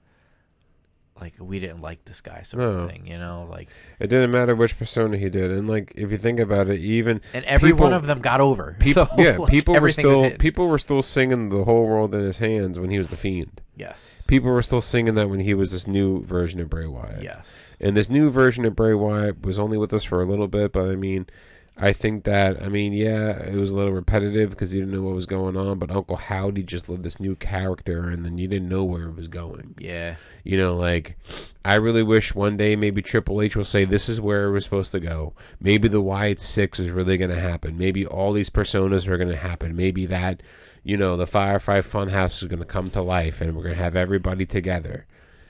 like 1.24 1.34
we 1.40 1.60
didn't 1.60 1.82
like 1.82 2.04
this 2.06 2.22
guy 2.22 2.42
sort 2.44 2.62
No. 2.64 2.70
of 2.84 2.90
thing, 2.92 3.08
you 3.08 3.18
know, 3.18 3.48
like 3.50 3.70
It 4.00 4.08
didn't 4.08 4.32
matter 4.32 4.56
which 4.56 4.78
persona 4.78 5.18
he 5.18 5.30
did, 5.30 5.52
and 5.52 5.68
like 5.70 5.94
if 5.96 6.12
you 6.12 6.18
think 6.18 6.40
about 6.40 6.70
it, 6.70 6.80
even 6.82 7.22
and 7.34 7.46
every 7.46 7.70
people- 7.70 7.84
one 7.86 7.94
of 7.94 8.06
them 8.06 8.20
got 8.20 8.42
over. 8.42 8.76
people, 8.80 9.06
So, 9.08 9.14
yeah, 9.18 9.38
like, 9.38 9.50
people 9.50 9.80
were 9.80 9.92
still 9.92 10.32
people 10.38 10.68
were 10.68 10.78
still 10.80 11.02
singing 11.02 11.50
the 11.50 11.64
whole 11.64 11.86
world 11.88 12.14
in 12.14 12.22
his 12.22 12.40
hands 12.40 12.78
when 12.80 12.90
he 12.90 12.98
was 12.98 13.08
the 13.08 13.18
fiend. 13.18 13.62
yes, 13.76 14.26
People 14.28 14.52
were 14.52 14.62
still 14.62 14.82
singing 14.82 15.16
that 15.16 15.30
when 15.30 15.40
he 15.40 15.54
was 15.54 15.72
this 15.72 15.88
new 15.88 16.24
version 16.26 16.60
of 16.60 16.70
Bray 16.70 16.86
Wyatt. 16.88 17.24
yes. 17.24 17.76
And 17.80 17.96
this 17.98 18.10
new 18.10 18.30
version 18.30 18.66
of 18.66 18.76
Bray 18.76 18.94
Wyatt 18.94 19.46
was 19.46 19.58
only 19.60 19.78
with 19.78 19.94
us 19.94 20.04
for 20.04 20.22
a 20.22 20.26
little 20.26 20.48
bit, 20.48 20.72
but 20.74 20.90
I 20.90 20.96
mean, 20.96 21.26
I 21.76 21.92
think 21.92 22.24
that 22.26 22.62
I 22.62 22.70
mean, 22.70 22.94
yeah, 22.94 23.32
it 23.32 23.56
was 23.56 23.72
a 23.72 23.76
little 23.76 23.94
repetitive 23.94 24.52
because 24.52 24.74
you 24.74 24.82
didn't 24.82 24.94
know 24.94 25.02
what 25.02 25.16
was 25.16 25.26
going 25.26 25.58
on. 25.58 25.80
But 25.80 25.90
Uncle 25.90 26.16
Howdy 26.16 26.64
just 26.64 26.88
lived 26.88 27.04
this 27.04 27.20
new 27.20 27.36
character, 27.36 28.10
and 28.10 28.24
then 28.24 28.38
you 28.38 28.48
didn't 28.48 28.70
know 28.70 28.84
where 28.84 29.06
it 29.06 29.16
was 29.16 29.28
going. 29.28 29.74
Yeah. 29.80 30.16
You 30.44 30.58
know, 30.58 30.76
like 30.76 31.18
I 31.66 31.76
really 31.76 32.04
wish 32.04 32.36
one 32.36 32.58
day 32.58 32.76
maybe 32.76 33.02
Triple 33.02 33.42
H 33.42 33.56
will 33.56 33.64
say 33.64 33.86
this 33.86 34.08
is 34.08 34.22
where 34.22 34.46
it 34.46 34.52
was 34.52 34.66
supposed 34.66 34.92
to 34.92 35.00
go. 35.00 35.34
Maybe 35.60 35.88
the 35.88 36.02
Wyatt 36.02 36.40
Six 36.40 36.80
is 36.80 36.92
really 36.92 37.18
going 37.18 37.32
to 37.32 37.40
happen. 37.40 37.78
Maybe 37.78 38.06
all 38.06 38.34
these 38.34 38.50
personas 38.50 39.08
are 39.08 39.18
going 39.18 39.30
to 39.30 39.36
happen. 39.36 39.76
Maybe 39.76 40.06
that, 40.06 40.44
you 40.84 40.96
know, 40.96 41.18
the 41.18 41.26
Firefly 41.26 41.80
Funhouse 41.80 42.42
is 42.42 42.48
going 42.48 42.60
to 42.60 42.66
come 42.66 42.92
to 42.92 43.02
life, 43.02 43.42
and 43.42 43.56
we're 43.56 43.64
going 43.64 43.76
to 43.76 43.82
have 43.82 43.96
everybody 43.96 44.46
together. 44.46 45.08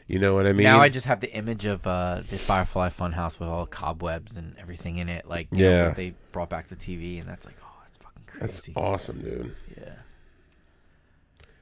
You 0.07 0.19
know 0.19 0.33
what 0.35 0.45
I 0.45 0.51
mean? 0.53 0.65
now 0.65 0.79
I 0.79 0.89
just 0.89 1.05
have 1.05 1.21
the 1.21 1.33
image 1.33 1.65
of 1.65 1.87
uh, 1.87 2.15
the 2.29 2.37
Firefly 2.37 2.89
Funhouse 2.89 3.39
with 3.39 3.47
all 3.49 3.61
the 3.65 3.71
cobwebs 3.71 4.35
and 4.35 4.55
everything 4.59 4.97
in 4.97 5.07
it. 5.09 5.27
Like, 5.27 5.47
Yeah. 5.51 5.87
know, 5.89 5.91
they 5.91 6.13
brought 6.31 6.49
back 6.49 6.67
the 6.67 6.75
TV, 6.75 7.19
and 7.19 7.27
that's 7.27 7.45
like, 7.45 7.55
oh, 7.63 7.71
that's 7.85 7.97
fucking 7.97 8.23
crazy. 8.25 8.43
That's 8.43 8.69
awesome, 8.75 9.21
dude. 9.21 9.55
Yeah. 9.77 9.93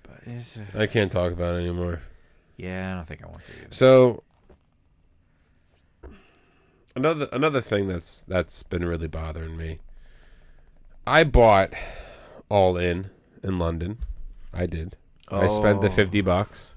But 0.03 0.19
it's, 0.25 0.57
uh, 0.57 0.61
I 0.75 0.87
can't 0.87 1.11
talk 1.11 1.31
about 1.31 1.55
it 1.55 1.59
anymore. 1.59 2.01
Yeah, 2.57 2.91
I 2.91 2.95
don't 2.95 3.07
think 3.07 3.23
I 3.23 3.27
want 3.27 3.45
to. 3.45 3.51
Either. 3.53 3.67
So 3.71 4.23
another 6.95 7.27
another 7.31 7.61
thing 7.61 7.87
that's 7.87 8.23
that's 8.27 8.63
been 8.63 8.85
really 8.85 9.07
bothering 9.07 9.55
me. 9.57 9.79
I 11.07 11.23
bought 11.23 11.71
all 12.49 12.77
in 12.77 13.09
in 13.43 13.57
London. 13.59 13.99
I 14.53 14.65
did. 14.65 14.97
I 15.29 15.47
spent 15.47 15.81
the 15.81 15.87
Oh. 15.87 15.91
50 15.91 16.21
bucks. 16.21 16.75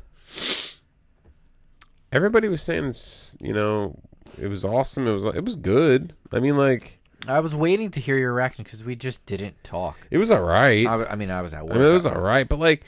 Everybody 2.14 2.48
was 2.48 2.62
saying 2.62 2.84
it's, 2.84 3.36
you 3.40 3.52
know, 3.52 3.98
it 4.38 4.46
was 4.46 4.64
awesome. 4.64 5.06
It 5.06 5.12
was 5.12 5.24
it 5.26 5.44
was 5.44 5.56
good. 5.56 6.14
I 6.32 6.40
mean 6.40 6.56
like 6.56 6.98
I 7.26 7.40
was 7.40 7.54
waiting 7.56 7.90
to 7.92 8.00
hear 8.00 8.16
your 8.18 8.32
reaction 8.34 8.64
because 8.64 8.84
we 8.84 8.94
just 8.96 9.24
didn't 9.26 9.62
talk. 9.64 10.06
it 10.10 10.18
was 10.18 10.30
alright. 10.30 10.86
I 10.86 11.14
mean, 11.16 11.30
I 11.30 11.42
was 11.42 11.52
at 11.54 11.64
work. 11.66 11.76
mean, 11.76 11.86
it 11.86 11.92
was 11.92 12.06
all 12.06 12.20
right, 12.20 12.48
but 12.48 12.58
like 12.58 12.84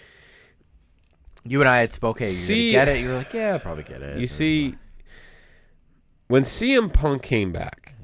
You 1.45 1.61
and 1.61 1.69
I 1.69 1.79
had 1.79 1.93
spoke. 1.93 2.19
Hey, 2.21 2.27
you 2.27 2.29
See- 2.29 2.71
get 2.73 2.89
it? 2.89 3.01
You 3.01 3.09
were 3.09 3.17
like, 3.17 3.33
yeah, 3.33 3.55
I'll 3.55 3.61
probably 3.61 3.85
get 3.85 4.03
it. 4.03 4.19
you 4.19 4.27
see 4.27 4.73
uh, 4.73 4.77
when 6.29 6.43
CM 6.43 6.93
Punk 6.93 7.23
came 7.23 7.53
back, 7.53 7.95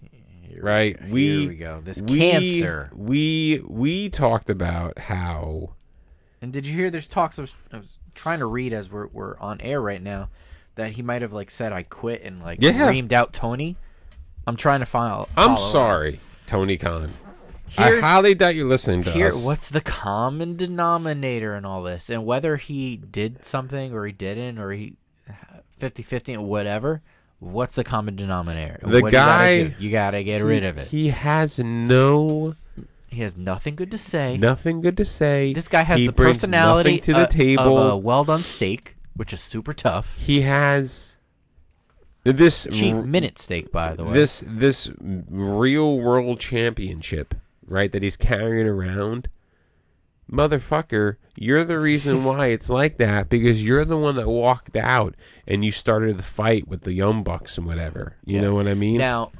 Here 0.43 0.63
right? 0.63 0.97
We 1.09 1.41
Here 1.41 1.49
we 1.49 1.55
go. 1.57 1.81
This 1.81 2.01
we, 2.03 2.19
cancer. 2.19 2.91
We 2.95 3.63
we 3.67 4.09
talked 4.09 4.49
about 4.51 4.99
how 4.99 5.75
And 6.41 6.53
did 6.53 6.67
you 6.67 6.75
hear? 6.75 6.91
There's 6.91 7.09
talks. 7.09 7.39
I 7.39 7.43
was, 7.43 7.55
I 7.73 7.77
was 7.79 7.99
trying 8.15 8.39
to 8.41 8.47
read 8.47 8.73
as 8.73 8.91
we're 8.91 9.09
we're 9.09 9.39
on 9.39 9.61
air 9.61 9.81
right 9.81 10.03
now 10.03 10.29
that 10.77 10.93
he 10.93 11.03
might 11.03 11.23
have 11.23 11.33
like 11.33 11.51
said 11.51 11.73
I 11.73 11.83
quit 11.83 12.23
and 12.23 12.43
like 12.43 12.59
Yeah. 12.61 12.89
reamed 12.89 13.13
out 13.13 13.33
Tony. 13.33 13.77
I'm 14.47 14.57
trying 14.57 14.81
to 14.81 14.87
follow. 14.87 15.29
I'm 15.37 15.53
up. 15.53 15.59
sorry, 15.59 16.21
Tony 16.47 16.77
Khan. 16.77 17.13
I 17.79 18.01
highly 18.01 18.35
doubt 18.35 18.55
you're 18.55 18.67
listening 18.69 19.03
to 19.05 19.11
Here, 19.13 19.29
us. 19.29 19.43
what's 19.43 19.69
the 19.71 19.81
common 19.81 20.57
denominator 20.57 21.55
in 21.57 21.65
all 21.65 21.83
this? 21.83 22.11
And 22.11 22.27
whether 22.27 22.57
he 22.57 22.97
did 22.97 23.45
something 23.47 23.95
or 23.95 24.05
he 24.05 24.13
didn't, 24.13 24.59
or 24.59 24.73
he 24.73 24.95
50 25.79 26.03
50 26.03 26.37
whatever, 26.39 27.01
what's 27.39 27.77
the 27.77 27.85
common 27.85 28.15
denominator? 28.17 28.79
The 28.83 29.01
What 29.01 29.13
guy- 29.13 29.51
you 29.53 29.63
gotta, 29.63 29.69
do? 29.79 29.85
You 29.85 29.91
gotta 29.91 30.23
get 30.23 30.43
rid 30.43 30.65
of 30.65 30.77
it. 30.77 30.89
He 30.89 31.09
has 31.09 31.59
no 31.59 32.57
He 33.09 33.21
has 33.23 33.37
nothing 33.37 33.75
good 33.75 33.91
to 33.91 33.99
say. 33.99 34.37
nothing 34.37 34.81
good 34.83 34.97
to 34.99 35.05
say. 35.05 35.53
This 35.55 35.69
guy 35.69 35.83
has 35.83 35.99
he 36.01 36.07
the 36.09 36.13
personality 36.13 36.99
to 37.01 37.13
the 37.13 37.21
uh, 37.21 37.27
table. 37.27 37.79
of 37.79 37.93
a 37.93 37.97
well 37.97 38.25
done 38.25 38.43
steak, 38.43 38.97
which 39.15 39.33
is 39.33 39.41
super 39.41 39.73
tough. 39.73 40.17
he 40.19 40.43
has 40.43 41.19
this 42.25 42.67
Cheap 42.71 42.95
r- 42.95 43.03
minute 43.03 43.39
steak, 43.39 43.73
by 43.73 43.95
the 43.95 44.05
way. 44.05 44.13
this 44.13 44.45
this 44.47 44.91
real 45.01 45.99
world 45.99 46.39
championship, 46.41 47.35
right? 47.67 47.91
That 47.91 48.03
he's 48.03 48.17
carrying 48.17 48.67
around. 48.69 49.29
Motherfucker, 50.31 51.17
you're 51.37 51.65
the 51.65 51.79
reason 51.79 52.25
why 52.25 52.47
it's 52.49 52.71
like 52.71 52.97
that 52.99 53.29
because 53.29 53.63
you're 53.65 53.85
the 53.85 53.97
one 53.99 54.17
that 54.17 54.29
walked 54.29 54.77
out 54.77 55.15
and 55.47 55.65
you 55.65 55.73
started 55.73 56.17
the 56.17 56.23
fight 56.23 56.69
with 56.69 56.83
the 56.83 56.93
Young 56.93 57.23
Bucks 57.23 57.59
and 57.59 57.67
whatever. 57.67 58.17
You 58.25 58.37
Yeah. 58.37 58.43
know 58.43 58.55
what 58.55 58.69
I 58.69 58.75
mean? 58.75 58.99
now, 58.99 59.33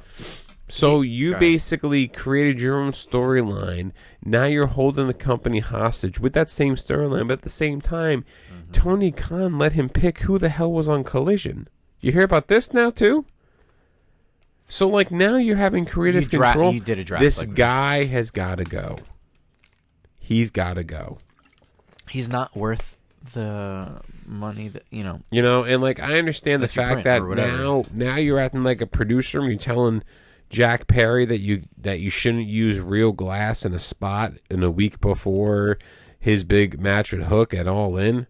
So 0.67 1.01
you 1.01 1.35
basically 1.37 2.07
created 2.07 2.61
your 2.61 2.79
own 2.79 2.91
storyline. 2.91 3.91
Now 4.23 4.45
you're 4.45 4.67
holding 4.67 5.07
the 5.07 5.13
company 5.13 5.59
hostage 5.59 6.19
with 6.19 6.33
that 6.33 6.49
same 6.49 6.75
storyline, 6.75 7.27
but 7.27 7.33
at 7.39 7.41
the 7.43 7.49
same 7.49 7.81
time. 7.81 8.25
Tony 8.73 9.11
Khan 9.11 9.57
let 9.57 9.73
him 9.73 9.87
pick 9.89 10.19
who 10.19 10.37
the 10.37 10.49
hell 10.49 10.71
was 10.71 10.89
on 10.89 11.03
Collision. 11.03 11.67
You 11.99 12.11
hear 12.11 12.23
about 12.23 12.47
this 12.47 12.73
now 12.73 12.89
too? 12.89 13.25
So 14.67 14.87
like 14.87 15.11
now 15.11 15.35
you're 15.37 15.55
having 15.57 15.85
creative 15.85 16.23
You 16.23 16.29
dra- 16.39 16.47
control. 16.51 16.73
you 16.73 16.79
did 16.79 16.99
a 16.99 17.03
draft 17.03 17.23
This 17.23 17.39
like 17.39 17.55
guy 17.55 18.03
has 18.05 18.31
got 18.31 18.55
to 18.55 18.63
go. 18.63 18.97
He's 20.19 20.51
got 20.51 20.73
to 20.75 20.83
go. 20.83 21.19
he's 22.09 22.29
not 22.29 22.55
worth 22.55 22.95
the 23.33 24.01
money 24.25 24.67
that 24.69 24.83
you 24.89 25.03
know. 25.03 25.21
You 25.31 25.41
know, 25.41 25.63
and 25.63 25.81
like 25.81 25.99
I 25.99 26.17
understand 26.17 26.61
the 26.63 26.67
fact 26.67 27.03
that 27.05 27.23
now 27.23 27.85
now 27.93 28.15
you're 28.17 28.39
acting 28.39 28.63
like 28.63 28.81
a 28.81 28.85
producer 28.87 29.39
and 29.39 29.49
you're 29.49 29.57
telling 29.57 30.03
Jack 30.49 30.87
Perry 30.87 31.25
that 31.25 31.39
you 31.39 31.63
that 31.77 31.99
you 31.99 32.09
shouldn't 32.09 32.47
use 32.47 32.79
real 32.79 33.11
glass 33.11 33.65
in 33.65 33.73
a 33.73 33.79
spot 33.79 34.33
in 34.49 34.61
a 34.63 34.71
week 34.71 34.99
before 35.01 35.77
his 36.19 36.43
big 36.43 36.79
match 36.79 37.11
with 37.11 37.23
Hook 37.25 37.53
at 37.53 37.67
All 37.67 37.97
In. 37.97 38.27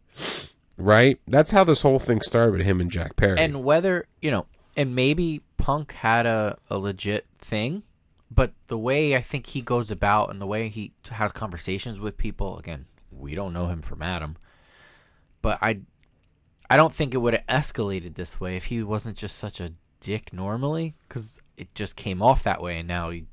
Right? 0.77 1.19
That's 1.27 1.51
how 1.51 1.63
this 1.63 1.81
whole 1.81 1.99
thing 1.99 2.21
started 2.21 2.51
with 2.53 2.65
him 2.65 2.81
and 2.81 2.89
Jack 2.89 3.15
Perry. 3.15 3.39
And 3.39 3.63
whether 3.63 4.07
you 4.21 4.31
know, 4.31 4.47
and 4.75 4.95
maybe 4.95 5.41
Punk 5.57 5.93
had 5.93 6.25
a, 6.25 6.57
a 6.69 6.77
legit 6.77 7.25
thing, 7.37 7.83
but 8.29 8.51
the 8.67 8.77
way 8.77 9.15
I 9.15 9.21
think 9.21 9.47
he 9.47 9.61
goes 9.61 9.91
about 9.91 10.29
and 10.29 10.41
the 10.41 10.47
way 10.47 10.69
he 10.69 10.91
has 11.11 11.31
conversations 11.31 11.99
with 11.99 12.17
people, 12.17 12.57
again, 12.57 12.85
we 13.11 13.35
don't 13.35 13.53
know 13.53 13.67
him 13.67 13.81
from 13.81 14.01
Adam, 14.01 14.35
but 15.41 15.59
I, 15.61 15.81
I 16.69 16.77
don't 16.77 16.93
think 16.93 17.13
it 17.13 17.19
would 17.19 17.33
have 17.33 17.47
escalated 17.47 18.15
this 18.15 18.39
way 18.39 18.57
if 18.57 18.65
he 18.65 18.81
wasn't 18.81 19.17
just 19.17 19.37
such 19.37 19.61
a 19.61 19.73
dick 19.99 20.33
normally, 20.33 20.95
because 21.07 21.41
it 21.57 21.73
just 21.75 21.95
came 21.95 22.21
off 22.21 22.43
that 22.43 22.61
way, 22.61 22.79
and 22.79 22.87
now 22.87 23.11
he, 23.11 23.25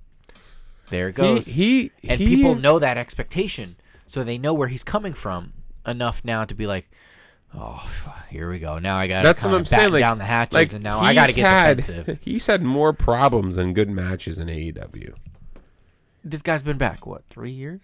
there 0.91 1.09
it 1.09 1.17
he, 1.17 1.23
goes. 1.23 1.47
he 1.47 1.91
and 2.07 2.21
he- 2.21 2.37
people 2.37 2.55
know 2.55 2.79
that 2.79 2.99
expectation, 2.99 3.77
so 4.07 4.23
they 4.23 4.39
know 4.39 4.53
where 4.53 4.69
he's 4.69 4.85
coming 4.85 5.15
from 5.15 5.53
enough 5.87 6.23
now 6.25 6.45
to 6.45 6.55
be 6.55 6.67
like, 6.67 6.91
"Oh, 7.55 7.89
here 8.31 8.51
we 8.51 8.59
go. 8.59 8.79
Now 8.79 8.97
I 8.97 9.07
got 9.07 9.23
That's 9.23 9.43
what 9.45 9.55
I'm 9.55 9.65
saying. 9.65 9.93
Like 9.93 10.01
down 10.01 10.19
the 10.19 10.25
hatches, 10.25 10.55
like, 10.55 10.73
and 10.73 10.83
now 10.83 11.01
I 11.01 11.15
got 11.15 11.23
to 11.23 11.27
he's 11.29 11.37
get 11.37 11.47
had, 11.47 11.77
defensive." 11.79 12.19
He's 12.23 12.47
had 12.47 12.63
more 12.63 12.93
problems 12.93 13.57
than 13.57 13.75
good 13.75 13.91
matches 13.91 14.39
in 14.39 14.49
AEW. 14.49 15.15
This 16.23 16.43
guy's 16.43 16.63
been 16.63 16.79
back 16.79 17.07
what 17.07 17.25
three 17.27 17.51
years? 17.51 17.81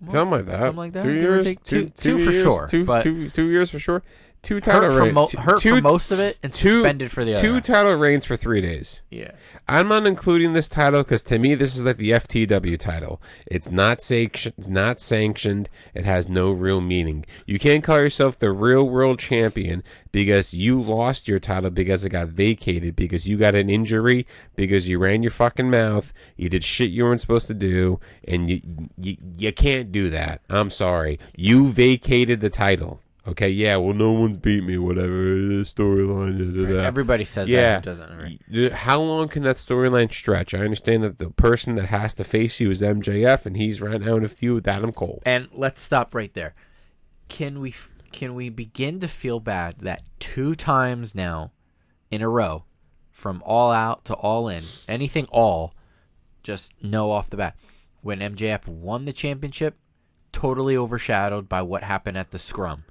Almost? 0.00 0.12
Something 0.12 0.30
like 0.30 0.46
that. 0.46 0.60
Something 0.60 0.76
like 0.76 0.92
that. 0.92 1.02
Two 1.02 1.14
give 1.14 1.22
years. 1.22 1.44
take. 1.44 1.64
two, 1.64 1.84
two, 1.84 1.90
two 1.96 2.24
for 2.24 2.30
years, 2.30 2.42
sure. 2.42 2.68
Two, 2.68 2.84
but 2.84 3.02
two, 3.02 3.30
two 3.30 3.48
years 3.48 3.70
for 3.70 3.78
sure. 3.78 4.02
Two 4.40 4.60
title 4.60 4.82
hurt 4.82 4.92
for 4.92 5.02
reigns. 5.02 5.14
mo- 5.14 5.26
two, 5.26 5.36
hurt 5.38 5.60
two, 5.60 5.76
for 5.76 5.82
most 5.82 6.10
of 6.12 6.20
it, 6.20 6.38
and 6.42 6.52
two- 6.52 6.68
suspended 6.80 7.10
for 7.10 7.24
the 7.24 7.32
other. 7.32 7.40
two 7.40 7.60
title 7.60 7.94
reigns 7.94 8.24
for 8.24 8.36
three 8.36 8.60
days. 8.60 9.02
yeah. 9.10 9.32
I'm 9.70 9.88
not 9.88 10.06
including 10.06 10.54
this 10.54 10.68
title 10.68 11.02
because 11.02 11.22
to 11.24 11.38
me 11.38 11.54
this 11.54 11.76
is 11.76 11.84
like 11.84 11.98
the 11.98 12.12
FTW 12.12 12.78
title. 12.78 13.20
It's 13.46 13.70
not 13.70 14.00
sanctioned. 14.00 14.54
It's 14.56 14.68
not 14.68 15.00
sanctioned. 15.00 15.68
It 15.92 16.04
has 16.06 16.28
no 16.28 16.52
real 16.52 16.80
meaning. 16.80 17.26
You 17.46 17.58
can't 17.58 17.84
call 17.84 17.98
yourself 17.98 18.38
the 18.38 18.50
real 18.52 18.88
world 18.88 19.18
champion 19.18 19.82
because 20.12 20.54
you 20.54 20.80
lost 20.80 21.28
your 21.28 21.38
title 21.38 21.68
because 21.70 22.04
it 22.04 22.10
got 22.10 22.28
vacated 22.28 22.96
because 22.96 23.28
you 23.28 23.36
got 23.36 23.54
an 23.54 23.68
injury 23.68 24.26
because 24.56 24.88
you 24.88 24.98
ran 24.98 25.22
your 25.22 25.32
fucking 25.32 25.68
mouth. 25.70 26.14
You 26.36 26.48
did 26.48 26.64
shit 26.64 26.88
you 26.90 27.04
weren't 27.04 27.20
supposed 27.20 27.48
to 27.48 27.54
do, 27.54 28.00
and 28.26 28.48
you 28.48 28.60
you 28.96 29.16
you 29.36 29.52
can't 29.52 29.92
do 29.92 30.08
that. 30.10 30.40
I'm 30.48 30.70
sorry. 30.70 31.18
You 31.36 31.68
vacated 31.68 32.40
the 32.40 32.50
title. 32.50 33.00
Okay, 33.28 33.50
yeah, 33.50 33.76
well, 33.76 33.92
no 33.92 34.10
one's 34.12 34.38
beat 34.38 34.64
me, 34.64 34.78
whatever, 34.78 35.08
storyline, 35.64 36.38
da. 36.68 36.78
Everybody 36.82 37.26
says 37.26 37.48
Yeah. 37.48 37.74
that. 37.74 37.82
Doesn't. 37.82 38.16
Right? 38.16 38.40
Uh, 38.72 38.74
how 38.74 39.00
long 39.00 39.28
can 39.28 39.42
that 39.42 39.56
storyline 39.56 40.12
stretch? 40.12 40.54
I 40.54 40.60
understand 40.60 41.02
that 41.02 41.18
the 41.18 41.28
person 41.30 41.74
that 41.74 41.86
has 41.86 42.14
to 42.14 42.24
face 42.24 42.58
you 42.58 42.70
is 42.70 42.80
MJF, 42.80 43.44
and 43.44 43.56
he's 43.56 43.82
right 43.82 44.00
now 44.00 44.16
in 44.16 44.24
a 44.24 44.28
feud 44.28 44.54
with 44.54 44.68
Adam 44.68 44.92
Cole. 44.92 45.22
And 45.26 45.48
let's 45.52 45.80
stop 45.80 46.14
right 46.14 46.32
there. 46.32 46.54
Can 47.28 47.60
we 47.60 47.74
can 48.10 48.34
we 48.34 48.48
begin 48.48 48.98
to 49.00 49.08
feel 49.08 49.38
bad 49.40 49.80
that 49.80 50.02
two 50.18 50.54
times 50.54 51.14
now 51.14 51.52
in 52.10 52.22
a 52.22 52.28
row, 52.28 52.64
from 53.10 53.42
all 53.44 53.70
out 53.70 54.06
to 54.06 54.14
all 54.14 54.48
in, 54.48 54.64
anything 54.88 55.26
all, 55.30 55.74
just 56.42 56.72
no 56.82 57.10
off 57.10 57.28
the 57.28 57.36
bat. 57.36 57.54
When 58.00 58.20
MJF 58.20 58.66
won 58.66 59.04
the 59.04 59.12
championship, 59.12 59.76
totally 60.32 60.74
overshadowed 60.74 61.46
by 61.48 61.60
what 61.60 61.82
happened 61.82 62.16
at 62.16 62.30
the 62.30 62.38
scrum. 62.38 62.84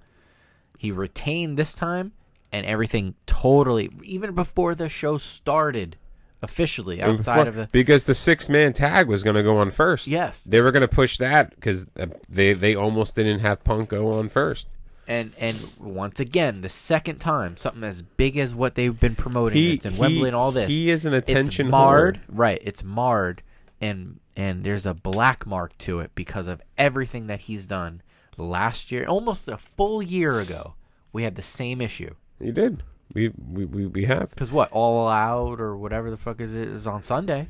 He 0.78 0.92
retained 0.92 1.58
this 1.58 1.74
time, 1.74 2.14
and 2.52 2.66
everything 2.66 3.16
totally, 3.26 3.90
even 4.04 4.34
before 4.36 4.76
the 4.76 4.88
show 4.90 5.18
started 5.18 5.98
officially, 6.42 7.02
outside 7.02 7.48
of 7.48 7.56
the 7.56 7.68
because 7.72 8.06
the 8.06 8.14
six 8.14 8.48
man 8.48 8.72
tag 8.74 9.08
was 9.08 9.24
going 9.24 9.36
to 9.36 9.44
go 9.44 9.58
on 9.58 9.72
first. 9.72 10.08
Yes. 10.08 10.44
they 10.44 10.62
were 10.62 10.72
going 10.72 10.82
to 10.82 10.88
push 10.88 11.18
that 11.18 11.50
because 11.56 11.88
uh, 12.00 12.06
they 12.30 12.54
they 12.54 12.76
almost 12.76 13.16
didn't 13.16 13.40
have 13.40 13.64
Punk 13.64 13.90
go 13.90 14.12
on 14.12 14.30
first. 14.30 14.68
And 15.08 15.34
and 15.40 15.58
once 15.80 16.20
again, 16.20 16.62
the 16.62 16.70
second 16.70 17.20
time, 17.20 17.58
something 17.58 17.84
as 17.84 18.02
big 18.02 18.38
as 18.38 18.54
what 18.54 18.76
they've 18.76 19.00
been 19.00 19.16
promoting, 19.16 19.58
He- 19.58 19.74
it's 19.76 19.86
in 19.86 19.94
he- 19.94 20.00
Wembley 20.00 20.28
and 20.30 20.36
all 20.36 20.52
this. 20.52 20.68
he 20.70 20.90
is 20.90 21.06
an 21.06 21.14
attention 21.14 21.68
it's 21.68 21.72
marred, 21.72 22.18
whore. 22.18 22.22
right? 22.38 22.62
It's 22.64 22.84
marred, 22.84 23.42
and 23.82 24.20
and 24.36 24.64
there's 24.64 24.86
a 24.86 24.94
black 24.94 25.46
mark 25.48 25.76
to 25.80 26.00
it 26.02 26.12
because 26.14 26.48
of 26.48 26.62
everything 26.78 27.26
that 27.28 27.42
he's 27.42 27.66
done 27.66 28.02
last 28.38 28.92
year, 28.92 29.06
almost 29.06 29.48
a 29.48 29.58
full 29.58 30.02
year 30.02 30.40
ago. 30.40 30.76
We 31.14 31.24
had 31.24 31.36
the 31.36 31.42
same 31.42 31.82
issue 31.82 32.14
You 32.40 32.52
did. 32.52 32.84
We 33.14 33.30
we 33.38 33.66
we, 33.66 33.86
we 33.88 34.06
have. 34.06 34.30
because 34.30 34.52
what 34.52 34.70
All 34.72 35.08
Out 35.08 35.60
or 35.60 35.76
whatever 35.78 36.10
the 36.10 36.18
fuck 36.18 36.40
is 36.42 36.54
it 36.56 36.68
is 36.68 36.86
on 36.86 37.02
Sunday. 37.02 37.50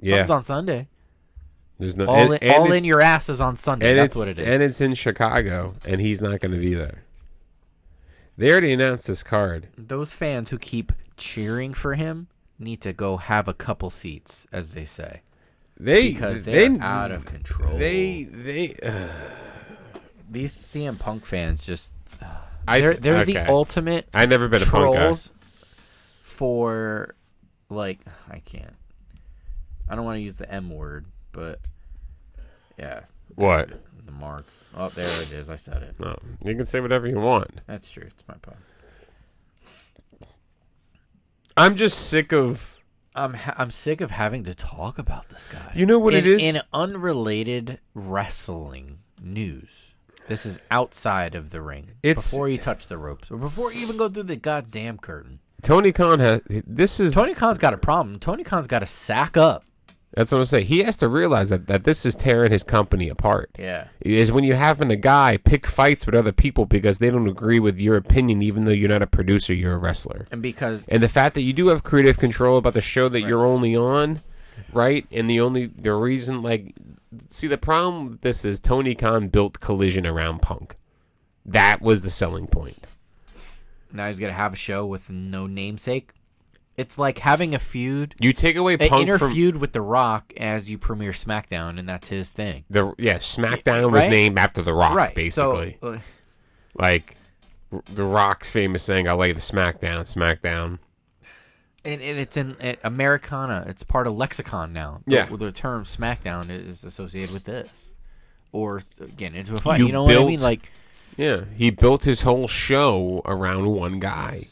Yeah. 0.00 0.24
Something's 0.24 0.30
on 0.30 0.44
Sunday. 0.44 0.88
There's 1.78 1.96
no 1.96 2.06
All 2.06 2.32
and- 2.32 2.42
in, 2.42 2.48
and 2.50 2.52
all 2.58 2.72
in 2.72 2.84
your 2.84 3.00
ass 3.00 3.28
is 3.28 3.40
on 3.40 3.56
Sunday. 3.56 3.94
That's 3.94 4.14
it's, 4.14 4.16
what 4.16 4.28
it 4.28 4.38
is. 4.38 4.46
And 4.46 4.62
it's 4.62 4.80
in 4.80 4.94
Chicago, 4.94 5.74
and 5.86 6.00
he's 6.00 6.20
not 6.20 6.40
going 6.40 6.52
to 6.52 6.58
be 6.60 6.74
there. 6.74 7.04
They 8.36 8.50
already 8.52 8.72
announced 8.72 9.06
this 9.06 9.22
card. 9.22 9.68
Those 9.76 10.12
fans 10.12 10.50
who 10.50 10.58
keep 10.58 10.92
cheering 11.16 11.74
for 11.74 11.94
him 11.94 12.28
need 12.58 12.80
to 12.82 12.92
go 12.92 13.16
have 13.16 13.48
a 13.48 13.54
couple 13.54 13.90
seats, 13.90 14.46
as 14.52 14.74
they 14.74 14.84
say. 14.84 15.22
They 15.78 16.08
because 16.12 16.44
they 16.44 16.68
they're 16.68 16.82
out 16.82 17.10
of 17.10 17.24
control. 17.24 17.78
They 17.78 18.24
they 18.24 18.74
uh, 18.82 19.08
these 20.30 20.54
CM 20.54 20.98
Punk 20.98 21.24
fans 21.26 21.66
just 21.66 21.94
I 22.68 22.80
they're 22.80 22.94
they're 22.94 23.16
okay. 23.18 23.32
the 23.32 23.48
ultimate 23.50 24.08
I've 24.14 24.28
never 24.28 24.48
been 24.48 24.62
a 24.62 24.66
punk 24.66 24.94
guy. 24.94 25.00
trolls 25.00 25.30
for 26.22 27.14
like 27.68 28.00
I 28.30 28.38
can't. 28.40 28.74
I 29.88 29.96
don't 29.96 30.04
want 30.04 30.16
to 30.16 30.20
use 30.22 30.38
the 30.38 30.50
M 30.52 30.70
word, 30.70 31.06
but 31.32 31.58
yeah, 32.78 33.00
What? 33.34 33.70
the 34.06 34.12
marks. 34.12 34.68
Oh, 34.76 34.88
there 34.88 35.06
it 35.22 35.32
is. 35.32 35.50
I 35.50 35.56
said 35.56 35.82
it. 35.82 35.96
No, 35.98 36.16
you 36.44 36.54
can 36.56 36.64
say 36.64 36.80
whatever 36.80 37.06
you 37.08 37.18
want. 37.18 37.60
That's 37.66 37.90
true. 37.90 38.04
It's 38.06 38.24
my 38.28 38.34
pod. 38.36 38.56
I'm 41.56 41.76
just 41.76 42.08
sick 42.08 42.32
of. 42.32 42.78
I'm 43.14 43.34
ha- 43.34 43.54
I'm 43.58 43.70
sick 43.72 44.00
of 44.00 44.12
having 44.12 44.44
to 44.44 44.54
talk 44.54 44.98
about 44.98 45.28
this 45.28 45.48
guy. 45.48 45.72
You 45.74 45.84
know 45.84 45.98
what 45.98 46.14
in, 46.14 46.20
it 46.24 46.26
is? 46.28 46.54
in 46.54 46.62
unrelated 46.72 47.80
wrestling 47.94 49.00
news. 49.20 49.94
This 50.30 50.46
is 50.46 50.60
outside 50.70 51.34
of 51.34 51.50
the 51.50 51.60
ring. 51.60 51.88
It's- 52.04 52.30
before 52.30 52.48
you 52.48 52.56
touch 52.56 52.86
the 52.86 52.96
ropes 52.96 53.32
or 53.32 53.36
before 53.36 53.72
you 53.72 53.80
even 53.80 53.96
go 53.96 54.08
through 54.08 54.22
the 54.22 54.36
goddamn 54.36 54.98
curtain. 54.98 55.40
Tony 55.60 55.90
Khan 55.90 56.20
has. 56.20 56.40
This 56.48 57.00
is. 57.00 57.14
Tony 57.14 57.34
Khan's 57.34 57.58
got 57.58 57.74
a 57.74 57.76
problem. 57.76 58.20
Tony 58.20 58.44
Khan's 58.44 58.68
got 58.68 58.78
to 58.78 58.86
sack 58.86 59.36
up. 59.36 59.64
That's 60.14 60.30
what 60.30 60.38
I'm 60.38 60.46
saying. 60.46 60.66
He 60.66 60.84
has 60.84 60.96
to 60.98 61.08
realize 61.08 61.48
that, 61.48 61.66
that 61.66 61.82
this 61.82 62.06
is 62.06 62.14
tearing 62.14 62.52
his 62.52 62.62
company 62.62 63.08
apart. 63.08 63.50
Yeah. 63.58 63.88
Is 64.00 64.30
when 64.30 64.44
you're 64.44 64.56
having 64.56 64.92
a 64.92 64.96
guy 64.96 65.36
pick 65.36 65.66
fights 65.66 66.06
with 66.06 66.14
other 66.14 66.32
people 66.32 66.64
because 66.64 66.98
they 66.98 67.10
don't 67.10 67.28
agree 67.28 67.58
with 67.58 67.80
your 67.80 67.96
opinion, 67.96 68.40
even 68.40 68.64
though 68.64 68.72
you're 68.72 68.88
not 68.88 69.02
a 69.02 69.08
producer, 69.08 69.52
you're 69.52 69.74
a 69.74 69.78
wrestler. 69.78 70.26
And 70.30 70.40
because 70.42 70.86
And 70.88 71.02
the 71.02 71.08
fact 71.08 71.34
that 71.34 71.42
you 71.42 71.52
do 71.52 71.68
have 71.68 71.82
creative 71.82 72.18
control 72.18 72.56
about 72.56 72.74
the 72.74 72.80
show 72.80 73.08
that 73.08 73.22
you're 73.22 73.44
only 73.44 73.74
on, 73.74 74.22
right? 74.72 75.06
And 75.10 75.28
the 75.28 75.40
only 75.40 75.66
the 75.66 75.92
reason, 75.94 76.40
like, 76.42 76.74
see, 77.28 77.46
the 77.46 77.58
problem 77.58 78.10
with 78.10 78.20
this 78.22 78.44
is 78.44 78.60
Tony 78.60 78.94
Khan 78.94 79.28
built 79.28 79.60
Collision 79.60 80.06
around 80.06 80.42
Punk. 80.42 80.76
That 81.44 81.80
was 81.80 82.02
the 82.02 82.10
selling 82.10 82.46
point. 82.46 82.84
now 83.92 84.06
he's 84.06 84.18
gonna 84.20 84.32
have 84.32 84.52
a 84.52 84.56
show 84.56 84.86
with 84.86 85.10
no 85.10 85.46
namesake. 85.46 86.12
It's 86.76 86.96
like 86.96 87.18
having 87.18 87.54
a 87.54 87.58
feud, 87.58 88.14
You 88.20 88.32
take 88.32 88.56
away 88.56 88.74
an 88.74 88.88
Punk 88.88 89.02
inner 89.02 89.18
from 89.18 89.32
feud 89.32 89.56
with 89.56 89.72
The 89.72 89.80
Rock 89.82 90.32
as 90.38 90.70
you 90.70 90.78
premiere 90.78 91.10
SmackDown, 91.12 91.78
and 91.78 91.86
that's 91.86 92.08
his 92.08 92.30
thing. 92.30 92.64
the 92.70 92.94
yeah 92.98 93.18
SmackDown 93.18 93.90
was 93.90 94.02
Right? 94.02 94.10
named 94.10 94.38
after 94.38 94.62
The 94.62 94.72
Rock, 94.72 94.94
right. 94.94 95.14
basically. 95.14 95.76
So, 95.82 95.88
uh, 95.94 95.98
like 96.76 97.16
The 97.92 98.04
Rock's 98.04 98.50
famous 98.50 98.82
saying, 98.82 99.08
"I 99.08 99.12
lay 99.12 99.32
the 99.32 99.40
SmackDown, 99.40 100.02
SmackDown." 100.12 100.78
And, 101.84 102.00
and 102.00 102.18
it's 102.18 102.36
in 102.36 102.56
uh, 102.60 102.74
Americana. 102.84 103.64
It's 103.68 103.82
part 103.82 104.06
of 104.06 104.14
lexicon 104.14 104.72
now. 104.72 105.00
Yeah. 105.06 105.26
the, 105.26 105.52
term 105.52 105.84
SmackDown 105.84 106.50
is 106.50 106.84
associated 106.84 107.32
with 107.32 107.44
this, 107.44 107.94
or 108.52 108.82
getting 109.16 109.38
into 109.38 109.54
a 109.54 109.60
fight. 109.60 109.80
You 109.80 109.86
You, 109.86 109.92
know 109.92 110.02
what 110.04 110.12
I 110.12 110.14
built- 110.16 110.28
mean? 110.28 110.40
Like, 110.40 110.70
Yeah, 111.16 111.44
he 111.56 111.70
built 111.70 112.04
his 112.04 112.22
whole 112.22 112.46
show 112.48 113.22
around 113.24 113.66
one 113.66 113.98
guy, 114.00 114.42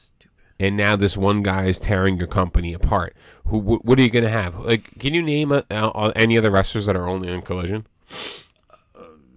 and 0.61 0.77
now 0.77 0.97
this 0.97 1.17
one 1.17 1.43
guy 1.43 1.67
is 1.67 1.79
tearing 1.79 2.17
your 2.19 2.27
company 2.29 2.73
apart. 2.75 3.15
Who? 3.47 3.61
wh- 3.61 3.85
What 3.85 3.99
are 3.99 4.03
you 4.03 4.11
gonna 4.11 4.29
have? 4.29 4.59
Like, 4.65 4.99
can 4.99 5.15
you 5.15 5.23
name 5.23 5.53
uh 5.53 5.63
uh 5.71 6.13
any 6.17 6.37
other 6.39 6.51
wrestlers 6.51 6.87
that 6.87 6.97
are 6.97 7.09
only 7.09 7.31
on 7.33 7.43
Collision? 7.43 7.87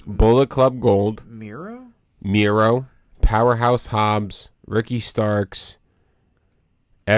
Bullet 0.05 0.49
Club 0.49 0.79
Gold, 0.79 1.23
Miro. 1.27 1.87
Miro, 2.21 2.87
Powerhouse 3.21 3.87
Hobbs, 3.87 4.49
Ricky 4.65 4.99
Starks, 4.99 5.77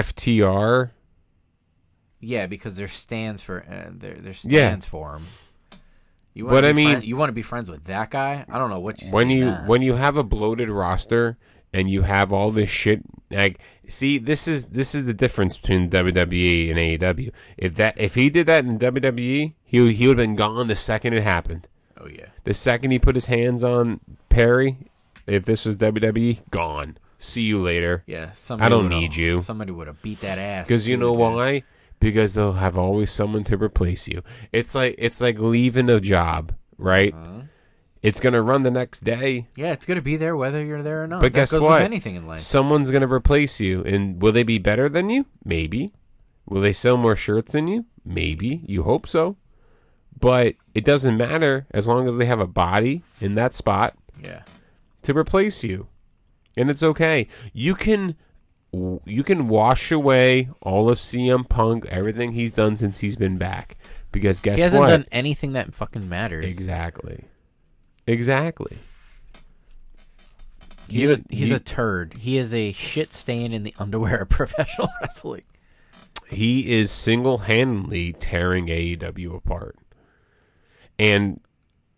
FTR. 0.02 0.90
Yeah, 2.20 2.46
because 2.46 2.76
there 2.76 2.88
stands 2.88 3.42
for 3.42 3.64
uh, 3.68 3.90
there. 3.92 4.14
There 4.14 4.32
Yeah. 4.44 4.68
stands 4.68 4.86
for 4.86 5.14
him. 5.16 5.22
You 6.32 6.46
But 6.46 6.64
I 6.64 6.72
mean- 6.72 6.88
friend- 6.90 7.04
you 7.04 7.16
want 7.16 7.28
to 7.28 7.32
be 7.34 7.42
friends 7.42 7.70
with 7.70 7.84
that 7.84 8.10
guy? 8.10 8.44
I 8.48 8.58
don't 8.58 8.70
know 8.70 8.80
what 8.80 9.00
you 9.02 9.10
when 9.12 9.30
you 9.30 9.44
that. 9.46 9.66
when 9.66 9.82
you 9.82 9.94
have 9.94 10.16
a 10.16 10.24
bloated 10.24 10.68
roster 10.68 11.36
and 11.72 11.88
you 11.88 12.02
have 12.02 12.32
all 12.32 12.50
this 12.50 12.70
shit 12.70 13.02
like 13.30 13.60
see 13.86 14.18
this 14.18 14.48
is 14.48 14.66
this 14.66 14.94
is 14.94 15.04
the 15.04 15.14
difference 15.14 15.56
between 15.56 15.90
WWE 15.90 16.70
and 16.70 16.78
AEW. 16.78 17.30
If 17.56 17.76
that 17.76 17.94
if 18.00 18.14
he 18.16 18.30
did 18.30 18.46
that 18.46 18.64
in 18.64 18.78
WWE, 18.78 19.54
he 19.62 19.92
he 19.92 20.08
would 20.08 20.18
have 20.18 20.26
been 20.26 20.34
gone 20.34 20.66
the 20.66 20.74
second 20.74 21.12
it 21.12 21.22
happened. 21.22 21.68
oh 22.00 22.06
yeah, 22.08 22.26
The 22.44 22.54
second 22.54 22.90
he 22.90 22.98
put 22.98 23.14
his 23.14 23.26
hands 23.26 23.62
on 23.62 24.00
Perry, 24.28 24.78
if 25.28 25.44
this 25.44 25.64
was 25.64 25.76
WWE, 25.76 26.40
gone. 26.50 26.98
See 27.24 27.42
you 27.42 27.60
later. 27.62 28.02
yeah. 28.06 28.32
Somebody 28.32 28.70
don't 28.70 28.88
need 28.88 29.16
you. 29.16 29.40
Somebody 29.40 29.72
would 29.72 29.86
have 29.86 30.00
beat 30.02 30.20
that 30.20 30.38
ass. 30.38 30.68
Because 30.68 30.86
you 30.86 30.96
know 30.96 31.12
why? 31.12 31.62
Because 32.00 32.34
they'll 32.34 32.52
have 32.52 32.76
always 32.76 33.10
someone 33.10 33.44
to 33.44 33.56
replace 33.56 34.06
you. 34.08 34.22
It's 34.52 34.74
like 34.74 34.94
it's 34.98 35.20
like 35.20 35.38
leaving 35.38 35.88
a 35.88 36.00
job, 36.00 36.52
right? 36.76 37.14
Uh-huh. 37.14 37.42
It's 38.02 38.20
gonna 38.20 38.42
run 38.42 38.62
the 38.62 38.70
next 38.70 39.02
day. 39.04 39.46
Yeah, 39.56 39.72
it's 39.72 39.86
gonna 39.86 40.02
be 40.02 40.16
there 40.16 40.36
whether 40.36 40.62
you're 40.62 40.82
there 40.82 41.02
or 41.02 41.06
not. 41.06 41.20
But 41.20 41.32
that 41.32 41.50
guess 41.50 41.52
what? 41.52 41.80
Anything 41.80 42.16
in 42.16 42.26
life. 42.26 42.42
Someone's 42.42 42.90
going 42.90 43.00
to 43.00 43.10
replace 43.10 43.58
you. 43.60 43.82
And 43.84 44.20
will 44.20 44.32
they 44.32 44.42
be 44.42 44.58
better 44.58 44.90
than 44.90 45.08
you? 45.08 45.24
Maybe. 45.44 45.94
Will 46.46 46.60
they 46.60 46.74
sell 46.74 46.98
more 46.98 47.16
shirts 47.16 47.52
than 47.52 47.66
you? 47.68 47.86
Maybe. 48.04 48.62
You 48.66 48.82
hope 48.82 49.08
so. 49.08 49.36
But 50.20 50.56
it 50.74 50.84
doesn't 50.84 51.16
matter 51.16 51.66
as 51.70 51.88
long 51.88 52.06
as 52.06 52.16
they 52.18 52.26
have 52.26 52.40
a 52.40 52.46
body 52.46 53.02
in 53.22 53.34
that 53.36 53.54
spot 53.54 53.94
Yeah. 54.22 54.42
to 55.04 55.16
replace 55.16 55.64
you. 55.64 55.86
And 56.56 56.70
it's 56.70 56.82
okay. 56.82 57.26
You 57.52 57.74
can 57.74 58.16
you 59.04 59.22
can 59.22 59.46
wash 59.48 59.92
away 59.92 60.48
all 60.60 60.90
of 60.90 60.98
CM 60.98 61.48
Punk, 61.48 61.86
everything 61.86 62.32
he's 62.32 62.50
done 62.50 62.76
since 62.76 63.00
he's 63.00 63.16
been 63.16 63.38
back. 63.38 63.76
Because 64.10 64.40
guess 64.40 64.52
what? 64.52 64.56
He 64.58 64.62
hasn't 64.62 64.80
what? 64.82 64.88
done 64.90 65.06
anything 65.12 65.52
that 65.52 65.74
fucking 65.74 66.08
matters. 66.08 66.44
exactly. 66.44 67.24
Exactly. 68.06 68.76
He's, 70.88 71.08
a, 71.10 71.20
he's 71.30 71.48
you- 71.48 71.56
a 71.56 71.60
turd. 71.60 72.14
He 72.18 72.36
is 72.36 72.54
a 72.54 72.72
shit 72.72 73.12
stain 73.14 73.52
in 73.52 73.62
the 73.62 73.74
underwear 73.78 74.22
of 74.22 74.28
professional 74.28 74.88
wrestling. 75.00 75.42
he 76.30 76.72
is 76.72 76.90
single-handedly 76.90 78.12
tearing 78.14 78.66
AEW 78.66 79.34
apart. 79.36 79.76
And 80.98 81.40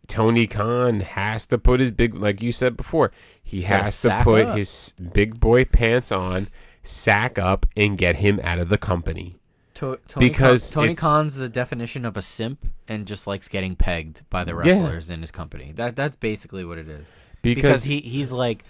Tony 0.09 0.46
Khan 0.46 1.00
has 1.00 1.46
to 1.48 1.59
put 1.59 1.80
his 1.80 1.90
big 1.90 2.14
like 2.14 2.42
you 2.42 2.52
said 2.52 2.76
before, 2.76 3.12
he 3.42 3.62
has 3.62 4.00
to 4.02 4.20
put 4.22 4.46
up. 4.46 4.57
his 4.57 4.94
big 5.12 5.40
boy 5.40 5.64
pants 5.64 6.12
on, 6.12 6.48
sack 6.82 7.38
up 7.38 7.66
and 7.76 7.98
get 7.98 8.16
him 8.16 8.40
out 8.42 8.59
of 8.59 8.68
the 8.68 8.78
company. 8.78 9.36
To- 9.74 9.98
Tony 10.09 10.28
Because 10.28 10.72
Khan, 10.72 10.84
Tony 10.84 10.94
Khan's 10.94 11.34
the 11.34 11.48
definition 11.48 12.04
of 12.04 12.16
a 12.16 12.22
simp 12.22 12.66
and 12.88 13.07
just 13.07 13.26
likes 13.26 13.48
getting 13.48 13.76
pegged 13.76 14.22
by 14.30 14.42
the 14.44 14.54
wrestlers 14.54 15.11
in 15.11 15.20
his 15.20 15.30
company. 15.30 15.72
That 15.74 15.96
that's 15.96 16.16
basically 16.16 16.64
what 16.64 16.78
it 16.78 16.88
is. 16.88 17.07
Because, 17.42 17.62
Because 17.62 17.84
he 17.84 18.00
he's 18.00 18.32
like 18.32 18.64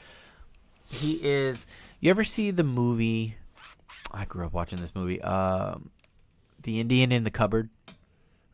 he 0.88 1.14
is. 1.22 1.66
You 2.00 2.10
ever 2.10 2.24
see 2.24 2.50
the 2.50 2.64
movie? 2.64 3.36
I 4.12 4.24
grew 4.24 4.46
up 4.46 4.52
watching 4.52 4.80
this 4.80 4.94
movie. 4.94 5.20
Um, 5.22 5.90
the 6.62 6.80
Indian 6.80 7.12
in 7.12 7.24
the 7.24 7.30
cupboard, 7.30 7.70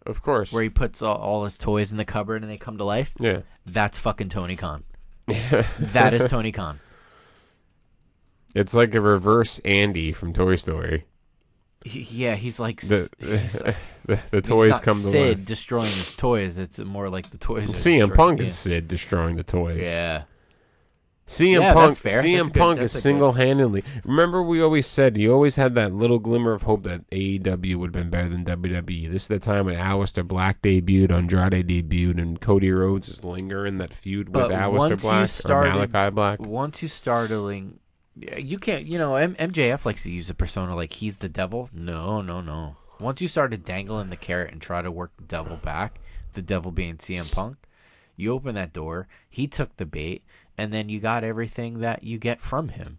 of 0.06 0.22
course. 0.22 0.52
where 0.52 0.62
he 0.62 0.68
puts 0.70 1.02
all, 1.02 1.16
all 1.16 1.44
his 1.44 1.58
toys 1.58 1.90
in 1.90 1.96
the 1.96 2.04
cupboard 2.04 2.42
and 2.42 2.50
they 2.50 2.56
come 2.58 2.78
to 2.78 2.84
life. 2.84 3.12
yeah. 3.20 3.40
That's 3.66 3.98
fucking 3.98 4.28
Tony 4.30 4.56
Khan. 4.56 4.84
that 5.26 6.12
is 6.14 6.28
Tony 6.30 6.50
Khan. 6.52 6.80
It's 8.54 8.74
like 8.74 8.94
a 8.94 9.00
reverse 9.00 9.60
Andy 9.60 10.12
from 10.12 10.32
Toy 10.32 10.56
Story. 10.56 11.04
He- 11.84 12.00
yeah, 12.24 12.34
he's 12.34 12.60
like 12.60 12.80
The 12.80 13.08
he's 13.18 13.52
the, 13.58 13.74
the, 14.06 14.20
It's 14.32 14.48
toys 14.48 14.70
not 14.70 14.82
come 14.82 14.94
to 14.96 15.00
Sid 15.00 15.38
life. 15.38 15.46
destroying 15.46 15.86
his 15.90 16.12
toys. 16.14 16.58
It's 16.58 16.78
more 16.78 17.08
like 17.08 17.30
the 17.30 17.38
toys. 17.38 17.70
CM 17.70 17.72
destroying- 17.72 18.10
Punk 18.12 18.40
yeah. 18.40 18.46
is 18.46 18.58
Sid 18.58 18.88
destroying 18.88 19.36
the 19.36 19.42
toys. 19.42 19.84
Yeah. 19.86 20.24
CM 21.32 21.60
Yeah, 21.62 21.72
Punk. 21.72 21.98
CM 21.98 22.44
That's 22.44 22.48
Punk 22.58 22.80
is 22.80 22.92
single 22.92 23.32
handedly. 23.32 23.82
Remember, 24.04 24.42
we 24.42 24.60
always 24.60 24.86
said 24.86 25.16
you 25.16 25.32
always 25.32 25.56
had 25.56 25.74
that 25.76 25.94
little 25.94 26.18
glimmer 26.18 26.52
of 26.52 26.62
hope 26.64 26.82
that 26.82 27.08
AEW 27.10 27.76
would 27.76 27.94
have 27.94 28.02
been 28.04 28.10
better 28.10 28.28
than 28.28 28.44
WWE. 28.44 29.10
This 29.10 29.22
is 29.22 29.28
the 29.28 29.38
time 29.38 29.64
when 29.64 29.76
Aleister 29.76 30.26
Black 30.26 30.60
debuted, 30.60 31.10
Andrade 31.10 31.66
debuted, 31.66 32.20
and 32.20 32.38
Cody 32.38 32.70
Rhodes 32.70 33.08
is 33.08 33.24
lingering 33.24 33.78
that 33.78 33.94
feud 33.94 34.28
with 34.28 34.34
But 34.34 34.50
Aleister 34.50 34.76
once 34.78 35.04
you 35.04 35.10
Black 35.10 35.28
started- 35.28 35.74
or 35.76 35.86
Malakai 35.86 36.14
Black. 36.14 36.40
Once 36.40 36.82
you 36.82 36.88
starting, 36.88 37.78
you 38.36 38.58
can't. 38.58 38.84
You 38.86 38.98
know, 38.98 39.14
M- 39.16 39.34
MJF 39.36 39.86
likes 39.86 40.02
to 40.02 40.12
use 40.12 40.28
a 40.28 40.34
persona 40.34 40.76
like 40.76 40.92
he's 40.92 41.16
the 41.16 41.30
devil. 41.30 41.70
No, 41.72 42.20
no, 42.20 42.42
no. 42.42 42.76
Once 43.00 43.22
you 43.22 43.26
started 43.28 43.64
dangling 43.64 44.10
the 44.10 44.16
carrot 44.16 44.52
and 44.52 44.60
try 44.60 44.82
to 44.82 44.90
work 44.90 45.12
the 45.16 45.24
devil 45.24 45.56
back, 45.56 45.98
the 46.34 46.42
devil 46.42 46.70
being 46.72 46.98
CM 46.98 47.32
Punk, 47.32 47.56
you 48.16 48.32
open 48.32 48.54
that 48.54 48.74
door. 48.74 49.08
He 49.30 49.46
took 49.48 49.74
the 49.78 49.86
bait, 49.86 50.22
and 50.58 50.72
then 50.72 50.88
you 50.88 51.00
got 51.00 51.24
everything 51.24 51.80
that 51.80 52.02
you 52.04 52.18
get 52.18 52.40
from 52.40 52.68
him. 52.68 52.98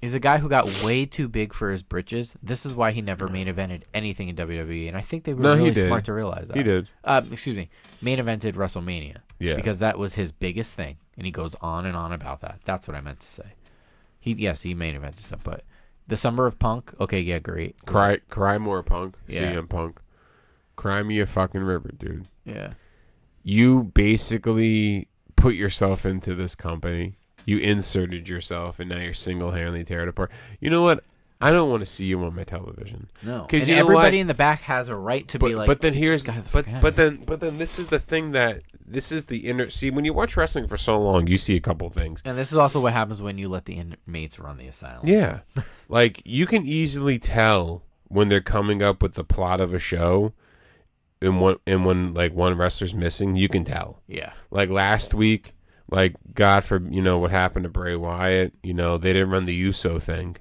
He's 0.00 0.12
a 0.14 0.20
guy 0.20 0.38
who 0.38 0.48
got 0.48 0.84
way 0.84 1.06
too 1.06 1.26
big 1.26 1.54
for 1.54 1.70
his 1.70 1.82
britches. 1.82 2.36
This 2.42 2.66
is 2.66 2.74
why 2.74 2.92
he 2.92 3.00
never 3.00 3.28
main 3.28 3.46
evented 3.48 3.84
anything 3.94 4.28
in 4.28 4.36
WWE, 4.36 4.88
and 4.88 4.96
I 4.96 5.00
think 5.00 5.24
they 5.24 5.32
were 5.32 5.42
No, 5.42 5.56
really 5.56 5.74
smart 5.74 6.04
to 6.04 6.12
realize 6.12 6.48
that. 6.48 6.56
He 6.56 6.62
did. 6.62 6.88
Um, 7.02 7.32
excuse 7.32 7.56
me, 7.56 7.70
main 8.02 8.18
evented 8.18 8.52
WrestleMania. 8.52 9.18
Yeah. 9.38 9.54
because 9.54 9.80
that 9.80 9.98
was 9.98 10.14
his 10.14 10.32
biggest 10.32 10.74
thing, 10.74 10.96
and 11.16 11.26
he 11.26 11.32
goes 11.32 11.54
on 11.60 11.86
and 11.86 11.96
on 11.96 12.12
about 12.12 12.40
that. 12.40 12.60
That's 12.64 12.86
what 12.88 12.96
I 12.96 13.00
meant 13.00 13.20
to 13.20 13.26
say. 13.26 13.54
He 14.18 14.32
yes, 14.32 14.62
he 14.62 14.74
main 14.74 14.94
evented 14.94 15.20
stuff, 15.20 15.40
but 15.44 15.62
the 16.06 16.16
summer 16.16 16.46
of 16.46 16.58
Punk. 16.58 16.94
Okay, 17.00 17.20
yeah, 17.20 17.38
great. 17.38 17.76
Cry, 17.86 18.18
cry 18.28 18.58
more, 18.58 18.82
Punk. 18.82 19.16
Yeah. 19.26 19.52
CM 19.52 19.68
Punk. 19.68 20.00
Cry 20.76 21.02
me 21.02 21.20
a 21.20 21.26
fucking 21.26 21.62
river, 21.62 21.90
dude. 21.96 22.26
Yeah, 22.44 22.74
You 23.48 23.84
basically 23.94 25.06
put 25.36 25.54
yourself 25.54 26.04
into 26.04 26.34
this 26.34 26.56
company. 26.56 27.14
You 27.44 27.58
inserted 27.58 28.28
yourself, 28.28 28.80
and 28.80 28.90
now 28.90 28.98
you're 28.98 29.14
single-handedly 29.14 29.84
tearing 29.84 30.08
it 30.08 30.08
apart. 30.08 30.32
You 30.58 30.68
know 30.68 30.82
what? 30.82 31.04
I 31.40 31.52
don't 31.52 31.70
want 31.70 31.80
to 31.82 31.86
see 31.86 32.06
you 32.06 32.24
on 32.24 32.34
my 32.34 32.42
television. 32.42 33.08
No, 33.22 33.42
because 33.42 33.68
everybody 33.68 34.18
in 34.18 34.26
the 34.26 34.34
back 34.34 34.62
has 34.62 34.88
a 34.88 34.96
right 34.96 35.28
to 35.28 35.38
But, 35.38 35.46
be 35.46 35.54
like. 35.54 35.68
but 35.68 35.80
then 35.80 35.94
here's 35.94 36.24
this 36.24 36.34
guy 36.34 36.40
the 36.40 36.50
but 36.50 36.66
but 36.82 36.96
then 36.96 37.18
but 37.24 37.38
then 37.38 37.58
this 37.58 37.78
is 37.78 37.86
the 37.86 38.00
thing 38.00 38.32
that 38.32 38.62
this 38.84 39.12
is 39.12 39.26
the 39.26 39.46
inner. 39.46 39.70
See, 39.70 39.90
when 39.92 40.04
you 40.04 40.12
watch 40.12 40.36
wrestling 40.36 40.66
for 40.66 40.76
so 40.76 41.00
long, 41.00 41.28
you 41.28 41.38
see 41.38 41.54
a 41.54 41.60
couple 41.60 41.86
of 41.86 41.92
things. 41.94 42.22
and 42.24 42.36
this 42.36 42.50
is 42.50 42.58
also 42.58 42.80
what 42.80 42.94
happens 42.94 43.22
when 43.22 43.38
you 43.38 43.48
let 43.48 43.66
the 43.66 43.74
inmates 43.74 44.40
run 44.40 44.56
the 44.56 44.66
asylum. 44.66 45.06
Yeah. 45.06 45.40
like 45.88 46.20
you 46.24 46.46
can 46.46 46.66
easily 46.66 47.20
tell 47.20 47.82
when 48.08 48.28
they're 48.28 48.40
coming 48.40 48.82
up 48.82 49.02
with 49.02 49.12
the 49.14 49.22
plot 49.24 49.60
of 49.60 49.72
a 49.72 49.78
show 49.78 50.32
and 51.22 51.40
one 51.40 51.56
and 51.66 51.84
when 51.84 52.14
like 52.14 52.34
one 52.34 52.56
wrestler's 52.56 52.94
missing, 52.94 53.36
you 53.36 53.48
can 53.48 53.64
tell. 53.64 54.02
Yeah. 54.06 54.32
Like 54.50 54.68
last 54.70 55.14
week, 55.14 55.54
like 55.90 56.14
God 56.34 56.64
for 56.64 56.80
you 56.90 57.02
know 57.02 57.18
what 57.18 57.30
happened 57.30 57.64
to 57.64 57.68
Bray 57.70 57.96
Wyatt, 57.96 58.54
you 58.62 58.74
know, 58.74 58.98
they 58.98 59.12
didn't 59.12 59.30
run 59.30 59.44
the 59.46 59.54
USO 59.54 59.98
thing. 59.98 60.36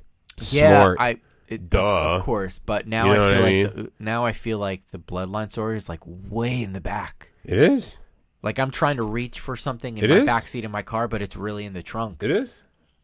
Yeah, 0.52 0.82
Smart. 0.84 0.98
I 1.00 1.18
it, 1.48 1.70
Duh. 1.70 1.80
Of, 1.80 2.20
of 2.20 2.24
course, 2.24 2.60
but 2.60 2.88
now 2.88 3.06
You 3.12 3.18
know 3.18 3.30
I 3.30 3.34
feel 3.34 3.46
I 3.46 3.64
like 3.64 3.76
the, 3.76 3.92
now 4.00 4.26
I 4.26 4.32
feel 4.32 4.58
like 4.60 4.88
the 4.88 4.98
bloodline 5.00 5.52
story 5.52 5.78
is 5.78 5.88
like 5.88 6.02
way 6.06 6.62
in 6.62 6.74
the 6.74 6.82
back. 6.82 7.32
it 7.44 7.58
is. 7.58 7.98
Like 8.42 8.60
I'm 8.60 8.72
trying 8.72 8.98
to 8.98 9.04
reach 9.04 9.40
for 9.40 9.56
something 9.56 9.98
in 9.98 10.04
It 10.04 10.10
my 10.10 10.18
is? 10.18 10.28
backseat 10.28 10.64
in 10.64 10.72
my 10.72 10.82
car, 10.82 11.08
but 11.08 11.22
it's 11.22 11.36
really 11.36 11.66
in 11.66 11.74
the 11.74 11.82
trunk. 11.84 12.22
It 12.22 12.32
is. 12.32 12.60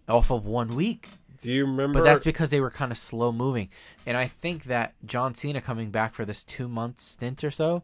Off 0.07 0.29
of 0.31 0.45
one 0.45 0.75
week. 0.75 1.07
Do 1.41 1.51
you 1.51 1.65
remember 1.65 1.99
But 1.99 2.05
that's 2.05 2.23
because 2.23 2.49
they 2.51 2.61
were 2.61 2.69
kind 2.69 2.91
of 2.91 2.97
slow 2.97 3.31
moving. 3.31 3.69
And 4.05 4.15
I 4.15 4.27
think 4.27 4.65
that 4.65 4.93
John 5.05 5.33
Cena 5.33 5.59
coming 5.61 5.89
back 5.89 6.13
for 6.13 6.23
this 6.25 6.43
two 6.43 6.67
month 6.67 6.99
stint 6.99 7.43
or 7.43 7.51
so 7.51 7.83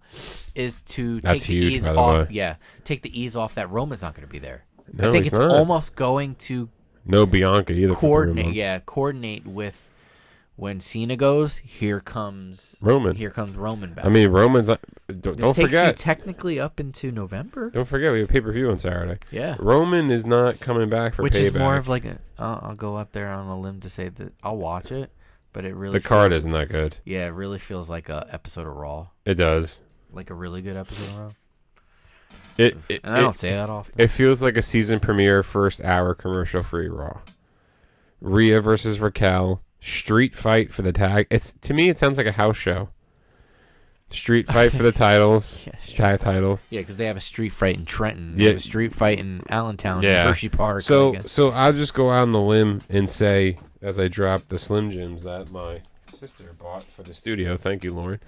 is 0.55 0.83
to 0.83 1.19
That's 1.21 1.41
take 1.41 1.47
the 1.47 1.55
ease 1.55 1.85
the 1.85 1.95
off. 1.95 2.27
way. 2.29 2.33
Yeah, 2.35 2.55
take 2.83 3.01
the 3.01 3.19
ease 3.19 3.35
off 3.35 3.55
that 3.55 3.69
Roman's 3.71 4.01
not 4.01 4.13
going 4.13 4.27
to 4.27 4.31
be 4.31 4.39
there. 4.39 4.63
No, 4.93 5.09
I 5.09 5.11
think 5.11 5.25
it's 5.25 5.37
not. 5.37 5.49
almost 5.49 5.95
going 5.95 6.35
to 6.35 6.69
no 7.05 7.25
Bianca 7.25 7.73
either? 7.73 7.93
coordinate. 7.95 8.53
Yeah, 8.53 8.79
coordinate 8.85 9.45
with 9.47 9.89
when 10.57 10.81
Cena 10.81 11.15
goes. 11.15 11.59
Here 11.59 12.01
comes 12.01 12.75
Roman. 12.81 13.15
Here 13.15 13.29
comes 13.29 13.55
Roman 13.55 13.93
back. 13.93 14.05
I 14.05 14.09
mean, 14.09 14.29
Roman's 14.29 14.67
not. 14.67 14.81
Don't, 15.07 15.21
this 15.37 15.37
don't 15.37 15.53
takes 15.55 15.71
you 15.73 15.91
technically 15.93 16.59
up 16.59 16.79
into 16.81 17.11
November. 17.13 17.69
don't 17.69 17.87
forget 17.87 18.11
we 18.11 18.19
have 18.19 18.27
pay 18.29 18.41
per 18.41 18.51
view 18.51 18.69
on 18.69 18.77
Saturday. 18.77 19.19
Yeah. 19.31 19.55
Roman 19.59 20.09
is 20.11 20.25
not 20.25 20.59
coming 20.59 20.89
back 20.89 21.13
for 21.13 21.23
Which 21.23 21.33
payback. 21.33 21.41
is 21.41 21.53
more 21.53 21.77
of 21.77 21.87
like 21.87 22.03
a. 22.03 22.19
I'll 22.37 22.59
I'll 22.61 22.75
go 22.75 22.97
up 22.97 23.13
there 23.13 23.29
on 23.29 23.47
a 23.47 23.57
limb 23.59 23.79
to 23.79 23.89
say 23.89 24.09
that 24.09 24.33
I'll 24.43 24.57
watch 24.57 24.91
it, 24.91 25.11
but 25.53 25.63
it 25.63 25.73
really 25.75 25.99
the 25.99 26.05
card 26.07 26.33
isn't 26.33 26.51
that 26.51 26.67
good. 26.69 26.97
Yeah, 27.05 27.25
it 27.27 27.33
really 27.33 27.59
feels 27.59 27.89
like 27.89 28.09
a 28.09 28.27
episode 28.29 28.67
of 28.67 28.75
Raw, 28.75 29.07
It 29.25 29.35
does. 29.35 29.79
like 30.11 30.29
a 30.29 30.33
really 30.33 30.61
good 30.61 30.75
episode 30.75 31.09
of 31.13 31.19
Raw. 31.19 31.31
It 32.57 32.77
it, 32.89 33.01
And 33.03 33.13
I 33.15 33.19
don't 33.21 33.35
it, 33.35 33.37
say 33.37 33.51
that 33.51 33.69
often. 33.69 33.93
it 33.99 34.09
feels 34.09 34.41
like 34.41 34.57
a 34.57 34.61
season 34.63 34.99
premiere, 34.99 35.43
first 35.43 35.79
hour 35.81 36.13
commercial 36.15 36.63
free 36.63 36.89
Raw. 36.89 37.19
Rhea 38.19 38.59
versus 38.61 38.99
Raquel, 38.99 39.61
street 39.79 40.35
fight 40.35 40.73
for 40.73 40.81
the 40.81 40.91
tag. 40.93 41.27
It's 41.29 41.53
to 41.61 41.73
me, 41.73 41.89
it 41.89 41.97
sounds 41.97 42.17
like 42.17 42.27
a 42.27 42.31
house 42.33 42.57
show. 42.57 42.89
Street 44.09 44.47
fight 44.47 44.71
for 44.71 44.83
the 44.83 44.91
titles, 44.93 45.65
Yeah, 45.67 45.75
street 45.77 45.97
tag 45.97 46.19
titles. 46.21 46.63
Yeah, 46.69 46.79
because 46.79 46.95
they 46.97 47.05
have 47.07 47.17
a 47.17 47.21
street 47.21 47.49
fight 47.49 47.75
in 47.77 47.83
Trenton. 47.85 48.35
They 48.35 48.43
Yeah. 48.43 48.49
have 48.49 48.57
a 48.57 48.61
street 48.61 48.93
fight 48.93 49.19
in 49.19 49.41
Allentown, 49.49 50.01
Yeah. 50.01 50.23
Hershey 50.23 50.47
Park. 50.49 50.83
So 50.83 51.09
like, 51.11 51.27
so 51.27 51.49
I'll 51.49 51.73
just 51.73 51.93
go 51.93 52.09
out 52.09 52.21
on 52.21 52.31
the 52.31 52.39
limb 52.39 52.81
and 52.89 53.11
say, 53.11 53.57
as 53.81 53.99
I 53.99 54.07
drop 54.07 54.47
the 54.47 54.57
Slim 54.57 54.91
Jims 54.91 55.23
that 55.23 55.51
my 55.51 55.81
sister 56.13 56.55
bought 56.57 56.85
for 56.95 57.03
the 57.03 57.13
studio. 57.13 57.57
Thank 57.57 57.83
you, 57.83 57.93
Lauren. 57.93 58.19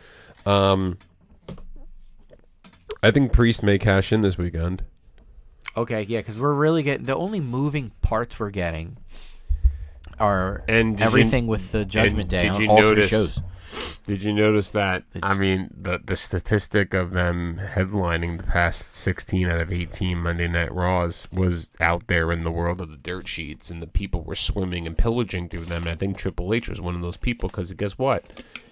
Um, 0.46 0.98
I 3.02 3.12
think 3.12 3.32
Priest 3.32 3.64
may 3.64 3.78
cash 3.78 4.12
in 4.12 4.22
this 4.22 4.38
weekend. 4.38 4.84
okay, 5.78 6.02
yeah, 6.04 6.20
because 6.20 6.38
we're 6.40 6.54
really 6.54 6.84
getting 6.84 7.06
the 7.06 7.16
only 7.16 7.40
moving 7.40 7.92
parts 8.02 8.38
we're 8.38 8.50
getting 8.50 8.98
are 10.20 10.64
And 10.68 10.96
did 10.98 11.02
you- 11.02 11.06
everything 11.08 11.48
with 11.48 11.72
the 11.72 11.86
Judgment 11.86 12.30
Day 12.30 12.42
did 12.42 12.52
on 12.52 12.62
you 12.62 12.70
all 12.70 12.80
notice- 12.82 13.10
three 13.10 13.18
shows. 13.18 13.42
Did 14.08 14.24
you 14.24 14.34
notice 14.34 14.72
that? 14.72 15.04
I 15.22 15.36
mean, 15.36 15.70
the 15.80 16.00
the 16.04 16.16
statistic 16.16 16.96
of 16.96 17.12
them 17.12 17.62
headlining 17.76 18.38
the 18.40 18.44
past 18.44 18.96
16 18.96 19.48
out 19.48 19.60
of 19.60 19.72
18 19.72 20.18
Monday 20.18 20.48
Night 20.48 20.74
Raws 20.74 21.28
was 21.32 21.70
out 21.80 22.08
there 22.08 22.32
in 22.32 22.44
the 22.44 22.50
world 22.52 22.82
of 22.82 22.90
the 22.90 22.98
dirt 22.98 23.28
sheets, 23.28 23.70
and 23.70 23.80
the 23.80 23.86
people 23.88 24.24
were 24.24 24.34
swimming 24.34 24.88
and 24.88 24.98
pillaging 24.98 25.50
through 25.50 25.66
them. 25.66 25.84
And 25.84 25.92
I 25.92 25.96
think 25.96 26.18
Triple 26.18 26.52
H 26.56 26.68
was 26.68 26.82
one 26.82 26.96
of 26.96 27.02
those 27.02 27.18
people 27.18 27.48
because 27.48 27.72
guess 27.74 28.00
what? 28.00 28.26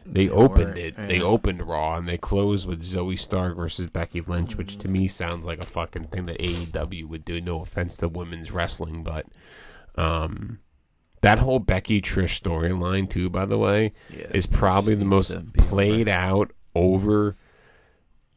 They 0.04 0.28
opened 0.30 0.80
it. 0.80 0.96
They 0.96 1.22
opened 1.22 1.62
Raw, 1.68 1.96
and 1.98 2.08
they 2.10 2.18
closed 2.18 2.68
with 2.68 2.82
Zoey 2.82 3.20
Stark 3.20 3.56
versus 3.56 3.86
Becky 3.88 4.22
Lynch, 4.22 4.56
which 4.58 4.78
to 4.80 4.88
me 4.88 5.08
sounds 5.08 5.46
like 5.46 5.60
a 5.60 5.66
fucking 5.68 6.06
thing 6.06 6.26
that 6.26 6.40
AEW 6.42 7.06
would 7.08 7.24
do. 7.24 7.40
No 7.40 7.62
offense 7.62 7.98
to 7.98 8.08
women's 8.08 8.52
wrestling, 8.52 9.04
but 9.04 9.28
um, 9.96 10.60
that 11.22 11.40
whole 11.40 11.60
Becky 11.60 12.02
Trish 12.02 12.42
storyline 12.42 13.10
too, 13.10 13.30
by 13.30 13.46
the 13.46 13.58
way, 13.58 13.94
Yeah, 14.10 14.28
is 14.34 14.46
probably 14.46 14.96
the 14.96 15.06
most 15.06 15.30
to 15.32 15.40
be 15.40 15.60
over. 15.60 15.70
played 15.70 16.08
out 16.08 16.52
over 16.76 17.36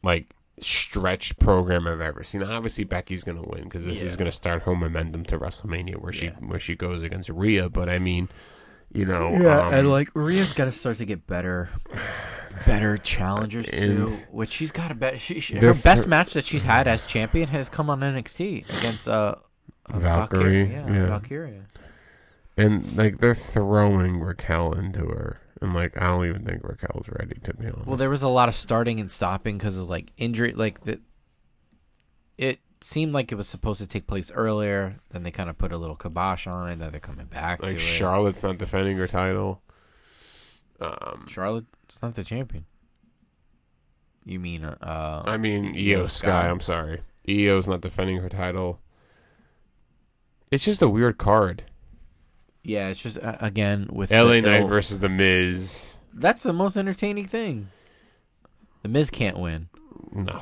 like 0.03 0.33
stretched 0.59 1.39
program 1.39 1.87
I've 1.87 2.01
ever 2.01 2.23
seen. 2.23 2.43
Obviously, 2.43 2.83
Becky's 2.83 3.23
gonna 3.23 3.43
win 3.43 3.63
because 3.65 3.85
this 3.85 4.01
is 4.01 4.15
gonna 4.15 4.31
start 4.31 4.63
her 4.63 4.75
momentum 4.75 5.23
to 5.25 5.39
WrestleMania, 5.39 5.97
where 5.97 6.13
she 6.13 6.27
where 6.27 6.59
she 6.59 6.75
goes 6.75 7.03
against 7.03 7.29
Rhea. 7.29 7.69
But 7.69 7.89
I 7.89 7.99
mean, 7.99 8.29
you 8.93 9.05
know, 9.05 9.29
Yeah, 9.31 9.67
um, 9.67 9.73
and 9.73 9.89
like 9.91 10.09
Rhea's 10.13 10.53
got 10.53 10.65
to 10.65 10.71
start 10.71 10.97
to 10.97 11.05
get 11.05 11.25
better, 11.27 11.69
better 12.65 12.97
challengers 12.97 13.67
too. 13.71 14.17
Which 14.31 14.49
she's 14.49 14.71
got 14.71 14.91
a 14.91 14.95
bet. 14.95 15.21
She, 15.21 15.39
she, 15.39 15.55
her 15.55 15.73
best 15.73 16.03
fr- 16.03 16.09
match 16.09 16.33
that 16.33 16.45
she's 16.45 16.63
had 16.63 16.87
as 16.87 17.05
champion 17.05 17.47
has 17.49 17.69
come 17.69 17.89
on 17.89 18.01
NXT 18.01 18.65
against 18.79 19.07
uh, 19.07 19.35
uh 19.91 19.99
Valkyrie, 19.99 20.71
Yeah, 20.71 20.91
yeah. 20.91 21.05
Valkyria. 21.07 21.65
And 22.57 22.97
like 22.97 23.19
they're 23.19 23.33
throwing 23.33 24.19
Raquel 24.19 24.73
into 24.73 24.99
her, 25.07 25.39
and 25.61 25.73
like 25.73 25.95
I 25.99 26.07
don't 26.07 26.25
even 26.27 26.43
think 26.45 26.63
Raquel's 26.63 27.07
ready 27.07 27.39
to 27.43 27.53
be 27.53 27.67
honest. 27.67 27.87
Well, 27.87 27.97
there 27.97 28.09
was 28.09 28.23
a 28.23 28.27
lot 28.27 28.49
of 28.49 28.55
starting 28.55 28.99
and 28.99 29.11
stopping 29.11 29.57
because 29.57 29.77
of 29.77 29.89
like 29.89 30.11
injury. 30.17 30.51
Like 30.53 30.83
the, 30.83 30.99
it 32.37 32.59
seemed 32.81 33.13
like 33.13 33.31
it 33.31 33.35
was 33.35 33.47
supposed 33.47 33.79
to 33.79 33.87
take 33.87 34.05
place 34.05 34.31
earlier. 34.31 34.97
Then 35.09 35.23
they 35.23 35.31
kind 35.31 35.49
of 35.49 35.57
put 35.57 35.71
a 35.71 35.77
little 35.77 35.95
kibosh 35.95 36.45
on 36.45 36.69
it. 36.69 36.79
Then 36.79 36.91
they're 36.91 36.99
coming 36.99 37.27
back 37.27 37.61
like 37.63 37.71
to 37.71 37.79
Charlotte's 37.79 38.43
not 38.43 38.57
defending 38.57 38.97
her 38.97 39.07
title. 39.07 39.61
Um. 40.79 41.25
Charlotte's 41.27 42.01
not 42.01 42.15
the 42.15 42.23
champion. 42.23 42.65
You 44.25 44.39
mean 44.39 44.65
uh? 44.65 45.23
I 45.25 45.37
mean, 45.37 45.73
Iyo 45.73 46.07
Sky. 46.07 46.27
Sky. 46.27 46.49
I'm 46.49 46.59
sorry, 46.59 47.01
Iyo's 47.27 47.67
not 47.67 47.81
defending 47.81 48.17
her 48.17 48.29
title. 48.29 48.79
It's 50.51 50.65
just 50.65 50.81
a 50.81 50.89
weird 50.89 51.17
card. 51.17 51.63
Yeah, 52.63 52.87
it's 52.89 53.01
just 53.01 53.17
uh, 53.17 53.37
again 53.39 53.87
with 53.91 54.11
LA 54.11 54.33
the 54.33 54.41
Knight 54.41 54.67
versus 54.67 54.99
The 54.99 55.09
Miz. 55.09 55.97
That's 56.13 56.43
the 56.43 56.53
most 56.53 56.77
entertaining 56.77 57.25
thing. 57.25 57.69
The 58.83 58.89
Miz 58.89 59.09
can't 59.09 59.37
win. 59.39 59.69
No. 60.11 60.41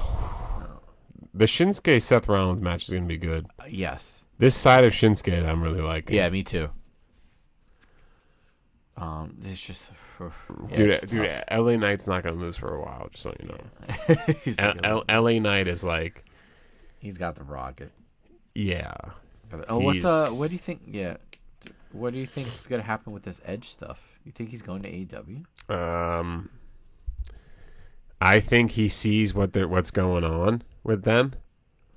The 1.34 1.46
Shinsuke 1.46 2.02
Seth 2.02 2.28
Rollins 2.28 2.62
match 2.62 2.84
is 2.84 2.90
going 2.90 3.04
to 3.04 3.08
be 3.08 3.18
good. 3.18 3.46
Uh, 3.60 3.66
yes. 3.70 4.26
This 4.40 4.56
side 4.56 4.84
of 4.86 4.94
Shinsuke 4.94 5.48
I'm 5.48 5.62
really 5.62 5.82
liking. 5.82 6.16
Yeah, 6.16 6.30
me 6.30 6.44
too. 6.44 6.70
Um, 8.98 9.38
it's 9.44 9.62
just, 9.62 9.90
yeah, 10.20 10.30
dude, 10.76 10.90
it's 10.90 11.02
dude, 11.06 11.26
tough. 11.26 11.44
LA 11.58 11.76
Knight's 11.78 12.06
not 12.08 12.24
going 12.24 12.36
to 12.36 12.42
lose 12.42 12.58
for 12.58 12.74
a 12.76 12.82
while, 12.82 13.08
just 13.12 13.24
so 13.24 13.34
you 13.40 13.48
know. 13.48 14.76
L- 14.84 15.04
L- 15.10 15.24
LA 15.24 15.40
Knight 15.40 15.68
is 15.70 15.84
like, 15.86 16.26
he's 17.00 17.18
got 17.18 17.36
the 17.36 17.44
rocket. 17.46 17.92
yeah. 18.56 18.94
Oh, 19.68 19.80
what's 19.80 20.06
uh? 20.06 20.30
What 20.30 20.50
do 20.50 20.54
you 20.54 20.60
think? 20.60 20.82
Yeah, 20.86 21.18
what 21.92 22.14
do 22.14 22.20
you 22.20 22.26
think 22.26 22.48
is 22.48 22.68
gonna 22.68 22.84
happen 22.84 23.14
with 23.14 23.24
this 23.24 23.42
Edge 23.46 23.68
stuff? 23.68 24.20
You 24.24 24.32
think 24.32 24.50
he's 24.50 24.62
going 24.62 24.84
to 24.84 24.90
AEW? 24.92 25.46
Um, 25.70 26.50
I 28.22 28.40
think 28.40 28.72
he 28.72 28.90
sees 28.90 29.34
what 29.34 29.54
they're, 29.54 29.68
what's 29.68 29.92
going 29.92 30.24
on 30.24 30.64
with 30.84 31.04
them. 31.04 31.34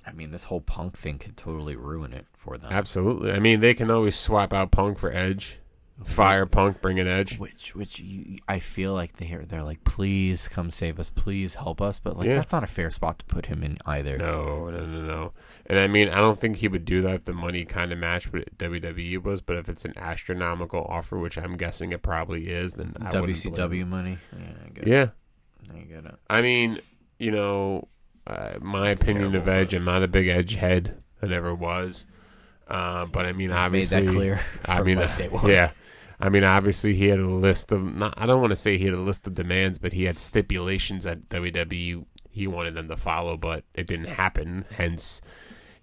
I 0.05 0.11
mean, 0.11 0.31
this 0.31 0.45
whole 0.45 0.61
Punk 0.61 0.97
thing 0.97 1.17
could 1.17 1.37
totally 1.37 1.75
ruin 1.75 2.13
it 2.13 2.25
for 2.33 2.57
them. 2.57 2.71
Absolutely. 2.71 3.31
I 3.31 3.39
mean, 3.39 3.61
they 3.61 3.73
can 3.73 3.89
always 3.89 4.15
swap 4.15 4.53
out 4.53 4.71
Punk 4.71 4.97
for 4.97 5.11
Edge. 5.11 5.59
Fire 6.03 6.45
Punk, 6.45 6.81
bring 6.81 6.99
an 6.99 7.07
Edge. 7.07 7.37
Which, 7.37 7.75
which 7.75 7.99
you, 7.99 8.37
I 8.47 8.59
feel 8.59 8.93
like 8.93 9.17
they 9.17 9.27
they're 9.47 9.63
like, 9.63 9.83
please 9.83 10.47
come 10.47 10.71
save 10.71 10.99
us, 10.99 11.09
please 11.09 11.55
help 11.55 11.81
us, 11.81 11.99
but 11.99 12.17
like 12.17 12.27
Yeah. 12.27 12.35
that's 12.35 12.51
not 12.51 12.63
a 12.63 12.67
fair 12.67 12.89
spot 12.89 13.19
to 13.19 13.25
put 13.25 13.45
him 13.45 13.63
in 13.63 13.77
either. 13.85 14.17
No, 14.17 14.69
no, 14.69 14.85
no, 14.85 15.01
no. 15.01 15.31
And 15.67 15.77
I 15.79 15.87
mean, 15.87 16.09
I 16.09 16.15
don't 16.17 16.39
think 16.39 16.57
he 16.57 16.67
would 16.67 16.83
do 16.83 17.01
that 17.03 17.13
if 17.15 17.25
the 17.25 17.33
money 17.33 17.63
kind 17.63 17.91
of 17.93 17.99
matched 17.99 18.33
what 18.33 18.57
WWE 18.57 19.23
was. 19.23 19.41
But 19.41 19.57
if 19.57 19.69
it's 19.69 19.85
an 19.85 19.93
astronomical 19.95 20.83
offer, 20.89 21.17
which 21.19 21.37
I'm 21.37 21.55
guessing 21.57 21.91
it 21.93 22.01
probably 22.01 22.49
is, 22.49 22.73
then 22.73 22.93
I 22.99 23.05
wouldn't 23.19 23.43
blame 23.43 23.53
WCW 23.55 23.87
money. 23.87 24.17
Yeah, 24.37 24.47
I 24.65 24.69
get 24.69 24.87
Yeah. 24.87 25.07
I 25.73 25.79
get 25.81 26.05
it. 26.05 26.15
I 26.29 26.41
mean, 26.41 26.79
you 27.19 27.31
know, 27.31 27.87
uh, 28.27 28.53
my 28.61 28.89
opinion 28.89 29.27
of 29.35 29.45
terrible. 29.45 29.51
Edge. 29.51 29.73
I'm 29.73 29.85
not 29.85 30.03
a 30.03 30.07
big 30.07 30.27
Edge 30.27 30.55
head. 30.55 31.01
I 31.21 31.27
never 31.27 31.53
was. 31.55 32.07
Uh, 32.67 33.05
but 33.05 33.25
I 33.25 33.31
mean, 33.33 33.49
Made 33.49 33.55
obviously, 33.55 34.05
that 34.05 34.11
clear. 34.11 34.39
I 34.65 34.77
from, 34.77 34.85
mean, 34.87 34.97
like, 34.97 35.11
uh, 35.11 35.15
day 35.15 35.27
one. 35.29 35.47
yeah. 35.47 35.71
I 36.23 36.29
mean, 36.29 36.45
obviously, 36.45 36.95
he 36.95 37.09
had 37.09 37.19
a 37.19 37.27
list 37.27 37.73
of. 37.73 37.83
Not, 37.83 38.13
I 38.15 38.25
don't 38.25 38.39
want 38.39 38.51
to 38.51 38.55
say 38.55 38.77
he 38.77 38.85
had 38.85 38.93
a 38.93 38.99
list 39.01 39.27
of 39.27 39.35
demands, 39.35 39.77
but 39.77 39.91
he 39.91 40.05
had 40.05 40.17
stipulations 40.17 41.03
that 41.03 41.27
WWE 41.27 42.05
he 42.31 42.47
wanted 42.47 42.75
them 42.75 42.87
to 42.87 42.95
follow, 42.95 43.35
but 43.35 43.65
it 43.73 43.87
didn't 43.87 44.05
happen. 44.05 44.65
Hence, 44.71 45.19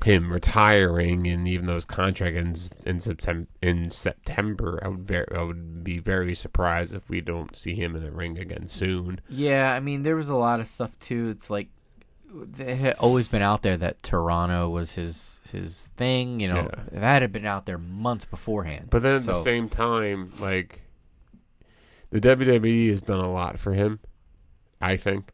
him 0.02 0.32
retiring, 0.32 1.26
and 1.26 1.46
even 1.46 1.66
though 1.66 1.74
his 1.74 1.84
contract 1.84 2.38
ends 2.38 2.70
in 2.86 3.00
September, 3.00 3.48
in 3.60 3.90
September, 3.90 4.80
I 4.82 4.88
would 4.88 5.06
very, 5.06 5.26
I 5.30 5.42
would 5.42 5.84
be 5.84 5.98
very 5.98 6.34
surprised 6.34 6.94
if 6.94 7.06
we 7.10 7.20
don't 7.20 7.54
see 7.54 7.74
him 7.74 7.94
in 7.94 8.02
the 8.02 8.10
ring 8.10 8.38
again 8.38 8.66
soon. 8.66 9.20
Yeah, 9.28 9.74
I 9.74 9.80
mean, 9.80 10.04
there 10.04 10.16
was 10.16 10.30
a 10.30 10.36
lot 10.36 10.58
of 10.58 10.68
stuff 10.68 10.98
too. 10.98 11.28
It's 11.28 11.50
like 11.50 11.68
it 12.58 12.76
had 12.76 12.94
always 12.98 13.28
been 13.28 13.42
out 13.42 13.62
there 13.62 13.76
that 13.76 14.02
Toronto 14.02 14.68
was 14.68 14.94
his 14.94 15.40
his 15.50 15.88
thing. 15.96 16.40
You 16.40 16.48
know, 16.48 16.70
Yeah. 16.92 17.00
that 17.00 17.22
had 17.22 17.32
been 17.32 17.46
out 17.46 17.66
there 17.66 17.78
months 17.78 18.24
beforehand. 18.24 18.88
But 18.90 19.02
then 19.02 19.16
at 19.16 19.22
the 19.24 19.34
same 19.34 19.68
time, 19.68 20.32
like 20.38 20.82
the 22.10 22.20
WWE 22.20 22.90
has 22.90 23.02
done 23.02 23.20
a 23.20 23.30
lot 23.32 23.58
for 23.58 23.72
him. 23.74 24.00
I 24.80 24.96
think 24.96 25.32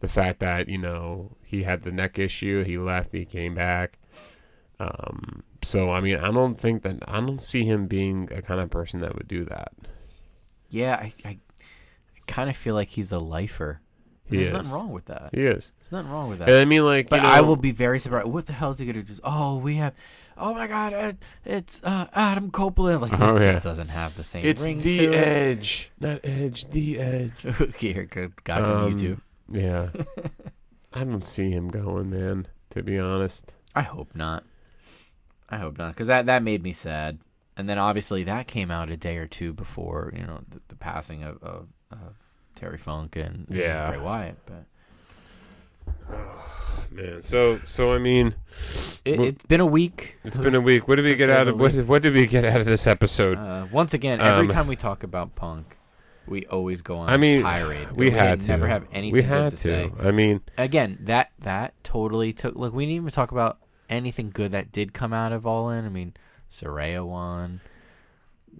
the 0.00 0.08
fact 0.08 0.40
that 0.40 0.68
you 0.68 0.78
know 0.78 1.36
he 1.44 1.62
had 1.64 1.82
the 1.82 1.92
neck 1.92 2.18
issue, 2.18 2.62
he 2.64 2.78
left, 2.78 3.12
he 3.12 3.24
came 3.24 3.54
back. 3.54 3.98
Um, 4.80 5.42
so 5.62 5.90
I 5.90 6.00
mean, 6.00 6.16
I 6.16 6.30
don't 6.30 6.54
think 6.54 6.82
that 6.82 7.02
I 7.08 7.20
don't 7.20 7.42
see 7.42 7.64
him 7.64 7.86
being 7.86 8.28
a 8.32 8.42
kind 8.42 8.60
of 8.60 8.70
person 8.70 9.00
that 9.00 9.14
would 9.16 9.26
do 9.28 9.44
that. 9.46 9.72
yeah, 10.70 10.96
I, 10.96 11.12
I, 11.24 11.28
I 11.30 11.38
kind 12.26 12.48
of 12.50 12.56
feel 12.56 12.74
like 12.74 12.90
he's 12.90 13.10
a 13.10 13.18
lifer. 13.18 13.80
He 14.28 14.36
There's 14.36 14.48
is. 14.48 14.52
nothing 14.52 14.72
wrong 14.72 14.90
with 14.92 15.06
that. 15.06 15.30
He 15.32 15.40
is, 15.46 15.72
There's 15.80 15.92
nothing 15.92 16.10
wrong 16.10 16.28
with 16.28 16.38
that. 16.40 16.48
and 16.48 16.58
I 16.58 16.64
mean, 16.64 16.84
like, 16.84 17.08
But 17.08 17.16
you 17.16 17.22
know, 17.22 17.28
I 17.28 17.40
will 17.40 17.56
be 17.56 17.70
very 17.72 17.98
surprised. 17.98 18.28
What 18.28 18.46
the 18.46 18.52
hell 18.52 18.70
is 18.72 18.78
he 18.78 18.86
gonna 18.86 19.02
do? 19.02 19.14
Oh, 19.24 19.58
we 19.58 19.74
have. 19.76 19.94
Oh 20.40 20.54
my 20.54 20.66
God! 20.68 20.92
Uh, 20.92 21.12
it's 21.44 21.82
uh, 21.82 22.06
Adam 22.14 22.50
Copeland. 22.52 23.02
Like 23.02 23.10
this 23.10 23.20
Oh, 23.20 23.38
yeah. 23.40 23.46
just 23.50 23.62
doesn't 23.64 23.88
have 23.88 24.16
the 24.16 24.22
same 24.22 24.44
it's 24.44 24.62
ring 24.62 24.80
the 24.80 24.96
to 24.98 25.12
it. 25.12 25.14
edge, 25.16 25.90
not 25.98 26.20
edge, 26.22 26.70
the 26.70 26.98
edge. 27.00 27.32
Here, 27.78 28.04
good 28.04 28.44
guy 28.44 28.62
from 28.62 28.70
Um, 28.84 28.96
YouTube. 28.96 29.20
Yeah, 29.50 29.88
I 30.92 31.04
don't 31.04 31.24
see 31.24 31.50
him 31.50 31.68
going, 31.70 32.10
man. 32.10 32.46
To 32.70 32.82
be 32.82 32.98
honest. 32.98 33.52
I 33.74 33.82
hope 33.82 34.14
not. 34.14 34.44
I 35.48 35.56
hope 35.56 35.78
not, 35.78 35.92
because 35.94 36.06
that 36.08 36.26
that 36.26 36.42
made 36.42 36.62
me 36.62 36.72
sad. 36.72 37.18
And 37.56 37.68
then 37.68 37.78
obviously 37.78 38.22
that 38.24 38.46
came 38.46 38.70
out 38.70 38.90
a 38.90 38.96
day 38.96 39.16
or 39.16 39.26
two 39.26 39.52
before 39.52 40.12
you 40.16 40.22
know 40.22 40.42
the, 40.48 40.60
the 40.68 40.76
passing 40.76 41.24
of, 41.24 41.42
of, 41.42 41.66
of 41.90 42.14
Terry 42.58 42.78
Funk 42.78 43.16
and, 43.16 43.46
and 43.48 43.56
Yeah. 43.56 43.90
Bray 43.90 43.98
Wyatt. 44.00 44.36
But 44.46 44.64
Man, 46.90 47.22
so 47.22 47.60
so 47.64 47.92
I 47.92 47.98
mean, 47.98 48.34
it, 49.04 49.20
it's 49.20 49.44
been 49.44 49.60
a 49.60 49.66
week. 49.66 50.16
it's 50.24 50.38
been 50.38 50.54
a 50.54 50.60
week. 50.60 50.88
What 50.88 50.96
did 50.96 51.04
we 51.04 51.14
get 51.14 51.28
out 51.30 51.46
of 51.48 51.60
what, 51.60 51.72
what 51.86 52.02
did 52.02 52.14
we 52.14 52.26
get 52.26 52.44
out 52.44 52.60
of 52.60 52.66
this 52.66 52.86
episode? 52.86 53.36
Uh, 53.38 53.66
once 53.70 53.92
again, 53.94 54.20
every 54.20 54.46
Um, 54.46 54.52
time 54.52 54.66
we 54.66 54.74
talk 54.76 55.02
about 55.02 55.34
Punk, 55.34 55.76
we 56.26 56.46
always 56.46 56.80
go 56.82 56.96
on 56.98 57.10
I 57.10 57.16
mean, 57.18 57.40
a 57.40 57.42
tirade. 57.42 57.92
we 57.92 58.10
had 58.10 58.40
to. 58.40 58.48
never 58.48 58.66
have 58.66 58.84
anything 58.90 59.12
we 59.12 59.20
good 59.20 59.28
had 59.28 59.44
to, 59.50 59.56
to. 59.56 59.56
say. 59.56 59.92
I 60.00 60.10
mean, 60.12 60.40
Again, 60.56 60.98
that 61.02 61.30
that 61.40 61.74
totally 61.84 62.32
took. 62.32 62.54
Look, 62.56 62.72
we 62.74 62.84
didn't 62.86 62.96
even 62.96 63.10
talk 63.10 63.32
about 63.32 63.58
anything 63.90 64.30
good 64.30 64.52
that 64.52 64.72
did 64.72 64.92
come 64.94 65.12
out 65.12 65.32
of 65.32 65.46
All 65.46 65.68
In. 65.70 65.84
I 65.84 65.90
mean, 65.90 66.14
Saraya 66.50 67.06
won. 67.06 67.60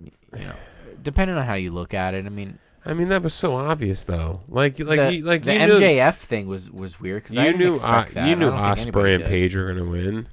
You 0.01 0.11
know, 0.45 0.55
depending 1.03 1.37
on 1.39 1.45
how 1.45 1.55
you 1.55 1.71
look 1.71 1.95
at 1.95 2.13
it, 2.15 2.27
I 2.27 2.29
mean, 2.29 2.59
I 2.89 2.95
mean 2.95 3.11
that 3.11 3.22
was 3.22 3.34
so 3.34 3.55
obvious 3.55 4.05
though. 4.05 4.41
Like 4.49 4.78
like 4.80 4.99
the, 4.99 5.14
you, 5.16 5.22
like 5.24 5.43
the 5.45 5.53
you 5.53 5.59
knew 5.66 5.78
MJF 5.78 6.14
thing 6.14 6.49
was 6.49 6.70
was 6.70 6.99
weird 6.99 7.22
because 7.22 7.36
you 7.36 7.53
knew 7.57 7.74
uh, 7.74 8.07
you 8.14 8.34
knew 8.34 8.51
don't 8.51 8.59
think 8.74 8.80
anybody 8.80 9.11
Ospreay 9.11 9.14
and 9.14 9.22
did. 9.24 9.28
Paige 9.28 9.57
were 9.57 9.74
gonna 9.74 9.89
win. 9.91 10.28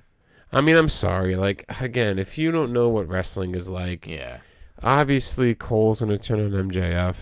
I 0.53 0.61
mean, 0.61 0.77
I'm 0.77 0.87
sorry. 0.89 1.35
Like 1.35 1.65
again, 1.81 2.17
if 2.17 2.37
you 2.37 2.51
don't 2.51 2.71
know 2.71 2.87
what 2.87 3.09
wrestling 3.09 3.55
is 3.55 3.69
like, 3.69 4.07
Yeah, 4.07 4.37
obviously 4.81 5.53
Cole's 5.53 5.99
gonna 5.99 6.17
turn 6.17 6.39
on 6.39 6.69
MJF. 6.69 7.17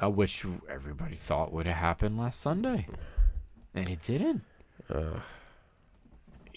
uh, 0.00 0.08
which 0.08 0.46
everybody 0.70 1.16
thought 1.16 1.52
would 1.52 1.66
have 1.66 1.76
happened 1.76 2.16
last 2.16 2.40
Sunday, 2.40 2.86
and 3.74 3.88
it 3.88 4.00
didn't. 4.02 4.42
Uh, 4.88 5.18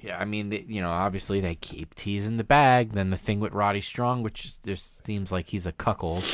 Yeah, 0.03 0.19
I 0.19 0.25
mean, 0.25 0.49
the, 0.49 0.63
you 0.67 0.81
know, 0.81 0.91
obviously 0.91 1.39
they 1.39 1.55
keep 1.55 1.95
teasing 1.95 2.37
the 2.37 2.43
bag. 2.43 2.91
Then 2.91 3.09
the 3.09 3.17
thing 3.17 3.39
with 3.39 3.53
Roddy 3.53 3.81
Strong, 3.81 4.21
which 4.21 4.61
just 4.61 5.03
seems 5.03 5.31
like 5.31 5.47
he's 5.47 5.65
a 5.65 5.71
cuckold. 5.71 6.25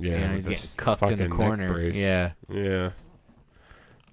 Yeah, 0.00 0.12
you 0.12 0.26
know, 0.26 0.34
he's 0.34 0.46
getting 0.46 0.84
cucked 0.84 1.12
in 1.12 1.18
the 1.18 1.28
corner. 1.28 1.80
Yeah, 1.80 2.32
yeah. 2.48 2.90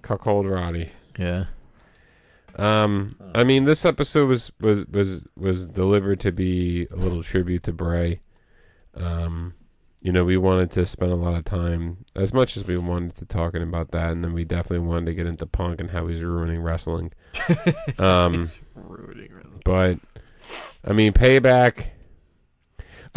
Cuckold 0.02 0.46
Roddy. 0.46 0.90
yeah. 1.18 1.46
Um, 2.56 3.14
I 3.34 3.44
mean, 3.44 3.64
this 3.64 3.84
episode 3.84 4.28
was 4.28 4.50
was 4.60 4.84
was 4.86 5.26
was 5.36 5.66
delivered 5.66 6.20
to 6.20 6.32
be 6.32 6.86
a 6.90 6.96
little 6.96 7.22
tribute 7.22 7.62
to 7.64 7.72
Bray. 7.72 8.20
Um, 8.94 9.54
you 10.00 10.12
know, 10.12 10.24
we 10.24 10.36
wanted 10.36 10.70
to 10.72 10.86
spend 10.86 11.12
a 11.12 11.16
lot 11.16 11.34
of 11.34 11.44
time, 11.44 12.04
as 12.16 12.32
much 12.32 12.56
as 12.56 12.66
we 12.66 12.76
wanted 12.78 13.14
to 13.16 13.26
talking 13.26 13.62
about 13.62 13.90
that, 13.92 14.10
and 14.10 14.24
then 14.24 14.32
we 14.32 14.44
definitely 14.44 14.86
wanted 14.86 15.06
to 15.06 15.14
get 15.14 15.26
into 15.26 15.46
Punk 15.46 15.80
and 15.80 15.90
how 15.90 16.06
he's 16.06 16.22
ruining 16.22 16.62
wrestling. 16.62 17.12
um, 17.98 18.46
ruining 18.74 19.32
wrestling. 19.34 19.62
but 19.64 19.98
I 20.84 20.92
mean, 20.92 21.12
payback. 21.12 21.88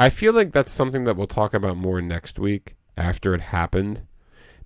I 0.01 0.09
feel 0.09 0.33
like 0.33 0.51
that's 0.51 0.71
something 0.71 1.03
that 1.05 1.15
we'll 1.15 1.27
talk 1.27 1.53
about 1.53 1.77
more 1.77 2.01
next 2.01 2.39
week 2.39 2.75
after 2.97 3.33
it 3.33 3.41
happened, 3.41 4.01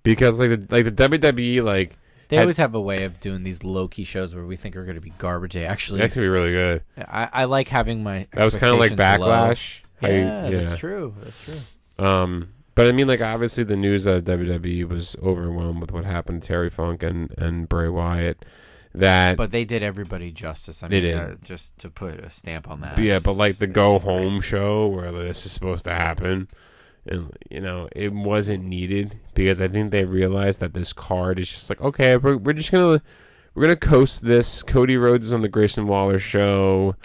because 0.02 0.38
like 0.38 0.50
the 0.50 0.66
like 0.70 0.84
the 0.84 0.92
WWE 0.92 1.62
like 1.62 1.96
They 2.28 2.36
Had- 2.36 2.42
always 2.42 2.56
have 2.56 2.74
a 2.74 2.80
way 2.80 3.04
of 3.04 3.20
doing 3.20 3.42
these 3.44 3.62
low 3.62 3.86
key 3.88 4.04
shows 4.04 4.34
where 4.34 4.44
we 4.44 4.56
think 4.56 4.74
are 4.76 4.84
going 4.84 4.96
to 4.96 5.00
be 5.00 5.12
garbage. 5.18 5.54
They 5.54 5.64
actually, 5.66 6.00
that's 6.00 6.14
gonna 6.14 6.24
be 6.26 6.30
really 6.30 6.50
good. 6.52 6.82
I, 6.98 7.28
I 7.32 7.44
like 7.44 7.68
having 7.68 8.02
my. 8.02 8.26
That 8.32 8.44
was 8.44 8.56
kind 8.56 8.72
of 8.72 8.80
like 8.80 8.92
backlash. 8.92 9.80
you- 10.02 10.08
Yeah, 10.08 10.50
that's 10.50 10.78
true. 10.78 11.14
That's 11.22 11.44
true. 11.44 12.04
Um, 12.04 12.48
but 12.74 12.86
I 12.88 12.92
mean, 12.92 13.06
like 13.06 13.20
obviously 13.22 13.64
the 13.64 13.76
news 13.76 14.06
out 14.06 14.16
of 14.16 14.24
WWE 14.24 14.88
was 14.88 15.16
overwhelmed 15.22 15.80
with 15.80 15.92
what 15.92 16.04
happened 16.04 16.42
to 16.42 16.48
Terry 16.48 16.68
Funk 16.70 17.02
and 17.02 17.32
and 17.38 17.68
Bray 17.68 17.88
Wyatt. 17.88 18.44
That 18.96 19.36
But 19.36 19.50
they 19.50 19.64
did 19.64 19.82
everybody 19.82 20.32
justice. 20.32 20.82
I 20.82 20.88
They 20.88 21.00
mean, 21.00 21.10
did. 21.12 21.16
Uh, 21.18 21.34
just 21.42 21.76
to 21.78 21.90
put 21.90 22.14
a 22.20 22.30
stamp 22.30 22.68
on 22.70 22.80
that. 22.80 22.98
yeah, 22.98 23.18
but 23.22 23.34
like 23.34 23.56
the 23.56 23.66
go 23.66 23.98
home 23.98 24.40
show 24.40 24.86
where 24.88 25.12
this 25.12 25.44
is 25.46 25.52
supposed 25.52 25.84
to 25.84 25.92
happen, 25.94 26.48
and 27.06 27.30
you 27.50 27.60
know 27.60 27.88
it 27.94 28.12
wasn't 28.12 28.64
needed 28.64 29.18
because 29.34 29.60
I 29.60 29.68
think 29.68 29.90
they 29.90 30.04
realized 30.04 30.60
that 30.60 30.72
this 30.74 30.92
card 30.92 31.38
is 31.38 31.50
just 31.50 31.68
like 31.70 31.80
okay, 31.80 32.16
we're 32.16 32.36
we're 32.38 32.52
just 32.54 32.72
gonna 32.72 33.02
we're 33.54 33.62
gonna 33.62 33.76
coast 33.76 34.24
this. 34.24 34.62
Cody 34.62 34.96
Rhodes 34.96 35.26
is 35.26 35.32
on 35.32 35.42
the 35.42 35.48
Grayson 35.48 35.86
Waller 35.86 36.18
show. 36.18 36.96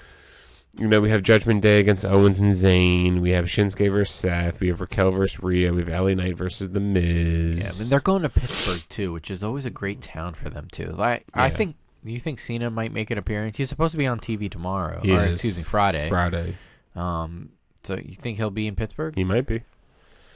You 0.80 0.88
know, 0.88 1.02
we 1.02 1.10
have 1.10 1.22
Judgment 1.22 1.62
Day 1.62 1.82
against 1.82 2.06
Owens 2.06 2.40
and 2.40 2.54
Zayn. 2.54 3.20
We 3.20 3.32
have 3.32 3.44
Shinsuke 3.46 3.92
versus 3.92 4.16
Seth. 4.16 4.62
We 4.62 4.70
have 4.70 4.80
Raquel 4.80 5.12
versus 5.12 5.44
Rhea. 5.44 5.74
We 5.74 5.82
have 5.84 5.90
LA 5.90 6.14
Knight 6.14 6.38
versus 6.38 6.70
The 6.70 6.80
Miz. 6.80 7.60
Yeah, 7.60 7.70
I 7.76 7.78
mean, 7.78 7.90
they're 7.90 8.00
going 8.00 8.22
to 8.22 8.30
Pittsburgh 8.30 8.82
too, 8.88 9.12
which 9.12 9.30
is 9.30 9.44
always 9.44 9.66
a 9.66 9.70
great 9.70 10.00
town 10.02 10.34
for 10.34 10.50
them 10.50 10.70
too. 10.72 10.88
Like, 10.94 11.26
I 11.34 11.48
Yeah. 11.48 11.50
think 11.50 11.76
you 12.04 12.20
think 12.20 12.40
Cena 12.40 12.70
might 12.70 12.92
make 12.92 13.12
an 13.12 13.18
appearance. 13.18 13.58
He's 13.58 13.70
supposed 13.70 13.92
to 13.92 13.98
be 13.98 14.08
on 14.08 14.20
TV 14.20 14.50
tomorrow, 14.50 15.02
He 15.04 15.16
or 15.16 15.24
is. 15.26 15.36
excuse 15.36 15.58
me, 15.58 15.64
Friday. 15.64 16.10
Friday. 16.10 16.56
Um, 16.96 17.50
so 17.84 17.96
you 17.96 18.16
think 18.16 18.38
he'll 18.38 18.50
be 18.50 18.68
in 18.68 18.76
Pittsburgh? 18.76 19.16
He 19.16 19.24
might 19.24 19.46
be. 19.48 19.62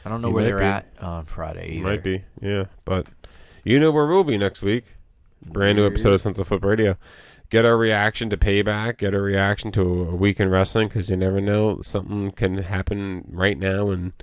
I 0.06 0.10
don't 0.10 0.22
know 0.22 0.28
He 0.30 0.34
where 0.34 0.44
they're 0.44 0.60
be. 0.60 0.64
at 0.66 0.86
on 1.02 1.26
Friday. 1.26 1.72
He 1.72 1.78
Either. 1.80 1.84
might 1.90 2.04
be. 2.04 2.24
Yeah. 2.42 2.66
But 2.86 3.08
you 3.64 3.80
know 3.80 3.92
where 3.92 4.06
we'll 4.06 4.24
be 4.24 4.38
next 4.38 4.62
week. 4.62 4.86
Brand 5.44 5.78
new 5.78 5.86
episode 5.86 6.14
of 6.14 6.22
Sunset 6.22 6.46
Flip 6.48 6.64
Radio. 6.64 6.98
Get 7.50 7.66
our 7.66 7.78
reaction 7.78 8.30
to 8.32 8.38
Payback. 8.38 8.98
Get 8.98 9.14
our 9.14 9.22
reaction 9.22 9.72
to 9.74 9.82
a 10.10 10.16
week 10.16 10.40
in 10.40 10.50
wrestling 10.50 10.88
because 10.88 11.10
you 11.10 11.16
never 11.18 11.40
know 11.40 11.82
something 11.82 12.32
can 12.32 12.58
happen 12.60 13.26
right 13.30 13.58
now, 13.58 13.90
and 13.92 14.14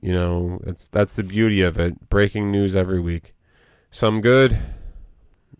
you 0.00 0.12
know 0.12 0.60
that's 0.62 0.86
that's 0.86 1.14
the 1.16 1.24
beauty 1.24 1.60
of 1.62 1.78
it. 1.80 2.08
Breaking 2.08 2.52
news 2.52 2.76
every 2.76 3.00
week. 3.00 3.34
Some 3.90 4.20
good, 4.20 4.58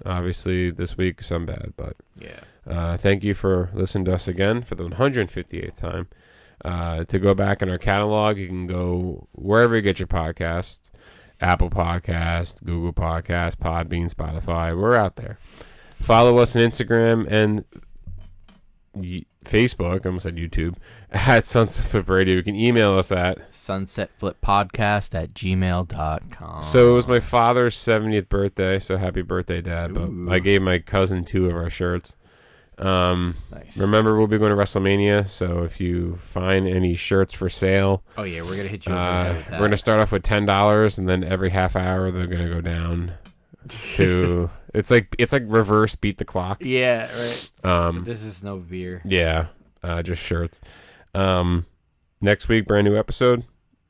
obviously 0.05 0.71
this 0.71 0.97
week. 0.97 1.23
Some 1.23 1.47
bad, 1.47 1.73
but 1.77 1.97
Yeah. 2.19 2.41
uh, 2.67 2.97
thank 2.97 3.23
you 3.25 3.35
for 3.35 3.71
listening 3.73 4.05
to 4.07 4.15
us 4.15 4.29
again 4.29 4.63
for 4.63 4.75
the 4.75 4.85
158th 4.89 5.77
time. 5.79 6.09
Uh, 6.65 7.05
to 7.05 7.19
go 7.19 7.35
back 7.35 7.63
in 7.63 7.71
our 7.71 7.79
catalog, 7.79 8.37
you 8.37 8.47
can 8.47 8.67
go 8.67 9.27
wherever 9.33 9.75
you 9.77 9.83
get 9.83 9.99
your 9.99 10.07
podcast 10.09 10.83
Apple 11.41 11.71
Podcast, 11.71 12.63
Google 12.65 12.93
Podcast, 12.93 13.57
Podbean, 13.57 14.13
Spotify. 14.15 14.79
We're 14.79 14.95
out 14.95 15.17
there. 15.17 15.39
Follow 15.95 16.37
us 16.39 16.55
on 16.55 16.61
Instagram 16.61 17.27
and 17.31 17.65
y- 18.93 19.25
Facebook. 19.51 20.05
I 20.05 20.09
almost 20.09 20.23
said 20.23 20.37
YouTube 20.37 20.77
at 21.11 21.45
Sunset 21.45 21.85
Flip 21.87 22.09
Radio. 22.09 22.37
You 22.37 22.43
can 22.43 22.55
email 22.55 22.97
us 22.99 23.11
at. 23.13 23.53
Sunset 23.53 24.11
Flip 24.19 24.37
Podcast 24.41 25.15
at 25.15 25.35
gmail.com. 25.35 26.63
So 26.63 26.91
it 26.91 26.95
was 26.95 27.09
my 27.09 27.21
father's 27.21 27.77
70th 27.77 28.29
birthday. 28.29 28.79
So 28.79 28.97
happy 28.97 29.23
birthday, 29.23 29.61
Dad! 29.61 29.95
But 29.95 30.33
I 30.33 30.39
gave 30.39 30.63
my 30.63 30.79
cousin 30.79 31.25
two 31.25 31.47
of 31.47 31.57
our 31.57 31.71
shirts. 31.71 32.17
Um, 32.79 33.37
nice. 33.53 33.77
Remember, 33.77 34.17
we'll 34.17 34.27
be 34.27 34.39
going 34.39 34.57
to 34.57 34.57
WrestleMania, 34.57 35.29
so 35.29 35.65
if 35.65 35.83
you 35.83 36.17
find 36.17 36.67
any 36.67 36.95
shirts 36.95 37.35
for 37.35 37.51
sale, 37.51 38.03
Oh 38.17 38.23
yeah, 38.23 38.41
we're 38.41 38.57
gonna 38.57 38.71
hit 38.71 38.87
you 38.87 38.93
over 38.95 39.03
the 39.03 39.07
head 39.13 39.31
uh, 39.31 39.35
with 39.35 39.47
that. 39.47 39.53
we're 39.53 39.59
going 39.59 39.71
to 39.73 39.77
start 39.77 40.01
off 40.01 40.13
with 40.13 40.23
ten 40.23 40.47
dollars, 40.47 40.97
and 40.97 41.07
then 41.07 41.23
every 41.23 41.51
half 41.51 41.77
hour 41.77 42.11
they're 42.11 42.27
going 42.27 42.47
to 42.49 42.55
go 42.55 42.63
down 42.63 43.13
to. 43.97 44.51
it's 44.75 44.91
like 44.91 45.15
it's 45.19 45.33
like 45.33 45.43
reverse 45.47 45.95
beat 45.97 46.19
the 46.19 46.25
clock. 46.25 46.63
yeah, 46.65 47.09
right. 47.19 47.51
Um, 47.65 48.05
This 48.05 48.23
is 48.23 48.43
no 48.45 48.57
beer. 48.59 49.03
yeah, 49.05 49.47
uh, 49.83 50.03
just 50.03 50.23
shirts. 50.23 50.61
Um, 51.15 51.67
next 52.21 52.49
week, 52.49 52.67
brand 52.67 52.87
new 52.87 52.97
episode, 52.97 53.45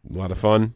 a 0.08 0.16
lot 0.16 0.30
of 0.30 0.38
fun. 0.38 0.74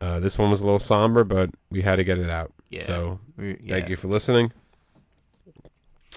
Uh, 0.00 0.20
this 0.20 0.38
one 0.38 0.50
was 0.50 0.60
a 0.60 0.64
little 0.64 0.78
somber, 0.78 1.24
but 1.24 1.50
we 1.70 1.82
had 1.82 1.96
to 1.96 2.04
get 2.04 2.18
it 2.18 2.28
out. 2.30 2.52
Yeah. 2.70 2.84
So 2.84 3.20
We- 3.36 3.54
thank 3.54 3.88
you 3.88 3.96
for 3.96 4.08
listening. 4.08 4.52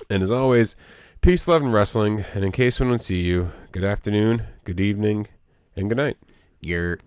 And 0.09 0.23
as 0.23 0.31
always, 0.31 0.75
Peace, 1.21 1.47
love, 1.49 1.61
and 1.61 1.73
wrestling. 1.73 2.23
And 2.33 2.45
in 2.45 2.51
case 2.53 2.79
we 2.79 2.87
don't 2.87 3.01
see 3.01 3.19
you, 3.19 3.51
good 3.73 3.83
afternoon, 3.83 4.43
good 4.63 4.79
evening, 4.79 5.27
and 5.75 5.89
good 5.89 5.97
night. 5.97 6.15
You're 6.61 6.99